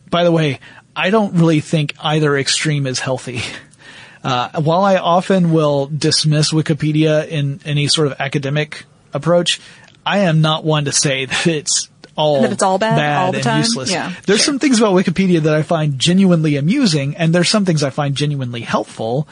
by 0.10 0.24
the 0.24 0.32
way, 0.32 0.60
I 0.96 1.10
don't 1.12 1.36
really 1.36 1.60
think 1.62 1.94
either 2.00 2.38
extreme 2.38 2.88
is 2.88 3.00
healthy. 3.00 3.42
Uh, 4.24 4.60
while 4.60 4.82
I 4.84 4.96
often 4.98 5.52
will 5.52 5.86
dismiss 5.86 6.52
Wikipedia 6.52 7.28
in 7.28 7.60
any 7.64 7.88
sort 7.88 8.08
of 8.08 8.16
academic 8.20 8.86
approach, 9.14 9.62
I 10.04 10.22
am 10.22 10.42
not 10.42 10.64
one 10.66 10.86
to 10.86 10.92
say 10.92 11.26
that 11.26 11.46
it's 11.46 11.90
all 12.16 12.42
That 12.44 12.52
it's 12.54 12.64
all 12.64 12.78
bad 12.78 13.26
all 13.26 13.32
the 13.32 13.38
and 13.40 13.44
time? 13.44 13.58
useless. 13.60 13.92
Yeah, 13.92 14.14
There's 14.26 14.40
sure. 14.40 14.46
some 14.54 14.60
things 14.60 14.80
about 14.80 14.94
Wikipedia 14.94 15.42
that 15.42 15.54
I 15.54 15.62
find 15.64 16.00
genuinely 16.00 16.56
amusing, 16.58 17.16
and 17.18 17.34
there's 17.36 17.50
some 17.50 17.66
things 17.66 17.84
I 17.84 17.90
find 17.90 18.16
genuinely 18.16 18.62
helpful. 18.62 19.28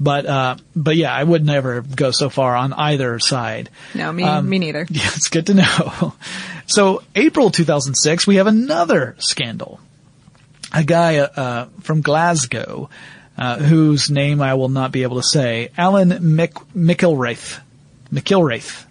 But 0.00 0.26
uh, 0.26 0.56
but 0.74 0.96
yeah, 0.96 1.14
I 1.14 1.22
would 1.22 1.44
never 1.46 1.80
go 1.82 2.10
so 2.10 2.28
far 2.28 2.56
on 2.56 2.72
either 2.72 3.18
side. 3.20 3.70
No, 3.94 4.12
me, 4.12 4.24
Um, 4.24 4.48
me 4.48 4.58
neither. 4.58 4.86
Yeah, 4.90 5.06
it's 5.14 5.28
good 5.28 5.46
to 5.46 5.54
know. 5.54 6.14
So 6.66 7.02
April 7.14 7.50
2006, 7.50 8.26
we 8.26 8.36
have 8.36 8.46
another 8.48 9.14
scandal. 9.18 9.78
A 10.72 10.82
guy 10.82 11.18
uh, 11.18 11.66
from 11.82 12.00
Glasgow, 12.00 12.90
uh, 13.38 13.58
whose 13.58 14.10
name 14.10 14.42
I 14.42 14.54
will 14.54 14.68
not 14.68 14.90
be 14.90 15.04
able 15.04 15.16
to 15.18 15.22
say, 15.22 15.70
Alan 15.78 16.08
Mc- 16.34 16.54
McIlwraith. 16.74 17.60
McIlwraith. 18.12 18.84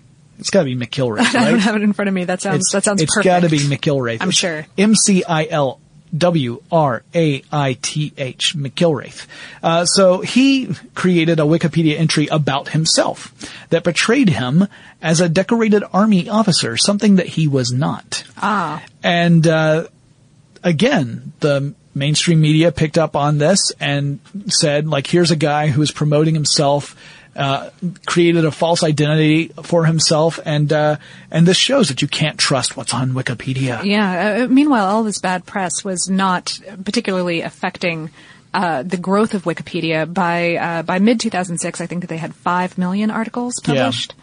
It's 0.43 0.49
got 0.49 0.59
to 0.59 0.65
be 0.65 0.75
McIlwraith, 0.75 1.33
I 1.35 1.49
don't 1.51 1.59
have 1.59 1.77
it 1.77 1.83
in 1.83 1.93
front 1.93 2.09
of 2.09 2.13
me. 2.13 2.25
That 2.25 2.41
sounds 2.41 2.57
It's, 2.65 2.71
that 2.73 2.83
sounds 2.83 3.01
it's 3.01 3.15
perfect. 3.15 3.25
got 3.25 3.39
to 3.41 3.49
be 3.49 3.59
McIlwraith. 3.59 4.17
I'm 4.21 4.29
It's 4.29 4.37
sure. 4.37 4.65
M 4.77 4.93
C 4.93 5.23
I 5.23 5.45
L 5.49 5.79
W 6.15 6.61
R 6.71 7.01
A 7.15 7.41
I 7.51 7.77
T 7.81 8.11
H 8.17 8.55
McIlwraith. 8.55 9.25
Uh, 9.63 9.85
so 9.85 10.19
he 10.21 10.67
created 10.95 11.39
a 11.39 11.43
Wikipedia 11.43 11.97
entry 11.97 12.27
about 12.27 12.69
himself 12.69 13.33
that 13.69 13.83
portrayed 13.85 14.27
him 14.29 14.67
as 15.01 15.21
a 15.21 15.29
decorated 15.29 15.83
army 15.93 16.27
officer, 16.29 16.75
something 16.77 17.15
that 17.15 17.27
he 17.27 17.47
was 17.47 17.71
not. 17.71 18.25
Ah, 18.37 18.83
And 19.01 19.47
uh, 19.47 19.87
again, 20.63 21.31
the 21.39 21.73
mainstream 21.95 22.41
media 22.41 22.71
picked 22.71 22.97
up 22.97 23.15
on 23.15 23.37
this 23.37 23.71
and 23.79 24.19
said, 24.47 24.87
like, 24.87 25.07
here's 25.07 25.31
a 25.31 25.35
guy 25.35 25.67
who 25.67 25.81
is 25.81 25.91
promoting 25.91 26.33
himself, 26.33 26.95
uh, 27.35 27.69
created 28.05 28.45
a 28.45 28.51
false 28.51 28.83
identity 28.83 29.47
for 29.63 29.85
himself, 29.85 30.39
and 30.45 30.71
uh, 30.71 30.97
and 31.31 31.45
this 31.47 31.57
shows 31.57 31.87
that 31.89 32.01
you 32.01 32.07
can't 32.07 32.37
trust 32.37 32.77
what's 32.77 32.93
on 32.93 33.11
Wikipedia. 33.13 33.83
yeah. 33.83 34.43
Uh, 34.43 34.47
meanwhile, 34.47 34.85
all 34.85 35.03
this 35.03 35.19
bad 35.19 35.45
press 35.45 35.83
was 35.83 36.07
not 36.09 36.59
particularly 36.83 37.41
affecting. 37.41 38.09
Uh, 38.55 38.83
the 38.83 38.97
growth 38.97 39.33
of 39.33 39.45
Wikipedia 39.45 40.05
by 40.05 40.55
uh, 40.57 40.83
by 40.83 40.99
mid 40.99 41.19
2006, 41.19 41.81
I 41.81 41.87
think 41.87 42.01
that 42.01 42.07
they 42.07 42.17
had 42.17 42.35
five 42.35 42.77
million 42.77 43.09
articles 43.09 43.55
Yeah. 43.65 43.73
published. 43.73 44.13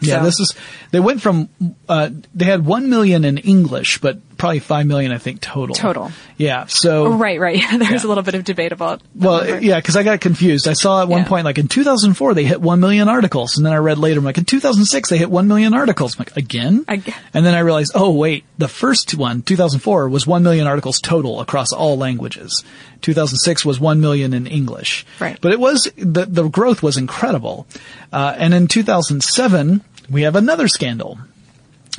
Yeah, 0.00 0.18
So- 0.20 0.24
this 0.24 0.38
is 0.38 0.54
they 0.92 1.00
went 1.00 1.20
from 1.20 1.48
uh, 1.88 2.10
they 2.32 2.44
had 2.44 2.64
one 2.64 2.88
million 2.90 3.24
in 3.24 3.38
English, 3.38 3.98
but 3.98 4.18
probably 4.42 4.58
five 4.58 4.86
million, 4.86 5.12
I 5.12 5.18
think, 5.18 5.40
total. 5.40 5.72
Total. 5.72 6.10
Yeah. 6.36 6.66
So 6.66 7.12
Right, 7.12 7.38
right. 7.38 7.62
There's 7.78 8.02
Yeah. 8.02 8.06
a 8.06 8.08
little 8.08 8.24
bit 8.24 8.34
of 8.34 8.42
debate 8.42 8.72
about. 8.72 9.00
Well, 9.14 9.38
number. 9.44 9.60
yeah, 9.64 9.76
because 9.76 9.96
I 9.96 10.02
got 10.02 10.20
confused. 10.20 10.66
I 10.66 10.72
saw 10.72 11.00
at 11.02 11.06
one 11.08 11.22
Yeah. 11.22 11.28
point, 11.28 11.44
like 11.44 11.58
in 11.58 11.68
2004, 11.68 12.34
they 12.34 12.42
hit 12.42 12.60
1 12.60 12.80
million 12.80 13.08
articles. 13.08 13.56
And 13.56 13.64
then 13.64 13.72
I 13.72 13.76
read 13.76 13.98
later, 13.98 14.18
I'm 14.18 14.24
like, 14.24 14.38
in 14.38 14.44
2006, 14.44 15.10
they 15.10 15.16
hit 15.18 15.30
1 15.30 15.46
million 15.46 15.74
articles. 15.74 16.16
I'm 16.16 16.24
like, 16.26 16.36
again? 16.36 16.84
Ag- 16.88 17.14
and 17.32 17.46
then 17.46 17.54
I 17.54 17.60
realized, 17.60 17.92
oh, 17.94 18.10
wait, 18.10 18.42
the 18.58 18.66
first 18.66 19.14
one, 19.16 19.42
2004, 19.42 20.08
was 20.08 20.26
1 20.26 20.42
million 20.42 20.66
articles 20.66 20.98
total 21.00 21.40
across 21.40 21.72
all 21.72 21.96
languages. 21.96 22.64
2006 23.02 23.64
was 23.64 23.78
1 23.78 24.00
million 24.00 24.34
in 24.34 24.48
English. 24.48 25.06
Right. 25.20 25.38
But 25.40 25.52
it 25.52 25.60
was, 25.60 25.88
the, 25.96 26.26
the 26.26 26.48
growth 26.48 26.82
was 26.82 26.96
incredible. 26.96 27.68
Uh, 28.12 28.34
and 28.36 28.52
in 28.54 28.66
2007, 28.66 29.82
we 30.10 30.22
have 30.22 30.34
another 30.34 30.66
scandal. 30.66 31.18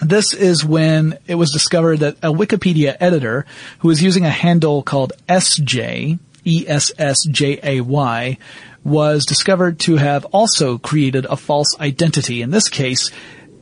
This 0.05 0.33
is 0.33 0.65
when 0.65 1.17
it 1.27 1.35
was 1.35 1.51
discovered 1.51 1.97
that 1.97 2.17
a 2.17 2.31
Wikipedia 2.31 2.95
editor 2.99 3.45
who 3.79 3.87
was 3.87 4.03
using 4.03 4.25
a 4.25 4.29
handle 4.29 4.83
called 4.83 5.13
Essjay, 5.27 6.19
E-S-S-J-A-Y, 6.45 8.37
was 8.83 9.25
discovered 9.25 9.79
to 9.79 9.95
have 9.95 10.25
also 10.25 10.77
created 10.77 11.25
a 11.25 11.37
false 11.37 11.79
identity. 11.79 12.41
In 12.41 12.51
this 12.51 12.67
case, 12.67 13.11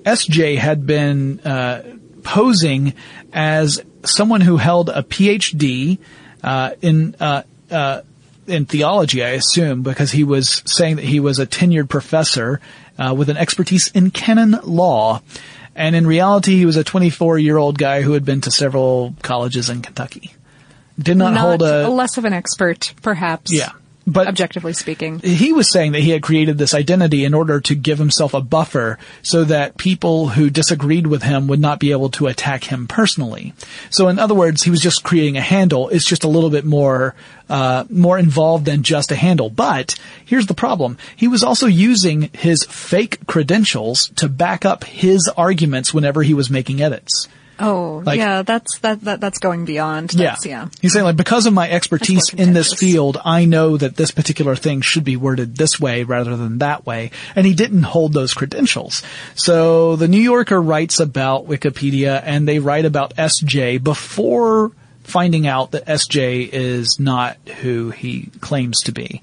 Essjay 0.04 0.58
had 0.58 0.88
been 0.88 1.40
uh, 1.42 1.84
posing 2.24 2.94
as 3.32 3.82
someone 4.04 4.42
who 4.42 4.58
held 4.58 4.90
a 4.90 5.04
PhD 5.04 6.00
uh, 6.44 6.72
in 6.82 7.16
uh, 7.20 7.44
uh, 7.70 8.02
in 8.48 8.66
theology, 8.66 9.24
I 9.24 9.30
assume, 9.30 9.84
because 9.84 10.12
he 10.12 10.24
was 10.24 10.64
saying 10.66 10.96
that 10.96 11.06
he 11.06 11.20
was 11.20 11.40
a 11.40 11.46
tenured 11.46 11.90
professor 11.90 12.60
uh, 12.98 13.14
with 13.16 13.30
an 13.30 13.38
expertise 13.38 13.90
in 13.92 14.12
canon 14.12 14.58
law. 14.64 15.22
And 15.76 15.96
in 15.96 16.06
reality, 16.06 16.58
he 16.58 16.66
was 16.66 16.78
a 16.78 16.84
24 16.84 17.40
year 17.40 17.58
old 17.58 17.78
guy 17.78 18.02
who 18.02 18.14
had 18.14 18.26
been 18.26 18.42
to 18.42 18.52
several 18.52 19.16
colleges 19.22 19.70
in 19.70 19.82
Kentucky. 19.82 20.34
Did 21.00 21.18
not, 21.18 21.34
not 21.34 21.40
hold 21.40 21.62
a, 21.62 21.90
less 21.90 22.18
of 22.18 22.26
an 22.26 22.34
expert, 22.34 22.94
perhaps. 23.02 23.52
yeah, 23.52 23.72
but 24.12 24.28
objectively 24.28 24.74
speaking. 24.74 25.20
he 25.20 25.54
was 25.54 25.72
saying 25.72 25.94
that 25.94 26.02
he 26.02 26.12
had 26.12 26.22
created 26.22 26.58
this 26.58 26.74
identity 26.74 27.26
in 27.26 27.34
order 27.34 27.60
to 27.62 27.76
give 27.76 27.98
himself 27.98 28.34
a 28.34 28.42
buffer 28.42 28.98
so 29.22 29.44
that 29.44 29.78
people 29.78 30.30
who 30.30 30.50
disagreed 30.50 31.08
with 31.08 31.24
him 31.24 31.48
would 31.48 31.60
not 31.60 31.80
be 31.80 31.92
able 31.92 32.10
to 32.10 32.28
attack 32.28 32.66
him 32.66 32.88
personally. 32.88 33.54
So 33.90 34.08
in 34.08 34.20
other 34.20 34.36
words, 34.36 34.64
he 34.64 34.70
was 34.70 34.82
just 34.82 35.04
creating 35.04 35.38
a 35.38 35.42
handle. 35.42 35.90
It's 35.90 36.06
just 36.06 36.24
a 36.24 36.30
little 36.30 36.50
bit 36.50 36.66
more, 36.66 37.16
uh, 37.50 37.86
more 37.90 38.18
involved 38.18 38.66
than 38.66 38.84
just 38.84 39.12
a 39.12 39.16
handle. 39.16 39.50
But 39.50 39.96
here's 40.26 40.48
the 40.48 40.54
problem. 40.54 40.98
He 41.16 41.28
was 41.28 41.44
also 41.44 41.68
using 41.68 42.30
his 42.34 42.64
fake 42.66 43.26
credentials 43.28 44.10
to 44.18 44.30
back 44.30 44.66
up 44.66 44.84
his 44.84 45.30
arguments 45.38 45.94
whenever 45.94 46.24
he 46.24 46.34
was 46.34 46.50
making 46.50 46.82
edits. 46.82 47.28
Oh, 47.62 48.02
Like- 48.06 48.18
yeah, 48.18 48.42
that's 48.42 48.80
that, 48.80 49.02
that 49.02 49.20
that's 49.22 49.40
going 49.40 49.66
beyond. 49.66 50.10
That's, 50.12 50.46
yeah. 50.46 50.68
He's 50.82 50.94
saying 50.94 51.06
like 51.06 51.16
because 51.16 51.46
of 51.46 51.54
my 51.54 51.70
expertise 51.70 52.34
in 52.34 52.54
this 52.54 52.74
field, 52.74 53.18
I 53.24 53.46
know 53.46 53.78
that 53.78 53.96
this 53.96 54.12
particular 54.12 54.56
thing 54.56 54.82
should 54.82 55.04
be 55.04 55.16
worded 55.16 55.56
this 55.56 55.80
way 55.80 56.04
rather 56.04 56.36
than 56.36 56.60
that 56.60 56.86
way. 56.86 57.12
And 57.36 57.46
he 57.46 57.54
didn't 57.54 57.84
hold 57.84 58.14
those 58.14 58.34
credentials. 58.34 59.04
So 59.36 59.96
the 59.96 60.08
New 60.08 60.22
Yorker 60.22 60.62
writes 60.62 61.00
about 61.00 61.48
Wikipedia 61.48 62.22
and 62.24 62.48
they 62.48 62.60
write 62.60 62.86
about 62.86 63.16
Essjay 63.16 63.82
before 63.84 64.72
finding 65.04 65.48
out 65.48 65.72
that 65.72 65.86
Essjay 65.88 66.48
is 66.52 67.00
not 67.00 67.38
who 67.62 67.90
he 67.92 68.30
claims 68.40 68.82
to 68.82 68.92
be. 68.92 69.22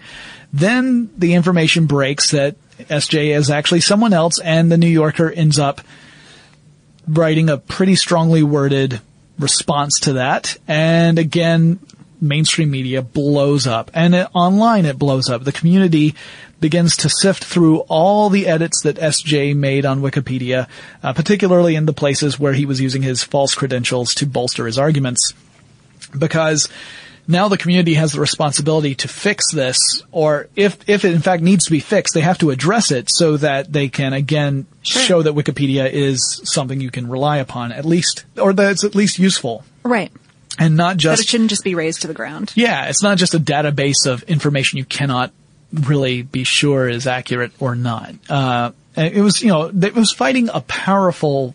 Then 0.52 1.10
the 1.16 1.34
information 1.34 1.86
breaks 1.86 2.30
that 2.32 2.56
Essjay 2.78 3.36
is 3.36 3.50
actually 3.50 3.80
someone 3.80 4.12
else 4.12 4.38
and 4.40 4.70
the 4.70 4.78
New 4.78 4.88
Yorker 4.88 5.30
ends 5.30 5.58
up 5.58 5.80
writing 7.08 7.48
a 7.48 7.58
pretty 7.58 7.96
strongly 7.96 8.42
worded 8.42 9.00
response 9.38 10.00
to 10.00 10.14
that. 10.14 10.56
And 10.66 11.18
again, 11.18 11.78
mainstream 12.20 12.70
media 12.70 13.02
blows 13.02 13.66
up 13.66 13.90
and 13.94 14.14
it, 14.14 14.28
online 14.34 14.84
it 14.84 14.98
blows 14.98 15.28
up. 15.28 15.44
The 15.44 15.52
community 15.52 16.14
begins 16.60 16.96
to 16.96 17.08
sift 17.08 17.44
through 17.44 17.78
all 17.88 18.30
the 18.30 18.48
edits 18.48 18.82
that 18.82 18.96
Essjay 18.96 19.54
made 19.54 19.86
on 19.86 20.00
Wikipedia, 20.00 20.66
uh, 21.02 21.12
particularly 21.12 21.76
in 21.76 21.86
the 21.86 21.92
places 21.92 22.38
where 22.38 22.52
he 22.52 22.66
was 22.66 22.80
using 22.80 23.02
his 23.02 23.22
false 23.22 23.54
credentials 23.54 24.12
to 24.14 24.26
bolster 24.26 24.66
his 24.66 24.78
arguments 24.78 25.32
because 26.16 26.68
now 27.28 27.48
the 27.48 27.58
community 27.58 27.94
has 27.94 28.12
the 28.12 28.20
responsibility 28.20 28.94
to 28.96 29.08
fix 29.08 29.52
this, 29.52 29.76
or 30.10 30.48
if, 30.56 30.76
if 30.88 31.04
it 31.04 31.12
in 31.14 31.20
fact 31.20 31.42
needs 31.42 31.66
to 31.66 31.70
be 31.70 31.80
fixed, 31.80 32.14
they 32.14 32.22
have 32.22 32.38
to 32.38 32.50
address 32.50 32.90
it 32.90 33.08
so 33.10 33.36
that 33.36 33.70
they 33.72 33.88
can 33.88 34.12
again 34.14 34.66
show 34.82 35.22
that 35.22 35.34
Wikipedia 35.34 35.88
is 35.90 36.40
something 36.44 36.80
you 36.80 36.90
can 36.90 37.08
rely 37.08 37.36
upon 37.36 37.70
at 37.70 37.84
least, 37.84 38.24
or 38.40 38.52
that 38.54 38.72
it's 38.72 38.82
at 38.84 38.94
least 38.94 39.18
useful 39.18 39.62
Right. 39.84 40.10
and 40.58 40.76
not 40.76 40.94
But 40.96 41.00
just, 41.00 41.22
it 41.22 41.28
shouldn't 41.28 41.50
just 41.50 41.62
be 41.64 41.74
razed 41.74 42.00
to 42.02 42.08
the 42.08 42.14
ground. 42.14 42.52
yeah, 42.56 42.86
it's 42.86 43.02
not 43.02 43.18
just 43.18 43.34
a 43.34 43.38
database 43.38 44.06
of 44.06 44.22
information 44.24 44.78
you 44.78 44.84
cannot 44.86 45.30
really 45.72 46.22
be 46.22 46.44
sure 46.44 46.88
is 46.88 47.06
accurate 47.06 47.52
or 47.60 47.74
not. 47.74 48.14
Uh, 48.30 48.70
it 48.96 49.20
was, 49.22 49.42
you 49.42 49.48
know, 49.48 49.66
it 49.66 49.94
was 49.94 50.12
fighting 50.12 50.48
a 50.52 50.62
powerful 50.62 51.54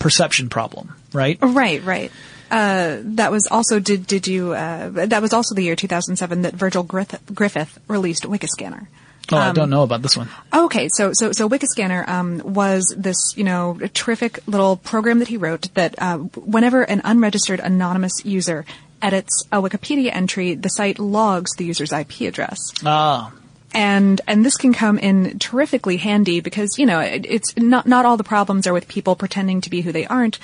perception 0.00 0.48
problem, 0.48 0.92
right? 1.12 1.38
Right, 1.40 1.82
right. 1.84 2.10
Uh, 2.50 2.98
that 3.02 3.30
was 3.30 3.46
also 3.50 3.78
did 3.78 4.06
did 4.06 4.26
you 4.26 4.52
uh, 4.52 4.88
that 5.06 5.20
was 5.20 5.32
also 5.32 5.54
the 5.54 5.62
year 5.62 5.76
2007 5.76 6.42
that 6.42 6.54
Virgil 6.54 6.82
Griffith, 6.82 7.22
Griffith 7.34 7.78
released 7.88 8.24
Wikiscanner. 8.24 8.86
Oh, 9.30 9.36
I 9.36 9.52
don't 9.52 9.68
know 9.68 9.82
about 9.82 10.00
this 10.00 10.16
one. 10.16 10.28
Okay, 10.54 10.88
so 10.90 11.10
so 11.12 11.32
so 11.32 11.48
Wikiscanner 11.48 12.08
um, 12.08 12.40
was 12.44 12.94
this 12.96 13.36
you 13.36 13.44
know 13.44 13.78
terrific 13.92 14.40
little 14.46 14.76
program 14.76 15.18
that 15.18 15.28
he 15.28 15.36
wrote 15.36 15.72
that 15.74 15.94
uh, 15.98 16.16
whenever 16.16 16.82
an 16.82 17.02
unregistered 17.04 17.60
anonymous 17.60 18.24
user 18.24 18.64
edits 19.02 19.44
a 19.52 19.60
Wikipedia 19.60 20.14
entry, 20.14 20.54
the 20.54 20.68
site 20.68 20.98
logs 20.98 21.54
the 21.56 21.64
user's 21.64 21.92
IP 21.92 22.22
address. 22.22 22.58
Ah, 22.84 23.32
and 23.74 24.20
and 24.26 24.44
this 24.44 24.56
can 24.56 24.72
come 24.72 24.98
in 24.98 25.38
terrifically 25.38 25.98
handy 25.98 26.40
because 26.40 26.78
you 26.78 26.86
know 26.86 27.00
it, 27.00 27.26
it's 27.28 27.56
not 27.56 27.86
not 27.86 28.04
all 28.06 28.16
the 28.16 28.24
problems 28.24 28.66
are 28.66 28.72
with 28.72 28.88
people 28.88 29.14
pretending 29.14 29.60
to 29.60 29.68
be 29.70 29.82
who 29.82 29.92
they 29.92 30.06
aren't 30.06 30.38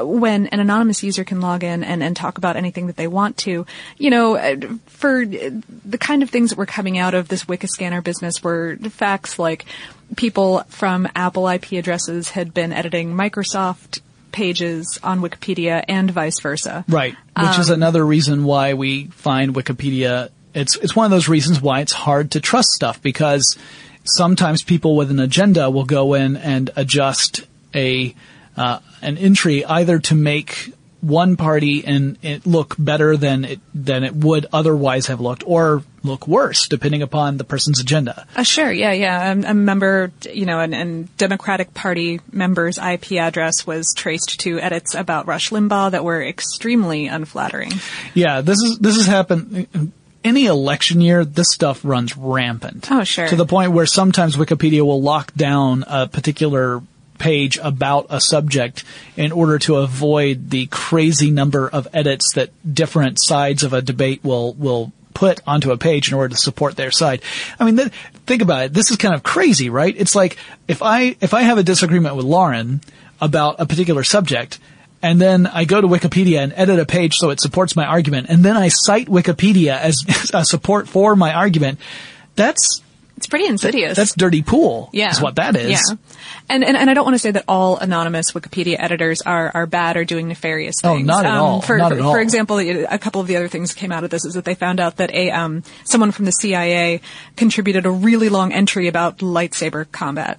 when 0.00 0.48
an 0.48 0.60
anonymous 0.60 1.02
user 1.02 1.24
can 1.24 1.40
log 1.40 1.64
in 1.64 1.82
and, 1.82 2.02
and 2.02 2.14
talk 2.14 2.36
about 2.36 2.56
anything 2.56 2.86
that 2.88 2.96
they 2.96 3.06
want 3.06 3.38
to 3.38 3.64
you 3.96 4.10
know 4.10 4.36
uh, 4.36 4.56
for 4.86 5.24
the 5.24 5.98
kind 5.98 6.22
of 6.22 6.28
things 6.28 6.50
that 6.50 6.58
were 6.58 6.66
coming 6.66 6.98
out 6.98 7.14
of 7.14 7.28
this 7.28 7.44
Wikiscanner 7.44 8.04
business 8.04 8.42
were 8.44 8.76
facts 8.90 9.38
like 9.38 9.64
people 10.16 10.60
from 10.68 11.08
Apple 11.16 11.48
IP 11.48 11.72
addresses 11.72 12.30
had 12.30 12.52
been 12.52 12.72
editing 12.74 13.14
Microsoft 13.14 14.00
pages 14.30 14.98
on 15.02 15.20
Wikipedia 15.20 15.82
and 15.88 16.10
vice 16.10 16.38
versa. 16.40 16.84
right. 16.88 17.14
Which 17.36 17.46
Um, 17.46 17.60
is 17.60 17.70
another 17.70 18.04
reason 18.04 18.44
why 18.44 18.74
we 18.74 19.06
find 19.06 19.54
Wikipedia. 19.54 20.28
It's 20.54 20.76
it's 20.76 20.96
one 20.96 21.04
of 21.04 21.10
those 21.10 21.28
reasons 21.28 21.60
why 21.60 21.80
it's 21.80 21.92
hard 21.92 22.32
to 22.32 22.40
trust 22.40 22.68
stuff 22.70 23.00
because 23.02 23.56
sometimes 24.04 24.62
people 24.62 24.96
with 24.96 25.10
an 25.10 25.20
agenda 25.20 25.70
will 25.70 25.84
go 25.84 26.14
in 26.14 26.36
and 26.36 26.70
adjust 26.76 27.42
a 27.74 28.14
uh, 28.56 28.80
an 29.02 29.18
entry 29.18 29.64
either 29.64 29.98
to 29.98 30.14
make 30.14 30.72
one 31.00 31.36
party 31.36 31.84
and 31.84 32.18
it 32.22 32.46
look 32.46 32.74
better 32.78 33.16
than 33.16 33.44
it 33.44 33.60
than 33.72 34.02
it 34.02 34.14
would 34.14 34.46
otherwise 34.52 35.06
have 35.06 35.20
looked, 35.20 35.44
or 35.46 35.82
look 36.02 36.26
worse 36.26 36.66
depending 36.68 37.02
upon 37.02 37.36
the 37.36 37.44
person's 37.44 37.80
agenda. 37.80 38.26
Uh, 38.34 38.42
sure, 38.42 38.70
yeah, 38.70 38.92
yeah. 38.92 39.30
Um, 39.30 39.44
a 39.44 39.54
member, 39.54 40.10
you 40.32 40.46
know, 40.46 40.60
and, 40.60 40.74
and 40.74 41.16
Democratic 41.16 41.72
Party 41.74 42.20
member's 42.32 42.78
IP 42.78 43.12
address 43.12 43.66
was 43.66 43.92
traced 43.96 44.40
to 44.40 44.58
edits 44.58 44.94
about 44.94 45.26
Rush 45.26 45.50
Limbaugh 45.50 45.92
that 45.92 46.04
were 46.04 46.22
extremely 46.22 47.06
unflattering. 47.06 47.72
Yeah, 48.14 48.40
this 48.40 48.58
is 48.62 48.78
this 48.78 48.96
has 48.96 49.06
happened. 49.06 49.92
Any 50.24 50.46
election 50.46 51.00
year, 51.00 51.24
this 51.24 51.52
stuff 51.52 51.84
runs 51.84 52.16
rampant. 52.16 52.90
Oh, 52.90 53.04
sure. 53.04 53.28
To 53.28 53.36
the 53.36 53.46
point 53.46 53.72
where 53.72 53.86
sometimes 53.86 54.36
Wikipedia 54.36 54.82
will 54.82 55.00
lock 55.00 55.32
down 55.34 55.84
a 55.86 56.08
particular 56.08 56.82
page 57.18 57.58
about 57.62 58.06
a 58.10 58.20
subject 58.20 58.84
in 59.16 59.32
order 59.32 59.58
to 59.58 59.76
avoid 59.76 60.50
the 60.50 60.66
crazy 60.66 61.30
number 61.30 61.68
of 61.68 61.88
edits 61.92 62.32
that 62.34 62.50
different 62.74 63.18
sides 63.20 63.62
of 63.62 63.72
a 63.72 63.82
debate 63.82 64.22
will 64.24 64.54
will 64.54 64.92
put 65.14 65.40
onto 65.46 65.72
a 65.72 65.76
page 65.76 66.08
in 66.08 66.14
order 66.14 66.32
to 66.32 66.40
support 66.40 66.76
their 66.76 66.92
side. 66.92 67.20
I 67.58 67.64
mean, 67.64 67.76
th- 67.76 67.92
think 68.26 68.40
about 68.40 68.66
it. 68.66 68.72
This 68.72 68.92
is 68.92 68.96
kind 68.96 69.14
of 69.14 69.24
crazy, 69.24 69.68
right? 69.68 69.92
It's 69.96 70.14
like 70.14 70.36
if 70.68 70.80
I 70.82 71.16
if 71.20 71.34
I 71.34 71.42
have 71.42 71.58
a 71.58 71.64
disagreement 71.64 72.14
with 72.14 72.24
Lauren 72.24 72.80
about 73.20 73.56
a 73.58 73.66
particular 73.66 74.04
subject, 74.04 74.58
and 75.02 75.20
then 75.20 75.46
I 75.46 75.64
go 75.64 75.80
to 75.80 75.86
Wikipedia 75.88 76.38
and 76.42 76.52
edit 76.56 76.78
a 76.78 76.86
page 76.86 77.14
so 77.14 77.30
it 77.30 77.40
supports 77.40 77.76
my 77.76 77.84
argument, 77.86 78.28
and 78.30 78.44
then 78.44 78.56
I 78.56 78.68
cite 78.68 79.08
Wikipedia 79.08 79.76
as 79.78 80.30
a 80.34 80.44
support 80.44 80.88
for 80.88 81.14
my 81.16 81.32
argument. 81.32 81.78
That's 82.36 82.82
It's 83.16 83.26
pretty 83.26 83.46
insidious. 83.46 83.96
that's 83.96 84.14
dirty 84.14 84.42
pool. 84.42 84.90
yeah. 84.92 85.10
is 85.10 85.20
what 85.20 85.36
that 85.36 85.56
is. 85.56 85.70
Yeah. 85.72 85.96
And, 86.50 86.64
and, 86.64 86.76
and 86.78 86.88
I 86.88 86.94
don't 86.94 87.04
want 87.04 87.14
to 87.14 87.18
say 87.18 87.30
that 87.32 87.44
all 87.46 87.76
anonymous 87.76 88.32
Wikipedia 88.32 88.76
editors 88.78 89.20
are, 89.22 89.50
are 89.54 89.66
bad 89.66 89.96
or 89.98 90.04
doing 90.06 90.28
nefarious 90.28 90.76
things. 90.80 90.90
Oh, 90.90 90.94
things. 90.96 91.06
not 91.06 91.26
at 91.26 91.32
Um, 91.34 91.40
all. 91.42 91.60
For, 91.60 91.76
Not 91.76 91.90
for, 91.92 91.98
at 91.98 92.00
all. 92.00 92.12
for 92.12 92.20
example, 92.20 92.58
a 92.58 92.98
couple 92.98 93.20
of 93.20 93.26
the 93.26 93.36
other 93.36 93.48
things 93.48 93.74
that 93.74 93.78
came 93.78 93.92
out 93.92 94.02
of 94.04 94.08
this 94.10 94.24
is 94.24 94.32
that 94.34 94.44
they 94.46 94.54
found 94.54 94.80
out 94.80 94.96
that 94.96 95.10
a, 95.12 95.30
um, 95.30 95.62
someone 95.84 96.10
from 96.10 96.24
the 96.24 96.32
CIA 96.32 97.02
contributed 97.36 97.84
a 97.84 97.90
really 97.90 98.28
long 98.30 98.52
entry 98.52 98.88
about 98.88 99.18
lightsaber 99.18 99.90
combat. 99.92 100.38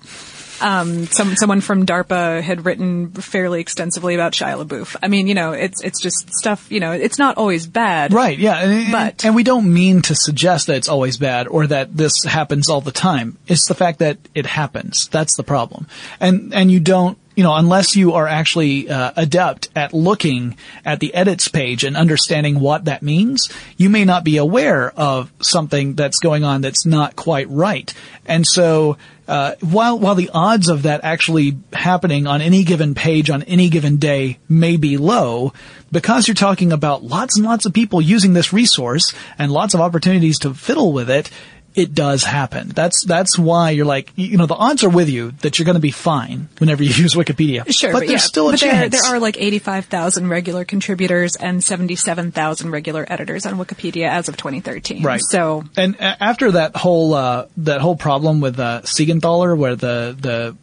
Um, 0.62 1.06
some, 1.08 1.36
someone 1.36 1.62
from 1.62 1.86
DARPA 1.86 2.42
had 2.42 2.66
written 2.66 3.12
fairly 3.12 3.62
extensively 3.62 4.16
about 4.16 4.34
Shia 4.34 4.64
LaBeouf. 4.66 4.96
I 5.02 5.08
mean, 5.08 5.28
you 5.28 5.34
know, 5.34 5.52
it's, 5.52 5.82
it's 5.84 6.02
just 6.02 6.30
stuff, 6.34 6.72
you 6.72 6.80
know, 6.80 6.92
it's 6.92 7.18
not 7.18 7.38
always 7.38 7.68
bad. 7.68 8.14
Right, 8.14 8.38
yeah. 8.38 8.60
And, 8.60 8.92
But- 8.92 9.26
and 9.26 9.36
we 9.36 9.44
don't 9.44 9.72
mean 9.74 10.02
to 10.04 10.16
suggest 10.16 10.68
that 10.68 10.76
it's 10.76 10.90
always 10.90 11.18
bad 11.18 11.48
or 11.48 11.68
that 11.68 11.96
this 11.96 12.24
happens 12.24 12.70
all 12.70 12.82
the 12.82 12.92
time. 12.92 13.38
It's 13.48 13.68
the 13.68 13.76
fact 13.76 14.00
that 14.00 14.18
it 14.36 14.46
happens. 14.46 15.08
That's 15.08 15.36
the 15.38 15.44
problem. 15.44 15.88
And, 16.20 16.54
and 16.54 16.72
you 16.72 16.80
don't, 16.80 17.18
you 17.40 17.44
know, 17.44 17.56
unless 17.56 17.96
you 17.96 18.16
are 18.16 18.28
actually 18.28 18.90
uh, 18.90 19.14
adept 19.16 19.70
at 19.74 19.94
looking 19.94 20.58
at 20.84 21.00
the 21.00 21.14
edits 21.14 21.48
page 21.48 21.86
and 21.86 21.96
understanding 21.96 22.60
what 22.60 22.84
that 22.84 23.02
means, 23.02 23.50
you 23.78 23.90
may 23.90 24.04
not 24.04 24.26
be 24.26 24.36
aware 24.36 24.92
of 24.92 25.32
something 25.40 25.94
that's 25.96 26.20
going 26.20 26.44
on 26.44 26.60
that's 26.60 26.86
not 26.86 27.16
quite 27.16 27.50
right. 27.50 27.94
And 28.26 28.46
so, 28.46 28.98
uh, 29.26 29.56
while 29.62 29.98
while 29.98 30.16
the 30.16 30.30
odds 30.34 30.68
of 30.68 30.84
that 30.84 31.00
actually 31.06 31.58
happening 31.72 32.28
on 32.28 32.42
any 32.42 32.66
given 32.66 32.94
page 32.94 33.30
on 33.30 33.44
any 33.44 33.70
given 33.70 33.96
day 33.96 34.38
may 34.50 34.76
be 34.76 34.98
low, 34.98 35.54
because 35.94 36.28
you're 36.28 36.36
talking 36.36 36.74
about 36.74 37.06
lots 37.06 37.38
and 37.38 37.46
lots 37.46 37.66
of 37.66 37.72
people 37.72 38.02
using 38.02 38.34
this 38.34 38.52
resource 38.52 39.14
and 39.38 39.50
lots 39.50 39.74
of 39.74 39.80
opportunities 39.80 40.40
to 40.40 40.54
fiddle 40.54 40.92
with 40.92 41.10
it, 41.10 41.30
it 41.76 41.94
does 41.94 42.24
happen. 42.24 42.70
That's 42.70 43.06
that's 43.06 43.38
why 43.38 43.72
you're 43.72 43.86
like, 43.86 44.12
you 44.16 44.38
know, 44.38 44.46
the 44.46 44.56
odds 44.56 44.84
are 44.84 44.90
with 44.90 45.10
you 45.10 45.32
that 45.42 45.58
you're 45.58 45.66
going 45.66 45.76
to 45.76 45.82
be 45.82 45.92
fine 45.92 46.50
whenever 46.58 46.84
you 46.84 46.90
use 47.04 47.14
Wikipedia. 47.14 47.72
Sure, 47.72 47.92
but, 47.92 48.00
but, 48.00 48.08
there's 48.08 48.12
yeah, 48.12 48.28
still 48.28 48.50
a 48.50 48.52
but 48.52 48.60
there, 48.60 48.72
chance. 48.72 49.02
there 49.02 49.16
are 49.16 49.20
like 49.20 49.38
85,000 49.40 50.28
regular 50.28 50.66
contributors 50.66 51.36
and 51.36 51.64
77,000 51.64 52.72
regular 52.72 53.06
editors 53.08 53.46
on 53.46 53.56
Wikipedia 53.56 54.10
as 54.10 54.28
of 54.30 54.38
2013. 54.38 55.04
Right. 55.04 55.22
So, 55.22 55.64
And 55.78 56.00
after 56.00 56.52
that 56.54 56.76
whole 56.76 57.14
uh, 57.14 57.48
that 57.58 57.82
whole 57.82 57.96
problem 57.96 58.42
with 58.42 58.60
uh, 58.60 58.82
Siegenthaler, 58.84 59.58
where 59.58 59.76
the 59.76 60.16
the 60.20 60.56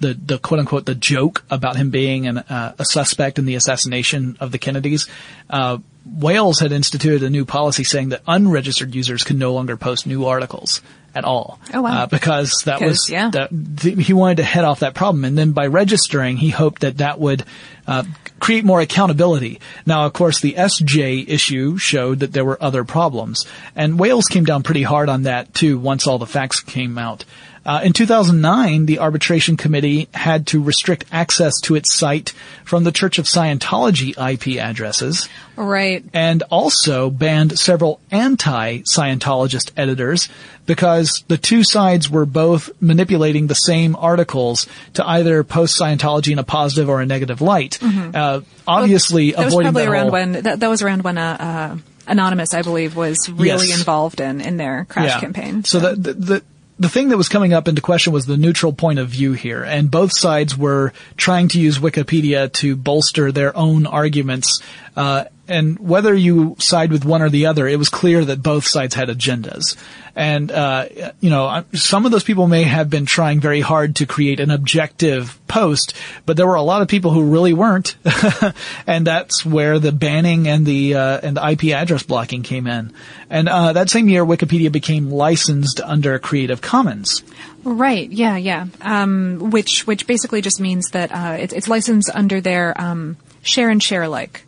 the, 0.00 0.14
the 0.14 0.38
quote 0.38 0.60
unquote 0.60 0.86
the 0.86 0.94
joke 0.94 1.44
about 1.50 1.76
him 1.76 1.90
being 1.90 2.26
an, 2.26 2.38
uh, 2.38 2.74
a 2.78 2.84
suspect 2.84 3.38
in 3.38 3.46
the 3.46 3.54
assassination 3.54 4.36
of 4.40 4.52
the 4.52 4.58
Kennedys, 4.58 5.08
uh, 5.50 5.78
Wales 6.06 6.60
had 6.60 6.72
instituted 6.72 7.22
a 7.22 7.30
new 7.30 7.44
policy 7.44 7.84
saying 7.84 8.10
that 8.10 8.22
unregistered 8.26 8.94
users 8.94 9.24
can 9.24 9.38
no 9.38 9.54
longer 9.54 9.76
post 9.76 10.06
new 10.06 10.26
articles 10.26 10.82
at 11.14 11.24
all. 11.24 11.58
Oh, 11.72 11.82
wow. 11.82 12.02
Uh, 12.02 12.06
because 12.06 12.62
that 12.64 12.80
was 12.80 13.08
yeah. 13.08 13.30
that 13.30 13.50
th- 13.78 14.06
he 14.06 14.12
wanted 14.12 14.38
to 14.38 14.42
head 14.42 14.64
off 14.64 14.80
that 14.80 14.94
problem, 14.94 15.24
and 15.24 15.38
then 15.38 15.52
by 15.52 15.66
registering, 15.66 16.36
he 16.36 16.50
hoped 16.50 16.82
that 16.82 16.98
that 16.98 17.18
would 17.20 17.44
uh, 17.86 18.04
create 18.40 18.64
more 18.64 18.80
accountability. 18.80 19.60
Now, 19.86 20.06
of 20.06 20.12
course, 20.12 20.40
the 20.40 20.54
Essjay 20.54 21.24
issue 21.28 21.78
showed 21.78 22.20
that 22.20 22.32
there 22.32 22.44
were 22.44 22.62
other 22.62 22.84
problems, 22.84 23.46
and 23.76 23.98
Wales 23.98 24.26
came 24.26 24.44
down 24.44 24.62
pretty 24.62 24.82
hard 24.82 25.08
on 25.08 25.22
that 25.22 25.54
too. 25.54 25.78
Once 25.78 26.06
all 26.06 26.18
the 26.18 26.26
facts 26.26 26.60
came 26.60 26.98
out. 26.98 27.24
Uh, 27.66 27.80
in 27.82 27.92
2009, 27.94 28.84
the 28.86 28.98
arbitration 28.98 29.56
committee 29.56 30.06
had 30.12 30.46
to 30.48 30.62
restrict 30.62 31.04
access 31.10 31.58
to 31.62 31.74
its 31.74 31.94
site 31.94 32.30
from 32.64 32.84
the 32.84 32.92
Church 32.92 33.18
of 33.18 33.24
Scientology 33.24 34.10
IP 34.18 34.60
addresses 34.60 35.28
right. 35.56 36.04
and 36.12 36.42
also 36.50 37.08
banned 37.08 37.58
several 37.58 38.00
anti-Scientologist 38.10 39.70
editors 39.76 40.28
because 40.66 41.24
the 41.28 41.38
two 41.38 41.62
sides 41.64 42.10
were 42.10 42.26
both 42.26 42.70
manipulating 42.80 43.46
the 43.46 43.54
same 43.54 43.96
articles 43.96 44.66
to 44.94 45.06
either 45.06 45.44
post 45.44 45.78
Scientology 45.80 46.32
in 46.32 46.38
a 46.38 46.44
positive 46.44 46.88
or 46.88 47.00
a 47.00 47.06
negative 47.06 47.40
light. 47.40 47.78
Uh, 47.82 48.40
obviously, 48.66 49.32
Mm-hmm. 49.32 49.40
That 49.40 49.44
was 49.46 49.54
probably 49.54 49.84
that 49.84 49.90
around 49.90 50.02
whole- 50.04 50.12
when, 50.12 50.32
that, 50.32 50.60
that 50.60 50.68
was 50.68 50.82
around 50.82 51.02
when, 51.02 51.18
uh, 51.18 51.36
uh, 51.76 51.78
Anonymous, 52.06 52.52
I 52.52 52.60
believe, 52.62 52.94
was 52.96 53.28
really 53.30 53.68
Yes. 53.68 53.78
involved 53.78 54.20
in, 54.20 54.40
in 54.42 54.56
their 54.58 54.84
crash 54.88 55.20
campaign. 55.20 55.64
So 55.64 55.78
the, 55.80 55.94
the, 55.96 56.12
the, 56.12 56.42
the 56.78 56.88
thing 56.88 57.08
that 57.10 57.16
was 57.16 57.28
coming 57.28 57.52
up 57.52 57.68
into 57.68 57.80
question 57.80 58.12
was 58.12 58.26
the 58.26 58.36
neutral 58.36 58.72
point 58.72 58.98
of 58.98 59.08
view 59.08 59.32
here, 59.32 59.62
and 59.62 59.90
both 59.90 60.16
sides 60.16 60.56
were 60.56 60.92
trying 61.16 61.48
to 61.48 61.60
use 61.60 61.78
Wikipedia 61.78 62.52
to 62.54 62.74
bolster 62.76 63.30
their 63.30 63.56
own 63.56 63.86
arguments. 63.86 64.60
Uh, 64.96 65.24
and 65.46 65.78
whether 65.78 66.14
you 66.14 66.56
side 66.58 66.90
with 66.90 67.04
one 67.04 67.22
or 67.22 67.28
the 67.28 67.46
other, 67.46 67.68
it 67.68 67.78
was 67.78 67.88
clear 67.88 68.24
that 68.24 68.42
both 68.42 68.66
sides 68.66 68.94
had 68.94 69.08
agendas. 69.08 69.76
And, 70.16 70.50
uh, 70.50 70.86
you 71.20 71.28
know, 71.28 71.64
some 71.74 72.06
of 72.06 72.12
those 72.12 72.22
people 72.22 72.46
may 72.46 72.62
have 72.62 72.88
been 72.88 73.04
trying 73.04 73.40
very 73.40 73.60
hard 73.60 73.96
to 73.96 74.06
create 74.06 74.38
an 74.38 74.50
objective 74.50 75.38
post, 75.48 75.94
but 76.24 76.36
there 76.36 76.46
were 76.46 76.54
a 76.54 76.62
lot 76.62 76.82
of 76.82 76.88
people 76.88 77.10
who 77.10 77.32
really 77.32 77.52
weren't. 77.52 77.96
and 78.86 79.06
that's 79.06 79.44
where 79.44 79.78
the 79.78 79.92
banning 79.92 80.46
and 80.46 80.64
the, 80.64 80.94
uh, 80.94 81.20
and 81.22 81.36
the 81.36 81.50
IP 81.50 81.64
address 81.74 82.04
blocking 82.04 82.42
came 82.42 82.66
in. 82.66 82.92
And, 83.28 83.48
uh, 83.48 83.72
that 83.72 83.90
same 83.90 84.08
year, 84.08 84.24
Wikipedia 84.24 84.70
became 84.70 85.10
licensed 85.10 85.80
under 85.80 86.18
Creative 86.18 86.60
Commons. 86.60 87.22
Right. 87.64 88.10
Yeah. 88.10 88.36
Yeah. 88.36 88.66
Um, 88.82 89.50
which 89.50 89.86
which 89.86 90.06
basically 90.06 90.42
just 90.42 90.60
means 90.60 90.90
that 90.90 91.10
uh, 91.10 91.36
it's 91.40 91.54
it's 91.54 91.66
licensed 91.66 92.10
under 92.12 92.42
their 92.42 92.78
um, 92.78 93.16
share 93.42 93.70
and 93.70 93.82
share 93.82 94.02
alike. 94.02 94.44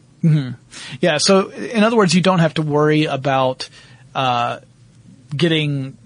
Yeah. 1.00 1.18
So 1.18 1.50
in 1.50 1.84
other 1.84 1.96
words, 1.96 2.14
you 2.14 2.20
don't 2.20 2.40
have 2.40 2.54
to 2.54 2.62
worry 2.62 3.04
about, 3.04 3.68
uh, 4.14 4.60
getting 5.34 5.96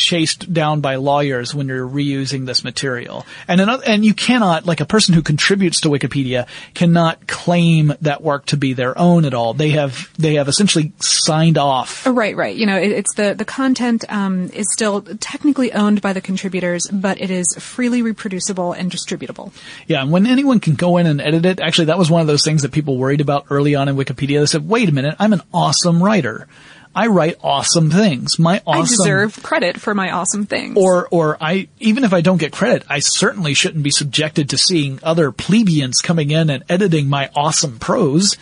chased 0.00 0.52
down 0.52 0.80
by 0.80 0.96
lawyers 0.96 1.54
when 1.54 1.68
you're 1.68 1.86
reusing 1.86 2.46
this 2.46 2.64
material. 2.64 3.26
And 3.46 3.60
another, 3.60 3.84
and 3.86 4.04
you 4.04 4.14
cannot, 4.14 4.66
like 4.66 4.80
a 4.80 4.86
person 4.86 5.14
who 5.14 5.22
contributes 5.22 5.80
to 5.82 5.88
Wikipedia 5.88 6.46
cannot 6.74 7.26
claim 7.26 7.92
that 8.00 8.22
work 8.22 8.46
to 8.46 8.56
be 8.56 8.72
their 8.72 8.96
own 8.98 9.24
at 9.24 9.34
all. 9.34 9.54
They 9.54 9.70
have, 9.70 10.10
they 10.18 10.34
have 10.34 10.48
essentially 10.48 10.92
signed 11.00 11.58
off. 11.58 12.06
Right, 12.06 12.36
right. 12.36 12.56
You 12.56 12.66
know, 12.66 12.76
it, 12.76 12.90
it's 12.90 13.14
the, 13.14 13.34
the 13.34 13.44
content, 13.44 14.04
um, 14.10 14.50
is 14.50 14.72
still 14.72 15.02
technically 15.02 15.72
owned 15.72 16.00
by 16.00 16.12
the 16.12 16.20
contributors, 16.20 16.86
but 16.92 17.20
it 17.20 17.30
is 17.30 17.46
freely 17.58 18.02
reproducible 18.02 18.72
and 18.72 18.90
distributable. 18.90 19.52
Yeah, 19.86 20.02
and 20.02 20.10
when 20.10 20.26
anyone 20.26 20.60
can 20.60 20.74
go 20.74 20.96
in 20.96 21.06
and 21.06 21.20
edit 21.20 21.44
it, 21.44 21.60
actually 21.60 21.86
that 21.86 21.98
was 21.98 22.10
one 22.10 22.20
of 22.20 22.26
those 22.26 22.44
things 22.44 22.62
that 22.62 22.72
people 22.72 22.96
worried 22.96 23.20
about 23.20 23.46
early 23.50 23.74
on 23.74 23.88
in 23.88 23.96
Wikipedia. 23.96 24.40
They 24.40 24.46
said, 24.46 24.68
wait 24.68 24.88
a 24.88 24.92
minute, 24.92 25.16
I'm 25.18 25.32
an 25.32 25.42
awesome 25.52 26.02
writer. 26.02 26.48
I 26.94 27.06
write 27.06 27.36
awesome 27.42 27.90
things. 27.90 28.38
My 28.38 28.62
awesome 28.66 28.82
I 28.82 28.86
deserve 28.86 29.42
credit 29.42 29.80
for 29.80 29.94
my 29.94 30.10
awesome 30.10 30.46
things. 30.46 30.76
or 30.76 31.06
or 31.10 31.36
I 31.40 31.68
even 31.78 32.02
if 32.04 32.12
I 32.12 32.20
don't 32.20 32.38
get 32.38 32.52
credit, 32.52 32.84
I 32.88 32.98
certainly 32.98 33.54
shouldn't 33.54 33.84
be 33.84 33.90
subjected 33.90 34.50
to 34.50 34.58
seeing 34.58 34.98
other 35.02 35.30
plebeians 35.30 36.00
coming 36.00 36.30
in 36.30 36.50
and 36.50 36.64
editing 36.68 37.08
my 37.08 37.30
awesome 37.34 37.78
prose. 37.78 38.36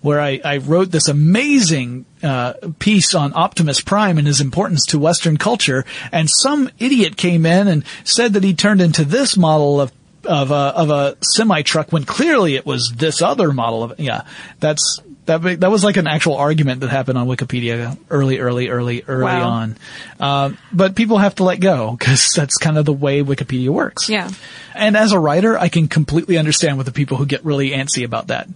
Where 0.00 0.20
I, 0.20 0.40
I 0.44 0.56
wrote 0.58 0.92
this 0.92 1.08
amazing 1.08 2.06
uh, 2.22 2.52
piece 2.78 3.16
on 3.16 3.32
Optimus 3.34 3.80
Prime 3.80 4.16
and 4.16 4.28
his 4.28 4.40
importance 4.40 4.86
to 4.86 4.98
Western 4.98 5.38
culture, 5.38 5.84
and 6.12 6.30
some 6.30 6.70
idiot 6.78 7.16
came 7.16 7.44
in 7.44 7.66
and 7.66 7.84
said 8.04 8.34
that 8.34 8.44
he 8.44 8.54
turned 8.54 8.80
into 8.80 9.04
this 9.04 9.36
model 9.36 9.80
of 9.80 9.90
of 10.24 10.52
a 10.52 10.54
of 10.54 10.90
a 10.90 11.16
semi 11.20 11.62
truck 11.62 11.92
when 11.92 12.04
clearly 12.04 12.54
it 12.54 12.64
was 12.64 12.92
this 12.96 13.20
other 13.22 13.52
model 13.52 13.82
of 13.82 13.98
yeah. 13.98 14.22
That's 14.60 15.00
that 15.28 15.60
that 15.60 15.70
was 15.70 15.84
like 15.84 15.96
an 15.96 16.06
actual 16.08 16.36
argument 16.36 16.80
that 16.80 16.90
happened 16.90 17.16
on 17.16 17.26
Wikipedia 17.28 17.96
early, 18.10 18.38
early, 18.40 18.68
early, 18.68 19.04
early 19.06 19.24
Wow. 19.24 19.48
on. 19.48 19.76
Uh, 20.18 20.50
but 20.72 20.94
people 20.96 21.18
have 21.18 21.36
to 21.36 21.44
let 21.44 21.60
go 21.60 21.92
because 21.96 22.32
that's 22.34 22.56
kind 22.58 22.76
of 22.76 22.84
the 22.84 22.92
way 22.92 23.22
Wikipedia 23.22 23.68
works. 23.68 24.08
Yeah. 24.08 24.30
And 24.74 24.96
as 24.96 25.12
a 25.12 25.18
writer, 25.18 25.56
I 25.58 25.68
can 25.68 25.88
completely 25.88 26.38
understand 26.38 26.76
with 26.78 26.86
the 26.86 26.92
people 26.92 27.16
who 27.16 27.26
get 27.26 27.44
really 27.44 27.70
antsy 27.70 28.04
about 28.04 28.28
that. 28.28 28.48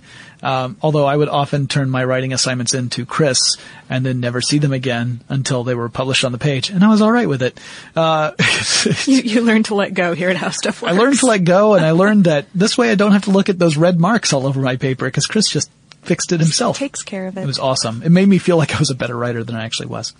Um, 0.42 0.76
although 0.82 1.06
I 1.06 1.16
would 1.16 1.28
often 1.28 1.68
turn 1.68 1.88
my 1.88 2.04
writing 2.04 2.32
assignments 2.32 2.74
in 2.74 2.88
to 2.90 3.06
Chris 3.06 3.56
and 3.88 4.04
then 4.04 4.18
never 4.18 4.40
see 4.40 4.58
them 4.58 4.72
again 4.72 5.20
until 5.28 5.62
they 5.62 5.74
were 5.76 5.88
published 5.88 6.24
on 6.24 6.32
the 6.32 6.38
page, 6.38 6.68
and 6.70 6.82
I 6.82 6.88
was 6.88 7.00
all 7.00 7.12
right 7.12 7.28
with 7.28 7.42
it. 7.42 7.60
Uh, 7.94 8.32
you, 9.04 9.18
you 9.18 9.40
learn 9.42 9.62
to 9.64 9.76
let 9.76 9.94
go 9.94 10.14
here 10.14 10.30
at 10.30 10.36
How 10.36 10.48
Stuff 10.50 10.82
Works. 10.82 10.94
I 10.94 10.98
learned 10.98 11.18
to 11.20 11.26
let 11.26 11.44
go, 11.44 11.74
and 11.74 11.84
I 11.86 11.92
learned 11.92 12.24
that 12.24 12.46
this 12.54 12.76
way 12.76 12.90
I 12.90 12.96
don't 12.96 13.12
have 13.12 13.24
to 13.24 13.30
look 13.30 13.50
at 13.50 13.58
those 13.60 13.76
red 13.76 14.00
marks 14.00 14.32
all 14.32 14.44
over 14.46 14.60
my 14.60 14.74
paper 14.76 15.04
because 15.04 15.26
Chris 15.26 15.46
just 15.48 15.70
fixed 16.02 16.32
it 16.32 16.40
himself. 16.40 16.76
takes 16.78 17.02
care 17.02 17.26
of 17.28 17.36
it. 17.38 17.42
It 17.42 17.46
was 17.46 17.58
awesome. 17.58 18.02
It 18.02 18.10
made 18.10 18.28
me 18.28 18.38
feel 18.38 18.56
like 18.56 18.74
I 18.74 18.78
was 18.78 18.90
a 18.90 18.94
better 18.94 19.16
writer 19.16 19.44
than 19.44 19.54
I 19.56 19.64
actually 19.64 19.86
was. 19.86 20.12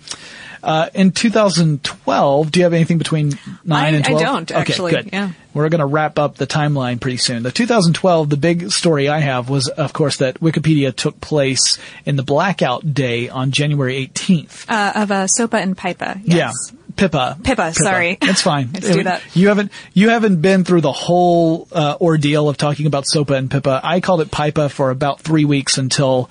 Uh, 0.63 0.89
in 0.93 1.11
2012, 1.11 2.51
do 2.51 2.59
you 2.59 2.63
have 2.63 2.73
anything 2.73 2.97
between 2.97 3.37
9 3.65 3.93
I- 3.93 3.97
and 3.97 4.05
I 4.05 4.13
don't, 4.13 4.49
actually, 4.51 4.93
Okay, 4.93 5.03
good. 5.03 5.13
yeah. 5.13 5.31
We're 5.53 5.69
going 5.69 5.79
to 5.79 5.85
wrap 5.85 6.17
up 6.17 6.35
the 6.37 6.47
timeline 6.47 6.99
pretty 6.99 7.17
soon. 7.17 7.43
The 7.43 7.51
2012, 7.51 8.29
the 8.29 8.37
big 8.37 8.71
story 8.71 9.07
I 9.09 9.19
have 9.19 9.49
was, 9.49 9.67
of 9.67 9.93
course, 9.93 10.17
that 10.17 10.39
Wikipedia 10.39 10.95
took 10.95 11.19
place 11.21 11.77
in 12.05 12.15
the 12.15 12.23
blackout 12.23 12.93
day 12.93 13.29
on 13.29 13.51
January 13.51 14.07
18th. 14.07 14.65
uh, 14.69 14.93
of 14.95 15.11
uh, 15.11 15.27
SOPA 15.27 15.57
and 15.61 15.77
PIPA. 15.77 16.21
Yes. 16.23 16.53
Yeah. 16.71 16.79
Pippa. 16.95 17.37
Pippa, 17.43 17.73
sorry. 17.73 18.17
It's 18.21 18.41
fine. 18.41 18.69
Let's 18.73 18.89
do 18.89 19.03
that. 19.03 19.21
You 19.33 19.47
haven't 19.49 19.71
you 19.93 20.09
haven't 20.09 20.41
been 20.41 20.63
through 20.63 20.81
the 20.81 20.91
whole 20.91 21.67
uh, 21.71 21.97
ordeal 21.99 22.49
of 22.49 22.57
talking 22.57 22.85
about 22.85 23.05
SOPA 23.07 23.33
and 23.35 23.51
Pippa. 23.51 23.81
I 23.83 23.99
called 23.99 24.21
it 24.21 24.31
Pipa 24.31 24.69
for 24.69 24.89
about 24.89 25.21
three 25.21 25.45
weeks 25.45 25.77
until 25.77 26.29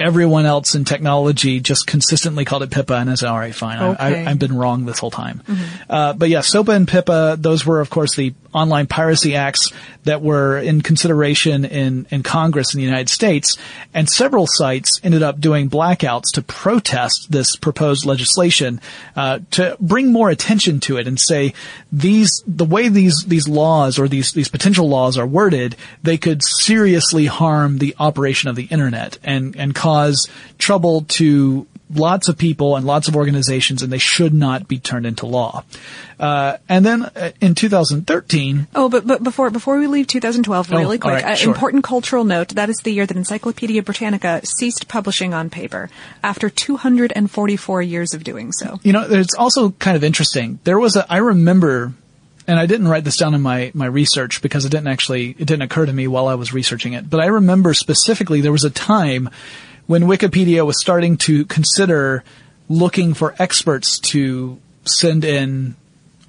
everyone 0.00 0.46
else 0.46 0.74
in 0.74 0.84
technology 0.84 1.60
just 1.60 1.86
consistently 1.86 2.44
called 2.44 2.62
it 2.64 2.70
Pippa, 2.70 2.94
and 2.94 3.08
I 3.08 3.14
said, 3.14 3.28
all 3.28 3.38
right, 3.38 3.54
fine. 3.54 3.78
I, 3.78 3.88
Okay. 3.90 4.02
Mm-hmm. 4.02 4.28
I, 4.28 4.30
I've 4.30 4.38
been 4.38 4.56
wrong 4.56 4.84
this 4.84 4.98
whole 4.98 5.12
time. 5.12 5.42
Uh, 5.88 6.12
but 6.12 6.28
yeah, 6.28 6.40
SOPA 6.40 6.72
and 6.74 6.88
Pippa, 6.88 7.36
those 7.38 7.64
were 7.64 7.80
of 7.80 7.88
course 7.88 8.16
the 8.16 8.34
online 8.52 8.86
piracy 8.86 9.34
acts 9.34 9.72
that 10.04 10.20
were 10.20 10.58
in 10.58 10.80
consideration 10.80 11.64
in, 11.64 12.06
in 12.10 12.22
Congress 12.22 12.74
in 12.74 12.78
the 12.78 12.84
United 12.84 13.08
States, 13.08 13.56
and 13.94 14.08
several 14.08 14.46
sites 14.48 15.00
ended 15.02 15.22
up 15.22 15.40
doing 15.40 15.70
blackouts 15.70 16.32
to 16.32 16.42
protest 16.42 17.28
this 17.30 17.56
proposed 17.56 18.04
legislation, 18.04 18.80
uh, 19.16 19.38
to 19.52 19.76
bring 19.80 20.12
more 20.12 20.30
attention 20.30 20.80
to 20.80 20.96
it 20.96 21.06
and 21.06 21.20
say 21.20 21.54
these, 21.92 22.42
the 22.46 22.64
way 22.64 22.88
these, 22.88 23.24
these 23.26 23.48
laws 23.48 23.98
or 23.98 24.08
these, 24.08 24.32
these 24.32 24.48
potential 24.48 24.88
laws 24.88 25.16
are 25.16 25.26
worded, 25.26 25.76
they 26.02 26.18
could 26.18 26.42
seriously 26.42 27.26
harm 27.26 27.78
the 27.78 27.94
operation 27.98 28.48
of 28.48 28.56
the 28.56 28.64
internet 28.64 29.18
and, 29.22 29.56
and 29.56 29.74
cause 29.74 30.28
trouble 30.58 31.02
to 31.02 31.66
lots 31.94 32.28
of 32.28 32.38
people 32.38 32.76
and 32.76 32.86
lots 32.86 33.08
of 33.08 33.16
organizations 33.16 33.82
and 33.82 33.92
they 33.92 33.98
should 33.98 34.34
not 34.34 34.68
be 34.68 34.78
turned 34.78 35.06
into 35.06 35.26
law. 35.26 35.64
Uh, 36.18 36.56
and 36.68 36.86
then 36.86 37.02
uh, 37.02 37.32
in 37.40 37.54
2013, 37.54 38.68
Oh, 38.74 38.88
but, 38.88 39.06
but 39.06 39.22
before 39.24 39.50
before 39.50 39.78
we 39.78 39.86
leave 39.86 40.06
2012, 40.06 40.72
Oh, 40.72 40.76
really 40.76 40.96
all 40.96 41.00
quick, 41.00 41.14
right, 41.14 41.24
uh, 41.24 41.34
sure. 41.34 41.52
important 41.52 41.82
cultural 41.84 42.24
note: 42.24 42.50
that 42.50 42.68
is 42.70 42.76
the 42.84 42.92
year 42.92 43.06
that 43.06 43.16
Encyclopedia 43.16 43.82
Britannica 43.82 44.40
ceased 44.44 44.86
publishing 44.88 45.34
on 45.34 45.50
paper 45.50 45.90
after 46.22 46.48
244 46.48 47.82
years 47.82 48.14
of 48.14 48.24
doing 48.24 48.52
so. 48.52 48.78
You 48.82 48.92
know, 48.92 49.06
it's 49.08 49.34
also 49.34 49.70
kind 49.70 49.96
of 49.96 50.04
interesting. 50.04 50.58
There 50.64 50.78
was 50.78 50.96
a, 50.96 51.10
I 51.12 51.18
remember, 51.18 51.92
and 52.46 52.58
I 52.58 52.66
didn't 52.66 52.88
write 52.88 53.04
this 53.04 53.16
down 53.16 53.34
in 53.34 53.42
my, 53.42 53.70
my 53.74 53.86
research 53.86 54.42
because 54.42 54.64
it 54.64 54.70
didn't 54.70 54.88
actually, 54.88 55.30
it 55.30 55.46
didn't 55.46 55.62
occur 55.62 55.86
to 55.86 55.92
me 55.92 56.06
while 56.08 56.28
I 56.28 56.34
was 56.36 56.52
researching 56.52 56.92
it, 56.92 57.08
but 57.10 57.20
I 57.20 57.26
remember 57.26 57.74
specifically 57.74 58.40
there 58.40 58.52
was 58.52 58.64
a 58.64 58.70
time 58.70 59.28
when 59.92 60.04
Wikipedia 60.04 60.64
was 60.64 60.80
starting 60.80 61.18
to 61.18 61.44
consider 61.44 62.24
looking 62.70 63.12
for 63.12 63.34
experts 63.38 63.98
to 63.98 64.58
send 64.86 65.22
in 65.22 65.76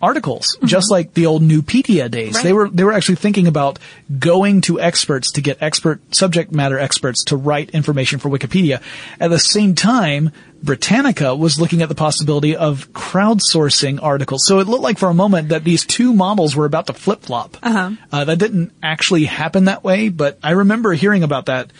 articles, 0.02 0.58
just 0.66 0.92
like 0.92 1.14
the 1.14 1.28
old 1.28 1.42
Nupedia 1.42 2.12
days. 2.12 2.36
Right. 2.36 2.44
They 2.44 2.52
were 2.52 2.70
they 2.70 2.84
were 2.84 2.92
actually 2.92 3.16
thinking 3.16 3.48
about 3.48 3.80
going 4.20 4.60
to 4.62 4.82
experts 4.82 5.32
to 5.32 5.42
get 5.42 5.62
expert 5.62 6.02
subject 6.14 6.52
matter 6.52 6.78
experts 6.78 7.24
to 7.26 7.38
write 7.38 7.70
information 7.70 8.20
for 8.20 8.30
Wikipedia. 8.30 8.82
At 9.18 9.30
the 9.30 9.40
same 9.40 9.76
time, 9.76 10.34
Britannica 10.62 11.34
was 11.34 11.58
looking 11.58 11.82
at 11.82 11.88
the 11.88 11.96
possibility 11.96 12.58
of 12.58 12.92
crowdsourcing 12.92 14.04
articles. 14.04 14.46
So 14.46 14.60
it 14.60 14.68
looked 14.68 14.84
like 14.84 14.98
for 14.98 15.08
a 15.08 15.14
moment 15.14 15.50
that 15.50 15.64
these 15.64 15.86
two 15.86 16.12
models 16.12 16.54
were 16.54 16.66
about 16.66 16.88
to 16.88 16.94
flip 16.94 17.22
flop. 17.22 17.56
Uh-huh. 17.64 18.26
that 18.26 18.40
didn't 18.40 18.74
actually 18.84 19.24
happen 19.24 19.66
that 19.66 19.86
way, 19.86 20.10
but 20.10 20.38
I 20.44 20.52
remember 20.52 20.92
hearing 20.92 21.24
about 21.24 21.46
that. 21.46 21.72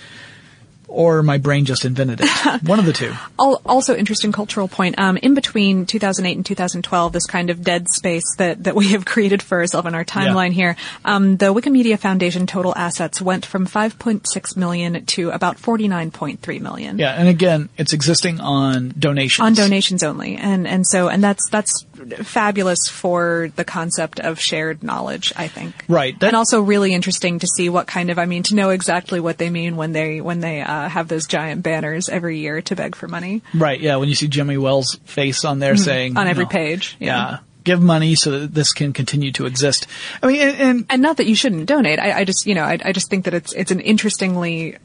Or 0.88 1.24
my 1.24 1.38
brain 1.38 1.66
just 1.66 1.86
invented 1.86 2.22
it. 2.22 2.30
One 2.64 2.80
of 2.80 2.86
the 2.86 2.94
two. 2.94 3.14
Also, 3.40 3.96
interesting 3.96 4.32
cultural 4.32 4.68
point. 4.68 5.00
Um, 5.00 5.18
in 5.18 5.34
between 5.34 5.86
2008 5.86 6.36
and 6.36 6.46
2012, 6.46 7.14
this 7.14 7.26
kind 7.26 7.50
of 7.50 7.64
dead 7.64 7.88
space 7.90 8.36
that, 8.38 8.66
that 8.66 8.76
we 8.76 8.90
have 8.90 9.06
created 9.06 9.42
for 9.42 9.60
ourselves 9.60 9.88
in 9.88 9.96
our 9.96 10.06
timeline 10.06 10.52
here, 10.52 10.76
um, 11.04 11.38
the 11.38 11.54
Wikimedia 11.54 11.98
Foundation 11.98 12.46
total 12.46 12.74
assets 12.76 13.22
went 13.22 13.46
from 13.46 13.66
5.6 13.66 14.58
million 14.58 15.06
to 15.06 15.32
about 15.32 15.58
49.3 15.58 16.62
million. 16.62 17.00
Yeah, 17.00 17.14
and 17.14 17.28
again, 17.28 17.70
it's 17.78 17.94
existing 17.94 18.40
on 18.40 18.94
donations. 18.98 19.46
on 19.46 19.54
donations 19.54 20.04
only 20.04 20.36
and 20.36 20.68
and 20.68 20.86
so 20.86 21.08
and 21.08 21.24
that's 21.24 21.50
that's 21.50 21.86
fabulous 22.24 22.88
for 22.90 23.52
the 23.56 23.64
concept 23.64 24.20
of 24.20 24.40
shared 24.40 24.84
knowledge 24.84 25.32
i 25.36 25.48
think 25.48 25.74
Right, 25.88 26.20
that- 26.20 26.28
and 26.28 26.36
also 26.36 26.62
really 26.62 26.94
interesting 26.94 27.40
to 27.40 27.48
see 27.48 27.70
what 27.70 27.88
kind 27.88 28.10
of 28.10 28.20
i 28.20 28.26
mean 28.26 28.44
to 28.44 28.56
know 28.56 28.70
exactly 28.70 29.20
what 29.20 29.38
they 29.38 29.50
mean 29.50 29.76
when 29.76 29.92
they 29.92 30.22
when 30.22 30.40
they 30.40 30.62
uh, 30.62 30.90
have 30.90 31.08
those 31.08 31.28
giant 31.28 31.64
banners 31.64 32.10
every 32.10 32.40
year 32.40 32.62
to 32.64 32.76
beg 32.76 32.96
for 32.96 33.08
money 33.08 33.42
Right, 33.54 33.80
yeah, 33.80 33.96
when 33.98 34.10
you 34.10 34.16
see 34.16 34.28
Jimmy 34.28 34.58
Wales' 34.58 34.98
face 35.06 35.46
on 35.46 35.60
there 35.60 35.76
saying 35.78 36.12
Mm-hmm. 36.12 36.18
on 36.18 36.28
every 36.28 36.44
know, 36.46 36.50
page, 36.50 36.96
yeah. 37.00 37.08
yeah. 37.32 37.38
give 37.64 37.82
money 37.82 38.16
so 38.16 38.40
that 38.40 38.54
this 38.54 38.74
can 38.74 38.92
continue 38.94 39.32
to 39.34 39.46
exist. 39.46 39.88
I 40.22 40.28
mean, 40.28 40.42
and, 40.42 40.58
and 40.58 40.86
and 40.90 41.02
not 41.02 41.18
that 41.18 41.28
you 41.28 41.36
shouldn't 41.36 41.66
donate 41.66 42.00
i, 42.00 42.20
I 42.20 42.24
just 42.26 42.46
you 42.46 42.56
know 42.56 42.64
I, 42.64 42.78
I 42.84 42.92
just 42.92 43.10
think 43.10 43.26
that 43.26 43.34
it's 43.34 43.54
it's 43.54 43.72
an 43.72 43.80
interestingly 43.80 44.78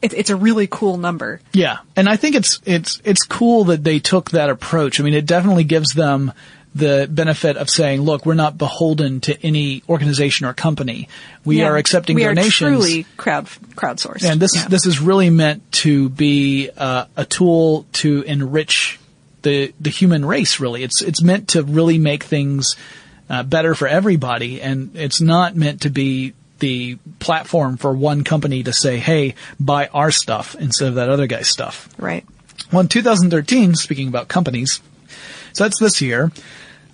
it, 0.00 0.12
it's 0.14 0.30
a 0.30 0.36
really 0.36 0.68
cool 0.70 0.96
number 0.96 1.40
yeah, 1.52 1.78
and 1.96 2.08
I 2.08 2.16
think 2.16 2.36
it's 2.36 2.60
it's 2.64 3.00
it's 3.04 3.24
cool 3.24 3.64
that 3.64 3.82
they 3.82 3.98
took 3.98 4.30
that 4.30 4.48
approach. 4.48 5.00
I 5.00 5.02
mean, 5.02 5.14
it 5.14 5.26
definitely 5.26 5.64
gives 5.64 5.92
them 5.94 6.32
the 6.74 7.08
benefit 7.10 7.56
of 7.56 7.68
saying, 7.70 8.02
look, 8.02 8.24
we're 8.26 8.34
not 8.34 8.56
beholden 8.58 9.20
to 9.22 9.36
any 9.44 9.82
organization 9.88 10.46
or 10.46 10.52
company. 10.54 11.08
We 11.44 11.58
Yeah. 11.58 11.66
are 11.68 11.76
accepting 11.76 12.14
we 12.16 12.22
donations. 12.24 12.62
are 12.62 12.68
truly 12.76 13.06
crowd 13.16 13.46
crowdsourced 13.74 14.22
And 14.24 14.38
this 14.40 14.54
Yeah. 14.54 14.62
is 14.62 14.66
this 14.68 14.86
is 14.86 15.00
really 15.00 15.30
meant 15.30 15.70
to 15.72 16.08
be 16.10 16.70
uh, 16.76 17.06
a 17.16 17.24
tool 17.24 17.86
to 17.94 18.22
enrich 18.22 18.98
the 19.42 19.72
the 19.80 19.90
human 19.90 20.24
race. 20.24 20.60
Really, 20.60 20.82
it's 20.82 21.00
it's 21.02 21.22
meant 21.22 21.48
to 21.48 21.62
really 21.62 21.98
make 21.98 22.24
things 22.24 22.76
uh, 23.30 23.42
better 23.42 23.74
for 23.74 23.86
everybody, 23.88 24.60
and 24.62 24.90
it's 24.94 25.20
not 25.20 25.54
meant 25.56 25.82
to 25.82 25.90
be 25.90 26.32
the 26.60 26.96
platform 27.20 27.76
for 27.76 27.92
one 27.92 28.24
company 28.24 28.62
to 28.64 28.72
say, 28.72 28.98
"Hey, 28.98 29.34
buy 29.60 29.86
our 29.94 30.10
stuff" 30.10 30.56
instead 30.58 30.88
of 30.88 30.94
that 30.96 31.08
other 31.08 31.26
guy's 31.26 31.48
stuff. 31.48 31.88
right 31.98 32.24
Well, 32.72 32.80
in 32.80 32.88
2013, 32.88 33.74
speaking 33.76 34.08
about 34.08 34.28
companies, 34.28 34.80
so 35.52 35.64
that's 35.64 35.80
this 35.80 36.00
year. 36.00 36.30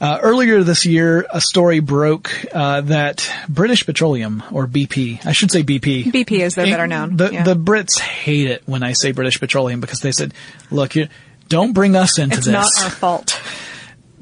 Uh, 0.01 0.19
earlier 0.23 0.63
this 0.65 0.85
year, 0.85 1.25
a 1.33 1.41
story 1.41 1.81
broke 1.81 2.31
uh, 2.53 2.81
that 2.83 3.31
British 3.49 3.87
Petroleum, 3.87 4.43
or 4.51 4.67
BP, 4.67 5.25
I 5.25 5.33
should 5.33 5.51
say 5.51 5.63
BP. 5.63 6.07
BP 6.07 6.41
is 6.41 6.57
they're 6.57 6.67
better 6.67 6.89
known, 6.89 7.17
The, 7.17 7.31
yeah. 7.33 7.45
the 7.45 7.55
Brits 7.55 7.99
hate 8.01 8.49
it 8.49 8.63
when 8.67 8.83
I 8.83 8.93
say 8.93 9.13
British 9.13 9.39
Petroleum 9.39 9.81
because 9.81 10.01
they 10.01 10.13
said, 10.13 10.35
"Look, 10.71 10.97
you 10.97 11.09
don't 11.49 11.73
bring 11.73 11.95
us 11.95 12.19
into 12.19 12.37
it's 12.37 12.47
this." 12.47 12.55
It's 12.55 12.77
not 12.81 12.85
our 12.85 12.91
fault 12.91 13.41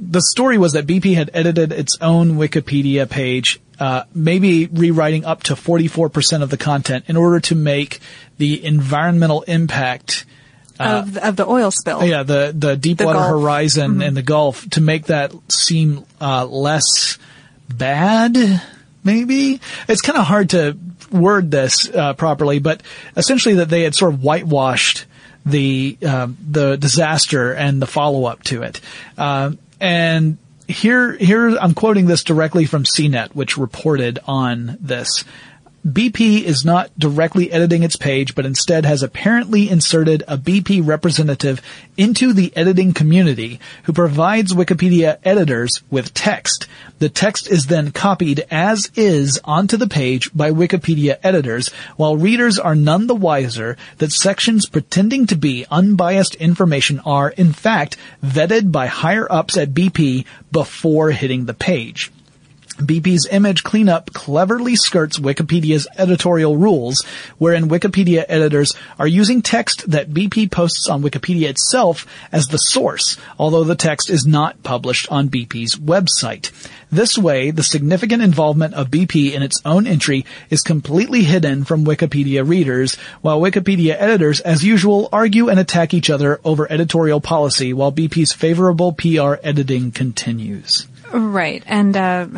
the 0.02 0.20
story 0.20 0.58
was 0.58 0.72
that 0.72 0.86
BP 0.86 1.14
had 1.14 1.30
edited 1.32 1.72
its 1.72 1.96
own 2.00 2.32
Wikipedia 2.32 3.08
page, 3.08 3.60
uh, 3.78 4.04
maybe 4.12 4.66
rewriting 4.66 5.24
up 5.24 5.44
to 5.44 5.54
44% 5.54 6.42
of 6.42 6.50
the 6.50 6.56
content 6.56 7.04
in 7.06 7.16
order 7.16 7.38
to 7.40 7.54
make 7.54 8.00
the 8.38 8.64
environmental 8.64 9.42
impact 9.42 10.24
of, 10.78 11.16
of 11.16 11.36
the 11.36 11.46
oil 11.46 11.70
spill. 11.70 12.04
yeah, 12.04 12.22
the 12.22 12.54
the 12.56 12.76
Deepwater. 12.76 13.18
Horizon 13.18 14.02
and 14.02 14.16
the 14.16 14.22
Gulf 14.22 14.68
to 14.70 14.80
make 14.80 15.06
that 15.06 15.32
seem 15.48 16.04
uh, 16.20 16.46
less 16.46 17.18
bad. 17.68 18.62
Maybe 19.04 19.60
it's 19.88 20.00
kind 20.00 20.18
of 20.18 20.24
hard 20.24 20.50
to 20.50 20.76
word 21.10 21.50
this 21.50 21.88
uh, 21.88 22.14
properly, 22.14 22.58
but 22.58 22.82
essentially 23.16 23.56
that 23.56 23.68
they 23.68 23.82
had 23.82 23.94
sort 23.94 24.14
of 24.14 24.22
whitewashed 24.22 25.06
the 25.44 25.98
um, 26.06 26.36
the 26.48 26.76
disaster 26.76 27.52
and 27.52 27.82
the 27.82 27.86
follow 27.86 28.24
up 28.24 28.42
to 28.44 28.62
it. 28.62 28.80
Uh, 29.18 29.52
and 29.80 30.38
here 30.68 31.12
here 31.12 31.56
I'm 31.58 31.74
quoting 31.74 32.06
this 32.06 32.24
directly 32.24 32.64
from 32.64 32.84
CNET, 32.84 33.34
which 33.34 33.58
reported 33.58 34.18
on 34.26 34.78
this. 34.80 35.24
BP 35.86 36.44
is 36.44 36.64
not 36.64 36.96
directly 36.96 37.50
editing 37.50 37.82
its 37.82 37.96
page, 37.96 38.36
but 38.36 38.46
instead 38.46 38.84
has 38.84 39.02
apparently 39.02 39.68
inserted 39.68 40.22
a 40.28 40.38
BP 40.38 40.80
representative 40.86 41.60
into 41.96 42.32
the 42.32 42.56
editing 42.56 42.92
community 42.92 43.58
who 43.82 43.92
provides 43.92 44.52
Wikipedia 44.52 45.18
editors 45.24 45.82
with 45.90 46.14
text. 46.14 46.68
The 47.00 47.08
text 47.08 47.48
is 47.48 47.66
then 47.66 47.90
copied 47.90 48.46
as 48.48 48.92
is 48.94 49.40
onto 49.42 49.76
the 49.76 49.88
page 49.88 50.30
by 50.32 50.52
Wikipedia 50.52 51.18
editors, 51.20 51.68
while 51.96 52.16
readers 52.16 52.60
are 52.60 52.76
none 52.76 53.08
the 53.08 53.16
wiser 53.16 53.76
that 53.98 54.12
sections 54.12 54.66
pretending 54.66 55.26
to 55.26 55.36
be 55.36 55.66
unbiased 55.68 56.36
information 56.36 57.00
are, 57.00 57.30
in 57.30 57.52
fact, 57.52 57.96
vetted 58.24 58.70
by 58.70 58.86
higher 58.86 59.26
ups 59.28 59.56
at 59.56 59.74
BP 59.74 60.26
before 60.52 61.10
hitting 61.10 61.46
the 61.46 61.54
page. 61.54 62.12
BP's 62.76 63.26
image 63.30 63.62
cleanup 63.62 64.12
cleverly 64.12 64.76
skirts 64.76 65.18
Wikipedia's 65.18 65.86
editorial 65.96 66.56
rules, 66.56 67.04
wherein 67.38 67.68
Wikipedia 67.68 68.24
editors 68.28 68.74
are 68.98 69.06
using 69.06 69.42
text 69.42 69.90
that 69.90 70.10
BP 70.10 70.50
posts 70.50 70.88
on 70.88 71.02
Wikipedia 71.02 71.48
itself 71.48 72.06
as 72.30 72.46
the 72.46 72.58
source, 72.58 73.16
although 73.38 73.64
the 73.64 73.74
text 73.74 74.10
is 74.10 74.26
not 74.26 74.62
published 74.62 75.10
on 75.10 75.28
BP's 75.28 75.76
website. 75.76 76.50
This 76.92 77.16
way, 77.16 77.50
the 77.50 77.62
significant 77.62 78.22
involvement 78.22 78.74
of 78.74 78.90
BP 78.90 79.32
in 79.32 79.42
its 79.42 79.60
own 79.64 79.86
entry 79.86 80.26
is 80.50 80.60
completely 80.60 81.22
hidden 81.22 81.64
from 81.64 81.86
Wikipedia 81.86 82.46
readers, 82.46 82.96
while 83.22 83.40
Wikipedia 83.40 83.96
editors, 83.98 84.40
as 84.40 84.62
usual, 84.62 85.08
argue 85.10 85.48
and 85.48 85.58
attack 85.58 85.94
each 85.94 86.10
other 86.10 86.38
over 86.44 86.70
editorial 86.70 87.20
policy, 87.20 87.72
while 87.72 87.92
BP's 87.92 88.34
favorable 88.34 88.92
PR 88.92 89.36
editing 89.42 89.90
continues. 89.90 90.86
Right. 91.12 91.62
And, 91.66 91.96
uh, 91.96 92.28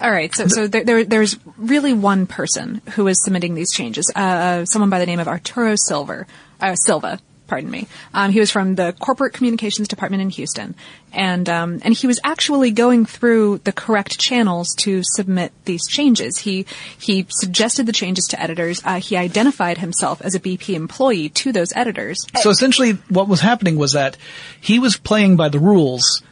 all 0.00 0.10
right. 0.10 0.34
So, 0.34 0.48
so 0.48 0.66
there, 0.66 0.84
there, 0.84 1.04
there's 1.04 1.36
really 1.56 1.92
one 1.92 2.26
person 2.26 2.82
who 2.94 3.06
is 3.08 3.22
submitting 3.22 3.54
these 3.54 3.72
changes. 3.72 4.10
Uh, 4.14 4.64
someone 4.64 4.90
by 4.90 4.98
the 4.98 5.06
name 5.06 5.20
of 5.20 5.28
Arturo 5.28 5.74
Silver, 5.76 6.26
uh, 6.60 6.74
Silva. 6.74 7.20
Pardon 7.46 7.70
me. 7.70 7.86
Um, 8.14 8.30
he 8.30 8.40
was 8.40 8.50
from 8.50 8.74
the 8.74 8.94
corporate 8.98 9.34
communications 9.34 9.86
department 9.86 10.22
in 10.22 10.30
Houston, 10.30 10.74
and 11.12 11.46
um, 11.50 11.78
and 11.84 11.92
he 11.92 12.06
was 12.06 12.18
actually 12.24 12.70
going 12.70 13.04
through 13.04 13.58
the 13.64 13.72
correct 13.72 14.18
channels 14.18 14.74
to 14.78 15.02
submit 15.04 15.52
these 15.66 15.86
changes. 15.86 16.38
He 16.38 16.64
he 16.98 17.26
suggested 17.28 17.84
the 17.84 17.92
changes 17.92 18.24
to 18.30 18.42
editors. 18.42 18.80
Uh, 18.82 18.98
he 18.98 19.18
identified 19.18 19.76
himself 19.76 20.22
as 20.22 20.34
a 20.34 20.40
BP 20.40 20.74
employee 20.74 21.28
to 21.28 21.52
those 21.52 21.70
editors. 21.76 22.16
So 22.40 22.48
essentially, 22.48 22.92
what 23.10 23.28
was 23.28 23.42
happening 23.42 23.76
was 23.76 23.92
that 23.92 24.16
he 24.58 24.78
was 24.78 24.96
playing 24.96 25.36
by 25.36 25.50
the 25.50 25.58
rules. 25.58 26.22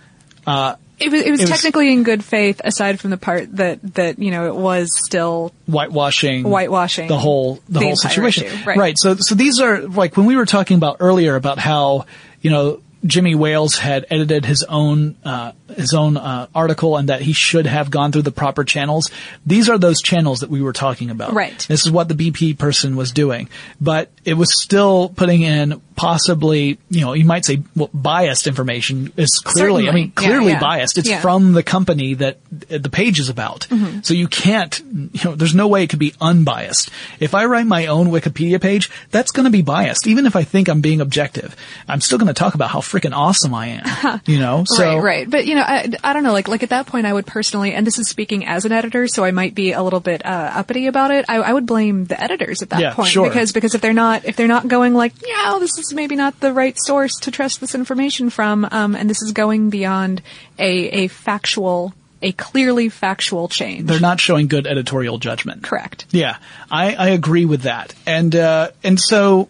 Uh, 0.46 0.76
It 1.02 1.10
was, 1.10 1.20
it 1.22 1.30
was 1.30 1.40
It 1.40 1.44
was- 1.44 1.50
technically 1.50 1.92
in 1.92 2.02
good 2.02 2.24
faith, 2.24 2.60
aside 2.64 3.00
from 3.00 3.10
the 3.10 3.16
part 3.16 3.54
that 3.56 3.94
that 3.94 4.18
you 4.18 4.30
know 4.30 4.46
it 4.46 4.54
was 4.56 4.88
still 5.04 5.52
whitewashing, 5.66 6.44
Whitewashing 6.44 7.08
the 7.08 7.18
whole 7.18 7.56
the, 7.68 7.80
the 7.80 7.84
whole 7.86 7.96
situation. 7.96 8.44
issue, 8.46 8.70
right. 8.70 8.94
So 8.98 9.16
so 9.18 9.34
these 9.34 9.60
are 9.60 9.82
like 9.82 10.16
when 10.16 10.26
we 10.26 10.36
were 10.36 10.46
talking 10.46 10.76
about 10.76 10.96
earlier 11.00 11.36
about 11.36 11.58
how 11.58 12.06
you 12.40 12.50
know 12.50 12.80
Jimmy 13.04 13.34
Wales 13.34 13.76
had 13.78 14.06
edited 14.10 14.44
his 14.44 14.62
own 14.62 15.16
uh, 15.24 15.52
his 15.74 15.92
own 15.92 16.16
uh, 16.16 16.46
article 16.54 16.96
and 16.96 17.08
that 17.08 17.20
he 17.20 17.32
should 17.32 17.66
have 17.66 17.90
gone 17.90 18.12
through 18.12 18.22
the 18.22 18.30
proper 18.30 18.62
channels. 18.62 19.10
These 19.44 19.68
are 19.68 19.76
those 19.76 20.00
channels 20.00 20.38
that 20.40 20.50
we 20.50 20.62
were 20.62 20.72
talking 20.72 21.10
about. 21.10 21.32
Right. 21.32 21.58
This 21.68 21.84
is 21.84 21.90
what 21.90 22.06
the 22.08 22.14
BP 22.14 22.58
person 22.58 22.94
was 22.94 23.10
doing, 23.10 23.48
but 23.80 24.12
it 24.24 24.34
was 24.34 24.62
still 24.62 25.08
putting 25.08 25.42
in 25.42 25.80
possibly 25.96 26.78
you 26.90 27.00
know 27.02 27.12
you 27.12 27.24
might 27.24 27.44
say 27.44 27.62
well, 27.76 27.90
biased 27.92 28.46
information 28.46 29.12
is 29.16 29.40
clearly 29.44 29.88
I 29.88 29.92
mean 29.92 30.10
clearly 30.12 30.46
Yeah, 30.48 30.52
yeah. 30.54 30.60
biased. 30.60 30.98
It's 30.98 31.08
Yeah. 31.08 31.20
from 31.20 31.52
the 31.52 31.62
company 31.62 32.14
that 32.14 32.38
the 32.50 32.90
page 32.90 33.20
is 33.20 33.28
about. 33.28 33.66
So 34.02 34.14
you 34.14 34.28
can't, 34.28 34.80
you 35.12 35.20
know, 35.24 35.34
there's 35.34 35.54
no 35.54 35.68
way 35.68 35.82
it 35.84 35.90
could 35.90 35.98
be 35.98 36.14
unbiased. 36.20 36.90
If 37.20 37.34
I 37.34 37.44
write 37.46 37.66
my 37.66 37.86
own 37.86 38.08
Wikipedia 38.08 38.60
page, 38.60 38.90
that's 39.10 39.30
going 39.30 39.44
to 39.44 39.50
be 39.50 39.62
biased. 39.62 40.06
Even 40.06 40.26
if 40.26 40.36
I 40.36 40.42
think 40.44 40.68
I'm 40.68 40.80
being 40.80 41.00
objective, 41.00 41.56
I'm 41.88 42.00
still 42.00 42.18
going 42.18 42.28
to 42.28 42.34
talk 42.34 42.54
about 42.54 42.70
how 42.70 42.80
freaking 42.80 43.12
awesome 43.14 43.54
I 43.54 43.80
am. 43.82 44.20
you 44.26 44.38
know, 44.38 44.64
so 44.66 44.96
right, 44.96 45.02
right. 45.02 45.30
But 45.30 45.46
you 45.46 45.54
know, 45.54 45.62
I, 45.62 45.90
I 46.02 46.12
don't 46.12 46.22
know. 46.22 46.32
Like, 46.32 46.48
like 46.48 46.62
at 46.62 46.70
that 46.70 46.86
point, 46.86 47.06
I 47.06 47.12
would 47.12 47.26
personally, 47.26 47.72
and 47.74 47.86
this 47.86 47.98
is 47.98 48.08
speaking 48.08 48.46
as 48.46 48.64
an 48.64 48.72
editor, 48.72 49.06
so 49.08 49.24
I 49.24 49.30
might 49.30 49.54
be 49.54 49.72
a 49.72 49.82
little 49.82 50.00
bit 50.00 50.24
uh, 50.24 50.50
uppity 50.54 50.86
about 50.86 51.10
it. 51.10 51.24
I, 51.28 51.36
I 51.36 51.52
would 51.52 51.66
blame 51.66 52.04
the 52.06 52.20
editors 52.22 52.62
at 52.62 52.70
that 52.70 52.94
point 52.94 53.08
sure. 53.08 53.28
because 53.28 53.52
because 53.52 53.74
if 53.74 53.80
they're 53.80 53.92
not 53.92 54.24
if 54.24 54.36
they're 54.36 54.48
not 54.48 54.68
going 54.68 54.94
like, 54.94 55.12
yeah, 55.26 55.56
this 55.60 55.78
is 55.78 55.91
maybe 55.92 56.16
not 56.16 56.40
the 56.40 56.52
right 56.52 56.76
source 56.78 57.14
to 57.20 57.30
trust 57.30 57.60
this 57.60 57.74
information 57.74 58.30
from, 58.30 58.66
um, 58.70 58.94
and 58.94 59.08
this 59.08 59.22
is 59.22 59.32
going 59.32 59.70
beyond 59.70 60.22
a 60.58 61.04
a 61.04 61.08
factual, 61.08 61.94
a 62.20 62.32
clearly 62.32 62.88
factual 62.88 63.48
change. 63.48 63.86
they're 63.88 64.00
not 64.00 64.20
showing 64.20 64.46
good 64.48 64.66
editorial 64.66 65.18
judgment. 65.18 65.62
correct. 65.62 66.06
Yeah, 66.10 66.36
I, 66.70 66.94
I 66.94 67.08
agree 67.10 67.44
with 67.44 67.62
that. 67.62 67.94
And, 68.06 68.34
uh, 68.34 68.70
and 68.84 68.98
so, 69.00 69.48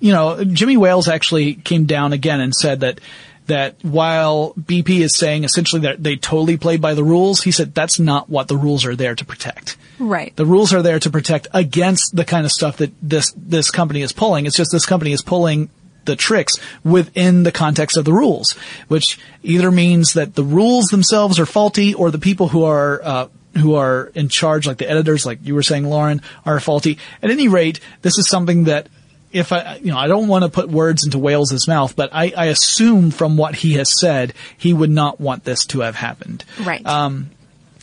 you 0.00 0.12
know, 0.12 0.44
Jimmy 0.44 0.76
Wales 0.76 1.08
actually 1.08 1.54
came 1.54 1.86
down 1.86 2.12
again 2.12 2.40
and 2.40 2.54
said 2.54 2.80
that, 2.80 3.00
that 3.46 3.76
while 3.82 4.52
BP 4.54 5.00
is 5.00 5.16
saying 5.16 5.44
essentially 5.44 5.82
that 5.82 6.02
they 6.02 6.16
totally 6.16 6.56
played 6.56 6.80
by 6.80 6.94
the 6.94 7.02
rules, 7.02 7.42
he 7.42 7.50
said 7.50 7.74
that's 7.74 7.98
not 7.98 8.28
what 8.28 8.46
the 8.46 8.56
rules 8.56 8.84
are 8.84 8.94
there 8.94 9.14
to 9.14 9.24
protect. 9.24 9.76
Right. 9.98 10.36
The 10.36 10.44
rules 10.44 10.72
are 10.74 10.82
there 10.82 10.98
to 11.00 11.10
protect 11.10 11.48
against 11.54 12.14
the 12.14 12.24
kind 12.24 12.44
of 12.44 12.52
stuff 12.52 12.76
that 12.76 12.92
this, 13.00 13.32
this 13.36 13.70
company 13.70 14.02
is 14.02 14.12
pulling. 14.12 14.46
It's 14.46 14.56
just 14.56 14.70
this 14.70 14.86
company 14.86 15.12
is 15.12 15.22
pulling 15.22 15.70
the 16.04 16.16
tricks 16.16 16.54
within 16.84 17.42
the 17.42 17.52
context 17.52 17.96
of 17.96 18.04
the 18.04 18.12
rules, 18.12 18.52
which 18.88 19.18
either 19.42 19.70
means 19.70 20.14
that 20.14 20.34
the 20.34 20.44
rules 20.44 20.86
themselves 20.86 21.38
are 21.38 21.46
faulty 21.46 21.94
or 21.94 22.10
the 22.10 22.18
people 22.18 22.48
who 22.48 22.64
are, 22.64 23.00
uh, 23.04 23.28
who 23.58 23.74
are 23.74 24.10
in 24.14 24.28
charge, 24.28 24.66
like 24.66 24.78
the 24.78 24.88
editors, 24.88 25.26
like 25.26 25.38
you 25.42 25.54
were 25.54 25.62
saying, 25.62 25.84
Lauren, 25.84 26.22
are 26.46 26.60
faulty. 26.60 26.98
At 27.22 27.30
any 27.30 27.48
rate, 27.48 27.80
this 28.02 28.18
is 28.18 28.28
something 28.28 28.64
that 28.64 28.88
if 29.32 29.52
I, 29.52 29.76
you 29.76 29.90
know, 29.90 29.98
I 29.98 30.06
don't 30.06 30.28
want 30.28 30.44
to 30.44 30.50
put 30.50 30.70
words 30.70 31.04
into 31.04 31.18
Wales's 31.18 31.68
mouth, 31.68 31.94
but 31.94 32.10
I, 32.12 32.32
I 32.36 32.46
assume 32.46 33.10
from 33.10 33.36
what 33.36 33.54
he 33.54 33.74
has 33.74 33.98
said, 34.00 34.32
he 34.56 34.72
would 34.72 34.90
not 34.90 35.20
want 35.20 35.44
this 35.44 35.66
to 35.66 35.80
have 35.80 35.94
happened. 35.94 36.44
Right. 36.64 36.84
Um, 36.86 37.30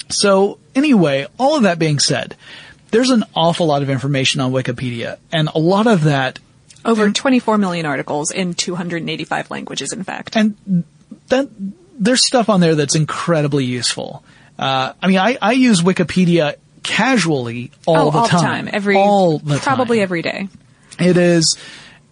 so 0.10 0.60
anyway, 0.74 1.28
all 1.38 1.56
of 1.56 1.64
that 1.64 1.78
being 1.78 2.00
said, 2.00 2.36
there's 2.92 3.12
an 3.12 3.26
awful 3.36 3.68
lot 3.68 3.82
of 3.82 3.90
information 3.90 4.42
on 4.42 4.52
Wikipedia, 4.52 5.18
and 5.32 5.50
a 5.54 5.60
lot 5.60 5.88
of 5.88 6.06
that, 6.06 6.40
Over 6.86 7.12
24 7.12 7.58
million 7.58 7.86
articles 7.86 8.32
in 8.32 8.54
285 8.54 9.52
languages, 9.52 9.92
in 9.92 10.04
fact. 10.04 10.36
and 10.36 10.84
that 11.30 11.50
there's 11.98 12.26
stuff 12.26 12.50
on 12.50 12.60
there 12.60 12.76
that's 12.76 12.96
incredibly 12.96 13.66
useful. 13.66 14.24
Uh, 14.58 14.94
I 15.02 15.08
mean, 15.08 15.18
I, 15.18 15.38
I 15.42 15.54
use 15.54 15.82
Wikipedia 15.82 16.56
casually 16.84 17.72
all 17.86 18.08
oh, 18.08 18.12
the 18.12 18.18
all 18.20 18.28
time, 18.28 18.66
the 18.66 18.72
time. 18.72 18.76
Every, 18.76 18.96
all 18.96 19.40
the 19.40 19.58
probably 19.58 19.98
time. 19.98 20.04
every 20.04 20.22
day. 20.22 20.48
It 21.00 21.18
is 21.18 21.58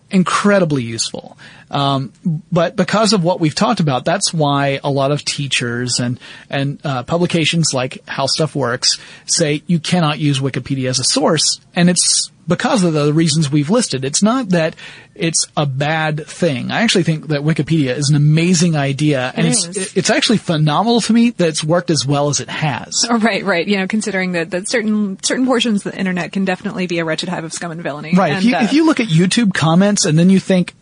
incredibly 0.09 0.84
useful. 0.84 1.38
Um, 1.71 2.13
but 2.51 2.76
because 2.76 3.13
of 3.13 3.24
what 3.24 3.39
we've 3.39 3.55
talked 3.55 3.80
about, 3.80 4.05
that's 4.05 4.34
why 4.34 4.80
a 4.84 4.89
lot 4.89 5.11
of 5.11 5.26
teachers 5.26 5.99
and 5.99 6.19
and 6.49 6.80
uh, 6.86 7.03
publications 7.03 7.74
like 7.74 8.07
How 8.07 8.28
Stuff 8.28 8.55
Works 8.55 8.99
say 9.26 9.63
you 9.65 9.80
cannot 9.80 10.19
use 10.19 10.39
Wikipedia 10.39 10.89
as 10.89 10.99
a 10.99 11.03
source, 11.03 11.59
and 11.76 11.89
it's 11.89 12.30
because 12.47 12.83
of 12.83 12.93
the 12.93 13.13
reasons 13.13 13.49
we've 13.49 13.69
listed. 13.69 14.03
It's 14.03 14.21
not 14.21 14.49
that 14.49 14.75
it's 15.15 15.47
a 15.55 15.65
bad 15.65 16.25
thing. 16.25 16.71
I 16.71 16.81
actually 16.81 17.03
think 17.03 17.27
that 17.27 17.41
Wikipedia 17.41 17.95
is 17.95 18.09
an 18.09 18.15
amazing 18.15 18.75
idea, 18.75 19.31
and 19.35 19.47
It 19.47 19.51
it's 19.51 19.97
it's 19.97 20.09
actually 20.09 20.39
phenomenal 20.39 21.01
to 21.01 21.13
me 21.13 21.31
that 21.31 21.47
it's 21.47 21.63
worked 21.63 21.89
as 21.89 22.05
well 22.05 22.29
as 22.29 22.39
it 22.39 22.49
has. 22.49 23.05
Oh, 23.09 23.17
right, 23.19 23.43
right. 23.43 23.67
You 23.67 23.77
know, 23.77 23.87
considering 23.87 24.33
that, 24.33 24.51
that 24.51 24.67
certain 24.67 25.21
certain 25.23 25.45
portions 25.45 25.85
of 25.85 25.91
the 25.91 25.97
internet 25.97 26.31
can 26.31 26.45
definitely 26.45 26.87
be 26.87 26.99
a 26.99 27.05
wretched 27.05 27.29
hive 27.29 27.43
of 27.43 27.53
scum 27.53 27.71
and 27.71 27.81
villainy. 27.81 28.13
Right. 28.15 28.33
And, 28.33 28.39
if 28.39 28.45
you, 28.45 28.55
uh, 28.55 28.63
if 28.63 28.73
you 28.73 28.85
look 28.85 28.99
at 28.99 29.07
YouTube 29.07 29.53
comments 29.53 30.05
and 30.05 30.17
then 30.17 30.29
you 30.29 30.39
think, 30.39 30.73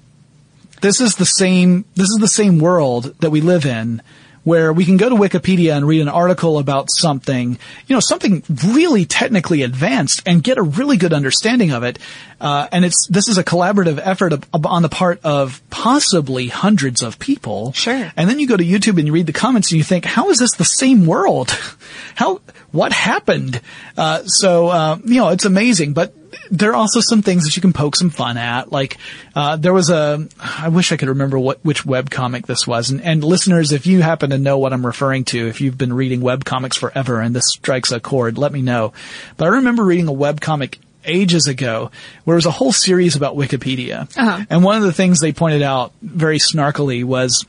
this 0.81 0.99
is 0.99 1.15
the 1.15 1.25
same, 1.25 1.85
this 1.95 2.07
is 2.09 2.17
the 2.19 2.27
same 2.27 2.57
world 2.59 3.15
that 3.19 3.29
we 3.29 3.41
live 3.41 3.65
in 3.65 4.01
where 4.43 4.73
we 4.73 4.85
can 4.85 4.97
go 4.97 5.07
to 5.09 5.15
Wikipedia 5.15 5.75
and 5.75 5.87
read 5.87 6.01
an 6.01 6.09
article 6.09 6.57
about 6.57 6.87
something, 6.89 7.57
you 7.87 7.95
know, 7.95 7.99
something 7.99 8.43
really 8.67 9.05
technically 9.05 9.61
advanced 9.61 10.21
and 10.25 10.43
get 10.43 10.57
a 10.57 10.61
really 10.63 10.97
good 10.97 11.13
understanding 11.13 11.71
of 11.71 11.83
it. 11.83 11.99
Uh, 12.39 12.67
and 12.71 12.83
it's, 12.83 13.07
this 13.09 13.27
is 13.27 13.37
a 13.37 13.43
collaborative 13.43 13.99
effort 14.03 14.33
on 14.65 14.81
the 14.81 14.89
part 14.89 15.19
of 15.23 15.61
possibly 15.69 16.47
hundreds 16.47 17.03
of 17.03 17.19
people. 17.19 17.71
Sure. 17.73 18.11
And 18.17 18.29
then 18.29 18.39
you 18.39 18.47
go 18.47 18.57
to 18.57 18.63
YouTube 18.63 18.97
and 18.97 19.05
you 19.05 19.13
read 19.13 19.27
the 19.27 19.33
comments 19.33 19.71
and 19.71 19.77
you 19.77 19.83
think, 19.83 20.05
how 20.05 20.29
is 20.31 20.39
this 20.39 20.55
the 20.55 20.65
same 20.65 21.05
world? 21.05 21.51
How, 22.15 22.41
what 22.71 22.91
happened? 22.91 23.61
Uh, 23.97 24.23
so, 24.25 24.67
uh, 24.67 24.97
you 25.03 25.15
know, 25.15 25.29
it's 25.29 25.45
amazing, 25.45 25.93
but 25.93 26.13
there 26.51 26.71
are 26.71 26.75
also 26.75 26.99
some 26.99 27.21
things 27.21 27.45
that 27.45 27.55
you 27.55 27.61
can 27.61 27.71
poke 27.71 27.95
some 27.95 28.09
fun 28.09 28.37
at. 28.37 28.71
Like, 28.71 28.97
uh, 29.33 29.55
there 29.55 29.73
was 29.73 29.89
a, 29.89 30.27
I 30.39 30.67
wish 30.67 30.91
I 30.91 30.97
could 30.97 31.07
remember 31.07 31.39
what, 31.39 31.63
which 31.63 31.85
webcomic 31.85 32.45
this 32.45 32.67
was. 32.67 32.91
And, 32.91 33.01
and 33.01 33.23
listeners, 33.23 33.71
if 33.71 33.87
you 33.87 34.01
happen 34.01 34.31
to 34.31 34.37
know 34.37 34.57
what 34.57 34.73
I'm 34.73 34.85
referring 34.85 35.23
to, 35.25 35.47
if 35.47 35.61
you've 35.61 35.77
been 35.77 35.93
reading 35.93 36.19
webcomics 36.19 36.77
forever 36.77 37.21
and 37.21 37.33
this 37.33 37.47
strikes 37.47 37.93
a 37.93 38.01
chord, 38.01 38.37
let 38.37 38.51
me 38.51 38.61
know. 38.61 38.91
But 39.37 39.45
I 39.45 39.47
remember 39.55 39.85
reading 39.85 40.09
a 40.09 40.13
webcomic 40.13 40.77
ages 41.05 41.47
ago 41.47 41.89
where 42.25 42.35
it 42.35 42.39
was 42.39 42.45
a 42.45 42.51
whole 42.51 42.73
series 42.73 43.15
about 43.15 43.35
Wikipedia. 43.35 44.01
Uh-huh. 44.17 44.45
And 44.49 44.63
one 44.63 44.75
of 44.75 44.83
the 44.83 44.93
things 44.93 45.19
they 45.19 45.31
pointed 45.31 45.61
out 45.61 45.93
very 46.01 46.37
snarkily 46.37 47.03
was 47.05 47.45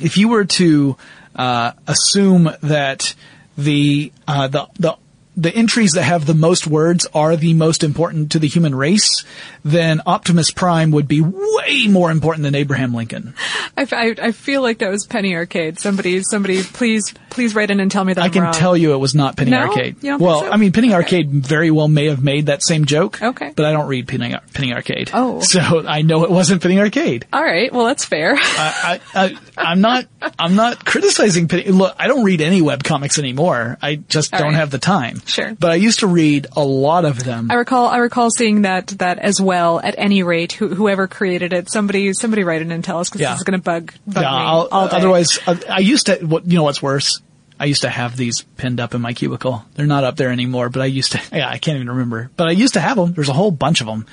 if 0.00 0.16
you 0.16 0.28
were 0.28 0.44
to 0.44 0.96
uh, 1.34 1.72
assume 1.86 2.48
that 2.62 3.14
the 3.58 4.12
uh, 4.26 4.48
the 4.48 4.68
the 4.78 4.96
the 5.40 5.54
entries 5.54 5.92
that 5.92 6.02
have 6.02 6.26
the 6.26 6.34
most 6.34 6.66
words 6.66 7.06
are 7.14 7.34
the 7.36 7.54
most 7.54 7.82
important 7.82 8.32
to 8.32 8.38
the 8.38 8.46
human 8.48 8.74
race, 8.74 9.24
then 9.64 10.02
Optimus 10.06 10.50
Prime 10.50 10.90
would 10.90 11.08
be 11.08 11.20
way 11.22 11.86
more 11.88 12.10
important 12.10 12.42
than 12.44 12.54
Abraham 12.54 12.92
Lincoln. 12.94 13.34
I, 13.76 13.86
I, 13.90 14.14
I 14.28 14.32
feel 14.32 14.60
like 14.60 14.78
that 14.78 14.90
was 14.90 15.06
Penny 15.06 15.34
Arcade. 15.34 15.78
Somebody, 15.78 16.22
somebody, 16.22 16.62
please, 16.62 17.14
please 17.30 17.54
write 17.54 17.70
in 17.70 17.80
and 17.80 17.90
tell 17.90 18.04
me 18.04 18.12
that 18.12 18.20
I 18.20 18.26
I'm 18.26 18.32
can 18.32 18.42
wrong. 18.42 18.52
tell 18.52 18.76
you 18.76 18.92
it 18.92 18.98
was 18.98 19.14
not 19.14 19.36
Penny 19.36 19.52
No? 19.52 19.60
Arcade. 19.68 19.96
Well, 20.02 20.40
so? 20.40 20.50
I 20.50 20.56
mean, 20.56 20.72
Penny 20.72 20.88
Okay. 20.88 20.96
Arcade 20.96 21.30
very 21.30 21.70
well 21.70 21.88
may 21.88 22.06
have 22.06 22.22
made 22.22 22.46
that 22.46 22.62
same 22.62 22.84
joke. 22.84 23.22
Okay. 23.22 23.52
But 23.56 23.64
I 23.64 23.72
don't 23.72 23.86
read 23.88 24.08
Penny, 24.08 24.34
Penny 24.52 24.72
Arcade. 24.74 25.10
Oh. 25.14 25.40
So 25.50 25.84
I 25.86 26.02
know 26.02 26.24
it 26.24 26.30
wasn't 26.30 26.62
Penny 26.62 26.78
Arcade. 26.78 27.26
All 27.32 27.42
right, 27.42 27.72
well 27.72 27.86
that's 27.86 28.04
fair. 28.04 28.34
I, 28.36 29.00
I, 29.14 29.36
I'm 29.56 29.80
not, 29.80 30.06
I'm 30.38 30.54
not 30.54 30.84
criticizing 30.84 31.48
Penny. 31.48 31.64
Look, 31.64 31.94
I 31.98 32.06
don't 32.08 32.24
read 32.24 32.40
any 32.40 32.60
webcomics 32.60 33.18
anymore. 33.18 33.78
I 33.82 33.96
just 33.96 34.32
All 34.34 34.38
don't 34.40 34.48
right. 34.50 34.56
have 34.56 34.70
the 34.70 34.78
time. 34.78 35.22
Sure. 35.30 35.54
But 35.58 35.70
I 35.70 35.76
used 35.76 36.00
to 36.00 36.06
read 36.06 36.46
a 36.56 36.64
lot 36.64 37.04
of 37.04 37.22
them. 37.24 37.50
I 37.50 37.54
recall, 37.54 37.86
I 37.88 37.98
recall 37.98 38.30
seeing 38.30 38.62
that 38.62 38.88
that 38.98 39.18
as 39.18 39.40
well. 39.40 39.80
At 39.80 39.94
any 39.98 40.22
rate, 40.22 40.52
who, 40.52 40.68
whoever 40.68 41.06
created 41.08 41.52
it, 41.52 41.70
somebody, 41.70 42.12
somebody 42.12 42.44
write 42.44 42.62
in 42.62 42.70
and 42.72 42.82
tell 42.84 42.98
us 42.98 43.08
because 43.08 43.20
Yeah. 43.20 43.30
this 43.32 43.38
is 43.40 43.44
going 43.44 43.58
to 43.58 43.64
bug, 43.64 43.92
bug 44.06 44.22
yeah, 44.22 44.30
me 44.30 44.36
I'll- 44.36 44.68
all 44.70 44.88
day. 44.88 44.96
otherwise, 44.96 45.38
I, 45.46 45.60
I 45.68 45.78
used 45.78 46.06
to, 46.06 46.16
what, 46.26 46.46
you 46.46 46.56
know 46.56 46.64
what's 46.64 46.82
worse? 46.82 47.20
I 47.58 47.66
used 47.66 47.82
to 47.82 47.90
have 47.90 48.16
these 48.16 48.40
pinned 48.56 48.80
up 48.80 48.94
in 48.94 49.02
my 49.02 49.12
cubicle. 49.12 49.64
They're 49.74 49.86
not 49.86 50.02
up 50.02 50.16
there 50.16 50.30
anymore, 50.30 50.70
but 50.70 50.80
I 50.82 50.86
used 50.86 51.12
to, 51.12 51.20
yeah, 51.36 51.48
I 51.48 51.58
can't 51.58 51.76
even 51.76 51.90
remember, 51.90 52.30
but 52.36 52.48
I 52.48 52.52
used 52.52 52.74
to 52.74 52.80
have 52.80 52.96
them. 52.96 53.12
There's 53.12 53.28
a 53.28 53.34
whole 53.34 53.50
bunch 53.50 53.80
of 53.82 53.86
them. 53.86 54.06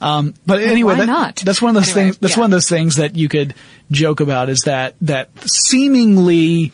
Um, 0.00 0.34
but 0.44 0.60
anyway, 0.60 0.94
why 0.94 0.98
that- 0.98 1.06
not? 1.06 1.36
that's 1.36 1.62
one 1.62 1.70
of 1.70 1.82
those 1.82 1.90
Anyway, 1.96 2.06
things, 2.10 2.18
that's 2.18 2.34
yeah. 2.36 2.40
one 2.40 2.46
of 2.46 2.50
those 2.50 2.68
things 2.68 2.96
that 2.96 3.16
you 3.16 3.28
could 3.28 3.54
joke 3.90 4.20
about 4.20 4.48
is 4.50 4.60
that, 4.66 4.94
that 5.02 5.30
seemingly 5.48 6.72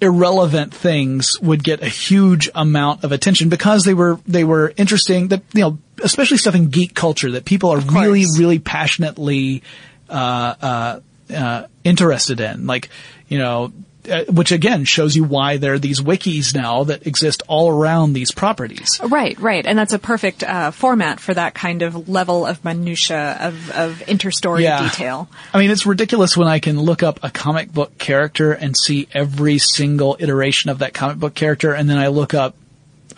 irrelevant 0.00 0.74
things 0.74 1.40
would 1.40 1.62
get 1.62 1.82
a 1.82 1.88
huge 1.88 2.50
amount 2.54 3.04
of 3.04 3.12
attention 3.12 3.48
because 3.48 3.84
they 3.84 3.94
were 3.94 4.18
they 4.26 4.44
were 4.44 4.72
interesting 4.76 5.28
that 5.28 5.42
you 5.52 5.60
know 5.60 5.78
especially 6.02 6.36
stuff 6.36 6.54
in 6.54 6.68
geek 6.68 6.94
culture 6.94 7.30
that 7.32 7.44
people 7.44 7.70
are 7.70 7.80
really 7.80 8.24
really 8.36 8.58
passionately 8.58 9.62
uh, 10.08 10.54
uh, 10.60 11.00
uh, 11.34 11.66
interested 11.84 12.40
in. 12.40 12.66
Like 12.66 12.88
you 13.28 13.38
know 13.38 13.72
uh, 14.08 14.24
which 14.24 14.52
again 14.52 14.84
shows 14.84 15.16
you 15.16 15.24
why 15.24 15.56
there 15.56 15.74
are 15.74 15.78
these 15.78 16.00
wikis 16.00 16.54
now 16.54 16.84
that 16.84 17.06
exist 17.06 17.42
all 17.48 17.70
around 17.70 18.12
these 18.12 18.30
properties. 18.30 19.00
Right, 19.02 19.38
right, 19.38 19.64
and 19.66 19.78
that's 19.78 19.92
a 19.92 19.98
perfect 19.98 20.42
uh, 20.42 20.70
format 20.70 21.20
for 21.20 21.34
that 21.34 21.54
kind 21.54 21.82
of 21.82 22.08
level 22.08 22.46
of 22.46 22.64
minutia 22.64 23.36
of 23.40 23.70
of 23.70 24.02
interstory 24.02 24.64
detail. 24.64 25.28
I 25.52 25.58
mean, 25.58 25.70
it's 25.70 25.86
ridiculous 25.86 26.36
when 26.36 26.48
I 26.48 26.58
can 26.58 26.80
look 26.80 27.02
up 27.02 27.20
a 27.22 27.30
comic 27.30 27.72
book 27.72 27.96
character 27.98 28.52
and 28.52 28.76
see 28.76 29.08
every 29.12 29.58
single 29.58 30.16
iteration 30.18 30.70
of 30.70 30.78
that 30.78 30.94
comic 30.94 31.18
book 31.18 31.34
character, 31.34 31.72
and 31.72 31.88
then 31.88 31.98
I 31.98 32.08
look 32.08 32.34
up 32.34 32.56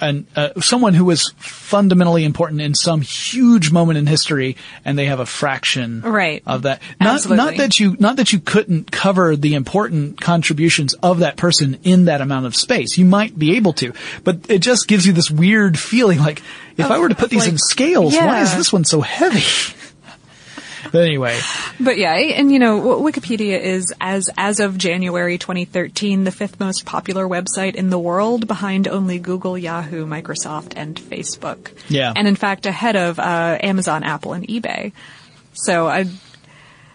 an, 0.01 0.27
uh, 0.37 0.51
someone 0.61 0.95
who 0.95 1.05
was 1.05 1.33
fundamentally 1.39 2.25
important 2.25 2.61
in 2.61 2.75
some 2.75 3.01
huge 3.01 3.71
moment 3.73 3.99
in 3.99 4.07
history, 4.07 4.57
and 4.85 4.99
they 4.99 5.07
have 5.07 5.21
a 5.21 5.27
fraction 5.27 6.01
Right. 6.03 6.43
of 6.47 6.63
that. 6.63 6.81
Not, 7.01 7.15
Absolutely. 7.15 7.45
not 7.45 7.57
that 7.57 7.81
you, 7.81 7.97
not 7.99 8.17
that 8.17 8.33
you 8.33 8.39
couldn't 8.39 8.91
cover 8.91 9.37
the 9.37 9.55
important 9.55 10.21
contributions 10.21 10.95
of 10.95 11.21
that 11.21 11.37
person 11.37 11.79
in 11.83 12.05
that 12.07 12.21
amount 12.21 12.47
of 12.47 12.55
space. 12.57 12.97
You 12.99 13.05
might 13.05 13.39
be 13.39 13.57
able 13.57 13.73
to, 13.75 13.93
but 14.25 14.39
it 14.49 14.59
just 14.59 14.87
gives 14.89 15.07
you 15.07 15.13
this 15.13 15.31
weird 15.31 15.79
feeling 15.79 16.19
like, 16.19 16.43
if 16.77 16.91
I 16.91 16.99
were 16.99 17.09
to 17.09 17.15
put 17.15 17.31
these 17.31 17.41
like- 17.41 17.53
in 17.53 17.59
scales, 17.59 18.15
why 18.15 18.43
is 18.43 18.55
this 18.57 18.73
one 18.73 18.85
so 18.85 19.01
heavy? 19.01 19.43
But 20.93 21.03
anyway. 21.03 21.39
But 21.79 21.99
yeah, 21.99 22.15
and 22.15 22.53
you 22.53 22.59
know, 22.59 22.81
Wikipedia 23.01 23.61
is 23.61 23.93
as 24.01 24.31
as 24.37 24.61
of 24.61 24.79
January 24.79 25.39
2013 25.39 26.25
the 26.25 26.31
fifth 26.31 26.59
most 26.61 26.85
popular 26.85 27.27
website 27.27 27.75
in 27.75 27.91
the 27.91 27.99
world, 27.99 28.47
behind 28.47 28.89
only 28.89 29.19
Google, 29.19 29.57
Yahoo, 29.57 30.07
Microsoft, 30.07 30.73
and 30.77 30.97
Facebook. 30.97 31.73
Yeah. 31.89 32.13
and 32.15 32.27
in 32.27 32.37
fact 32.37 32.67
ahead 32.67 32.97
of 32.97 33.19
uh, 33.19 33.59
Amazon, 33.61 34.03
Apple, 34.05 34.33
and 34.33 34.47
eBay. 34.47 34.93
So 35.53 35.87
I 35.87 36.07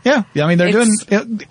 Yeah, 0.03 0.23
yeah. 0.33 0.45
I 0.45 0.47
mean, 0.47 0.57
they're 0.57 0.71
doing, 0.71 0.91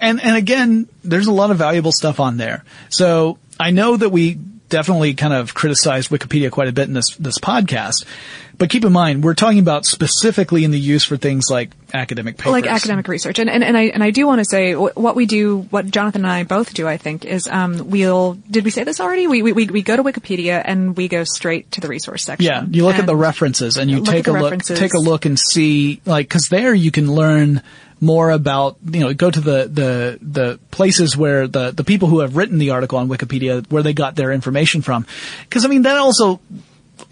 and 0.01 0.20
and 0.22 0.36
again, 0.36 0.88
there's 1.05 1.26
a 1.26 1.32
lot 1.32 1.51
of 1.51 1.59
valuable 1.59 1.93
stuff 1.93 2.20
on 2.20 2.36
there. 2.36 2.64
So 2.88 3.38
I 3.59 3.70
know 3.70 3.97
that 3.97 4.11
we 4.11 4.38
definitely 4.70 5.14
kind 5.14 5.34
of 5.34 5.53
criticized 5.53 6.11
Wikipedia 6.11 6.51
quite 6.51 6.68
a 6.68 6.72
bit 6.72 6.88
in 6.88 6.95
this 6.95 7.14
this 7.16 7.38
podcast, 7.38 8.07
but 8.61 8.68
keep 8.68 8.84
in 8.84 8.92
mind 8.92 9.24
we're 9.24 9.34
talking 9.34 9.58
about 9.58 9.86
specifically 9.86 10.64
in 10.64 10.70
the 10.70 10.78
use 10.78 11.02
for 11.02 11.16
things 11.16 11.46
like 11.50 11.70
academic 11.94 12.36
papers, 12.36 12.52
like 12.52 12.66
academic 12.66 13.08
research. 13.08 13.38
And, 13.38 13.48
and, 13.48 13.64
and 13.64 13.76
I, 13.76 13.84
and 13.84 14.04
I 14.04 14.11
do 14.11 14.26
want 14.26 14.40
to 14.40 14.44
say 14.44 14.74
what 14.74 15.16
we 15.16 15.26
do, 15.26 15.62
what 15.70 15.86
Jonathan 15.86 16.24
and 16.24 16.32
I 16.32 16.44
both 16.44 16.74
do, 16.74 16.86
I 16.86 16.98
think, 16.98 17.24
is, 17.24 17.48
um, 17.48 17.90
we'll, 17.90 18.34
did 18.50 18.64
we 18.64 18.70
say 18.70 18.84
this 18.84 19.00
already? 19.00 19.26
We, 19.26 19.42
we, 19.42 19.52
we, 19.52 19.66
we 19.66 19.82
go 19.82 19.96
to 19.96 20.02
Wikipedia 20.02 20.61
and 20.62 20.94
we 20.94 21.08
go 21.08 21.24
straight 21.24 21.72
to 21.72 21.80
the 21.80 21.88
resource 21.88 22.22
section. 22.22 22.44
Yeah, 22.44 22.64
you 22.68 22.84
look 22.84 22.96
at 22.96 23.06
the 23.06 23.16
references 23.16 23.78
and 23.78 23.90
you 23.90 24.04
take 24.04 24.26
a 24.26 24.32
look, 24.32 24.42
references. 24.42 24.78
take 24.78 24.92
a 24.92 24.98
look 25.00 25.24
and 25.24 25.38
see, 25.38 26.02
like, 26.04 26.28
cause 26.28 26.48
there 26.50 26.74
you 26.74 26.90
can 26.90 27.11
learn 27.11 27.62
more 27.98 28.30
about, 28.30 28.76
you 28.90 29.00
know, 29.00 29.12
go 29.12 29.30
to 29.30 29.40
the, 29.40 29.68
the, 29.72 30.18
the 30.22 30.61
places 30.70 31.16
where 31.16 31.46
the, 31.46 31.70
the 31.70 31.84
people 31.84 32.08
who 32.08 32.20
have 32.20 32.36
written 32.36 32.58
the 32.58 32.70
article 32.70 32.98
on 32.98 33.08
Wikipedia, 33.08 33.66
where 33.70 33.82
they 33.82 33.92
got 33.92 34.16
their 34.16 34.32
information 34.32 34.82
from. 34.82 35.06
Cause 35.50 35.64
I 35.64 35.68
mean, 35.68 35.82
that 35.82 35.96
also 35.96 36.40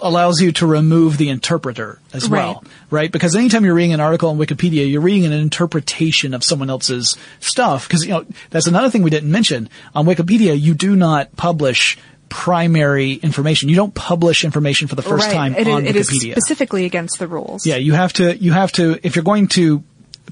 allows 0.00 0.40
you 0.40 0.52
to 0.52 0.66
remove 0.66 1.18
the 1.18 1.28
interpreter 1.28 1.98
as 2.12 2.28
well, 2.28 2.64
right? 2.90 3.10
Because 3.10 3.34
anytime 3.36 3.64
you're 3.64 3.74
reading 3.74 3.92
an 3.94 4.00
article 4.00 4.30
on 4.30 4.38
Wikipedia, 4.38 4.90
you're 4.90 5.00
reading 5.00 5.24
an 5.26 5.32
interpretation 5.32 6.34
of 6.34 6.42
someone 6.44 6.70
else's 6.70 7.16
stuff. 7.40 7.88
Cause, 7.88 8.04
you 8.04 8.10
know, 8.10 8.26
that's 8.50 8.66
another 8.66 8.90
thing 8.90 9.02
we 9.02 9.10
didn't 9.10 9.30
mention. 9.30 9.68
On 9.94 10.06
Wikipedia, 10.06 10.58
you 10.58 10.74
do 10.74 10.96
not 10.96 11.34
publish 11.36 11.98
primary 12.28 13.14
information. 13.14 13.68
You 13.68 13.76
don't 13.76 13.94
publish 13.94 14.44
information 14.44 14.88
for 14.88 14.94
the 14.94 15.02
first 15.02 15.26
right. 15.26 15.34
time 15.34 15.54
It 15.54 15.66
on 15.66 15.86
it 15.86 15.96
is 15.96 16.10
Wikipedia. 16.10 16.32
specifically 16.32 16.84
against 16.84 17.18
the 17.18 17.26
rules. 17.26 17.66
yeah, 17.66 17.76
you 17.76 17.94
have 17.94 18.12
to, 18.14 18.36
you 18.36 18.52
have 18.52 18.72
to, 18.72 18.98
if 19.02 19.16
you're 19.16 19.24
going 19.24 19.48
to 19.48 19.82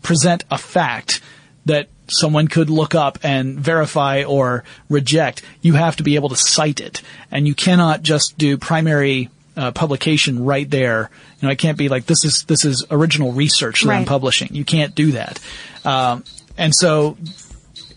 present 0.02 0.44
a 0.50 0.59
fact 0.59 1.20
that 1.64 1.88
someone 2.09 2.46
could 2.48 2.70
look 2.70 2.94
up 2.94 3.18
and 3.24 3.59
verify 3.59 4.22
or 4.24 4.62
reject, 4.88 5.42
you 5.62 5.72
have 5.72 5.96
to 5.96 6.02
be 6.02 6.14
able 6.14 6.28
to 6.28 6.36
cite 6.36 6.80
it. 6.80 7.02
And 7.30 7.48
you 7.48 7.54
cannot 7.54 8.02
just 8.02 8.38
do 8.38 8.57
primary 8.59 9.30
uh, 9.57 9.70
publication 9.72 10.44
right 10.44 10.68
there. 10.68 11.11
You 11.40 11.48
know, 11.48 11.52
I 11.52 11.54
can't 11.54 11.78
be 11.78 11.88
like 11.88 12.07
this 12.07 12.24
is 12.24 12.44
this 12.44 12.64
is 12.64 12.84
original 12.90 13.32
research 13.32 13.82
that 13.82 13.90
I'm 13.90 14.04
publishing. 14.04 14.54
You 14.54 14.64
can't 14.64 14.94
do 14.94 15.12
that. 15.12 15.40
Um, 15.84 16.24
and 16.59 16.74
so 16.74 17.16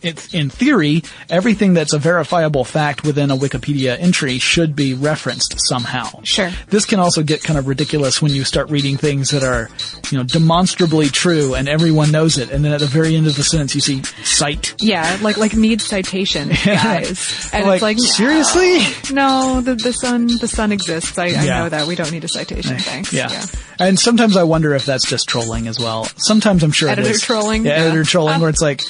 it, 0.02 0.34
in 0.34 0.50
theory, 0.50 1.04
everything 1.30 1.74
that's 1.74 1.94
a 1.94 2.00
verifiable 2.00 2.64
fact 2.64 3.04
within 3.04 3.32
a 3.32 3.36
Wikipedia 3.38 3.98
entry 4.00 4.40
should 4.40 4.76
be 4.76 4.94
referenced 4.94 5.56
somehow. 5.68 6.22
Sure. 6.24 6.52
This 6.68 6.86
can 6.86 7.00
also 7.00 7.24
get 7.24 7.44
kind 7.44 7.60
of 7.60 7.68
ridiculous 7.68 8.22
when 8.22 8.32
you 8.34 8.44
start 8.44 8.70
reading 8.70 8.98
things 8.98 9.32
that 9.32 9.44
are, 9.44 9.70
you 10.12 10.18
know, 10.18 10.24
demonstrably 10.24 11.08
true 11.10 11.54
and 11.56 11.68
everyone 11.70 12.12
knows 12.12 12.38
it, 12.38 12.50
and 12.52 12.64
then 12.64 12.72
at 12.74 12.80
the 12.80 12.86
very 12.88 13.16
end 13.16 13.28
of 13.28 13.36
the 13.36 13.44
sentence 13.44 13.76
you 13.76 13.82
see 13.82 14.02
cite. 14.24 14.76
Yeah, 14.82 15.18
like 15.22 15.38
like 15.38 15.56
need 15.56 15.82
citation, 15.82 16.50
guys. 16.66 17.50
And 17.54 17.66
like, 17.66 17.76
it's 17.76 17.82
like 17.84 17.98
no. 17.98 18.04
seriously? 18.04 19.14
No, 19.14 19.62
the 19.62 19.76
the 19.76 19.94
sun 19.94 20.28
the 20.28 20.48
sun 20.48 20.72
exists. 20.72 21.18
I, 21.18 21.28
I 21.28 21.46
know 21.46 21.70
that 21.70 21.88
we 21.88 21.96
don't 21.96 22.12
need 22.12 22.24
a 22.24 22.28
citation. 22.28 22.78
Thanks. 22.80 23.12
Yeah. 23.14 23.46
And 23.80 23.98
sometimes 24.00 24.36
I 24.36 24.44
wonder 24.44 24.74
if 24.74 24.86
that's 24.86 25.08
just 25.08 25.28
trolling 25.30 25.68
as 25.68 25.80
well. 25.80 26.06
Sometimes 26.18 26.64
I'm 26.64 26.72
sure 26.72 26.90
it 26.90 26.94
Editor 26.94 27.10
is. 27.12 27.22
trolling? 27.22 27.66
Yeah, 27.66 27.78
Yeah. 27.78 27.86
editor 27.86 28.04
trolling 28.04 28.42
where 28.42 28.50
it's 28.50 28.62
like, 28.62 28.82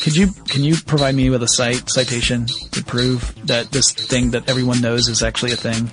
could 0.00 0.16
you, 0.16 0.28
can 0.48 0.64
you 0.64 0.76
provide 0.86 1.14
me 1.14 1.30
with 1.30 1.42
a 1.42 1.48
cite, 1.48 1.90
citation 1.90 2.46
to 2.46 2.84
prove 2.84 3.34
that 3.46 3.70
this 3.72 3.92
thing 3.92 4.30
that 4.30 4.48
everyone 4.48 4.80
knows 4.80 5.08
is 5.08 5.22
actually 5.22 5.52
a 5.52 5.56
thing? 5.56 5.90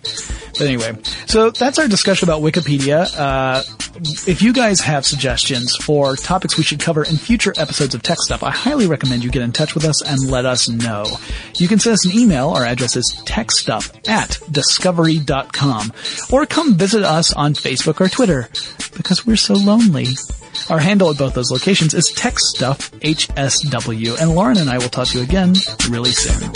But 0.54 0.62
anyway, 0.62 0.98
so 1.26 1.50
that's 1.50 1.80
our 1.80 1.88
discussion 1.88 2.30
about 2.30 2.42
Wikipedia. 2.42 3.08
Uh, 3.18 3.64
if 4.28 4.42
you 4.42 4.54
guys 4.54 4.80
have 4.82 5.06
suggestions 5.06 5.76
for 5.76 6.16
topics 6.16 6.58
we 6.58 6.64
should 6.64 6.80
cover 6.80 7.04
in 7.04 7.18
future 7.18 7.54
episodes 7.58 7.96
of 7.96 8.04
Tech 8.04 8.18
Stuff, 8.20 8.44
I 8.44 8.52
highly 8.52 8.88
recommend 8.88 9.24
you 9.24 9.32
get 9.32 9.42
in 9.42 9.52
touch 9.52 9.74
with 9.74 9.86
us 9.86 10.02
and 10.02 10.30
let 10.30 10.46
us 10.46 10.70
know. 10.70 11.06
You 11.56 11.68
can 11.68 11.80
send 11.80 11.94
us 11.94 12.06
an 12.06 12.12
email. 12.12 12.50
Our 12.50 12.66
address 12.66 12.96
is 12.96 13.12
techstuff 13.26 14.08
at 14.08 14.40
discovery.com 14.52 15.94
or 16.32 16.46
come 16.46 16.76
visit 16.76 17.04
us 17.04 17.34
on 17.34 17.54
Facebook 17.54 18.02
or 18.02 18.10
Twitter 18.10 18.50
because 18.98 19.26
we're 19.26 19.36
so 19.36 19.54
lonely. 19.54 20.08
Our 20.70 20.80
handle 20.80 21.10
at 21.12 21.18
both 21.18 21.34
those 21.34 21.52
locations 21.52 21.94
is 21.94 22.14
TechStuffHSW, 22.16 24.22
and 24.22 24.36
Lauren 24.36 24.58
and 24.58 24.70
I 24.70 24.78
will 24.78 24.90
talk 24.90 25.08
to 25.10 25.18
you 25.18 25.24
again 25.24 25.54
really 25.90 26.12
soon. 26.12 26.52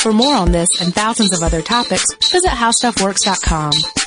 For 0.00 0.12
more 0.12 0.34
on 0.34 0.50
this 0.50 0.80
and 0.80 0.92
thousands 0.92 1.32
of 1.32 1.44
other 1.44 1.62
topics, 1.62 2.12
visit 2.30 2.50
howstuffworks.com. 2.50 4.01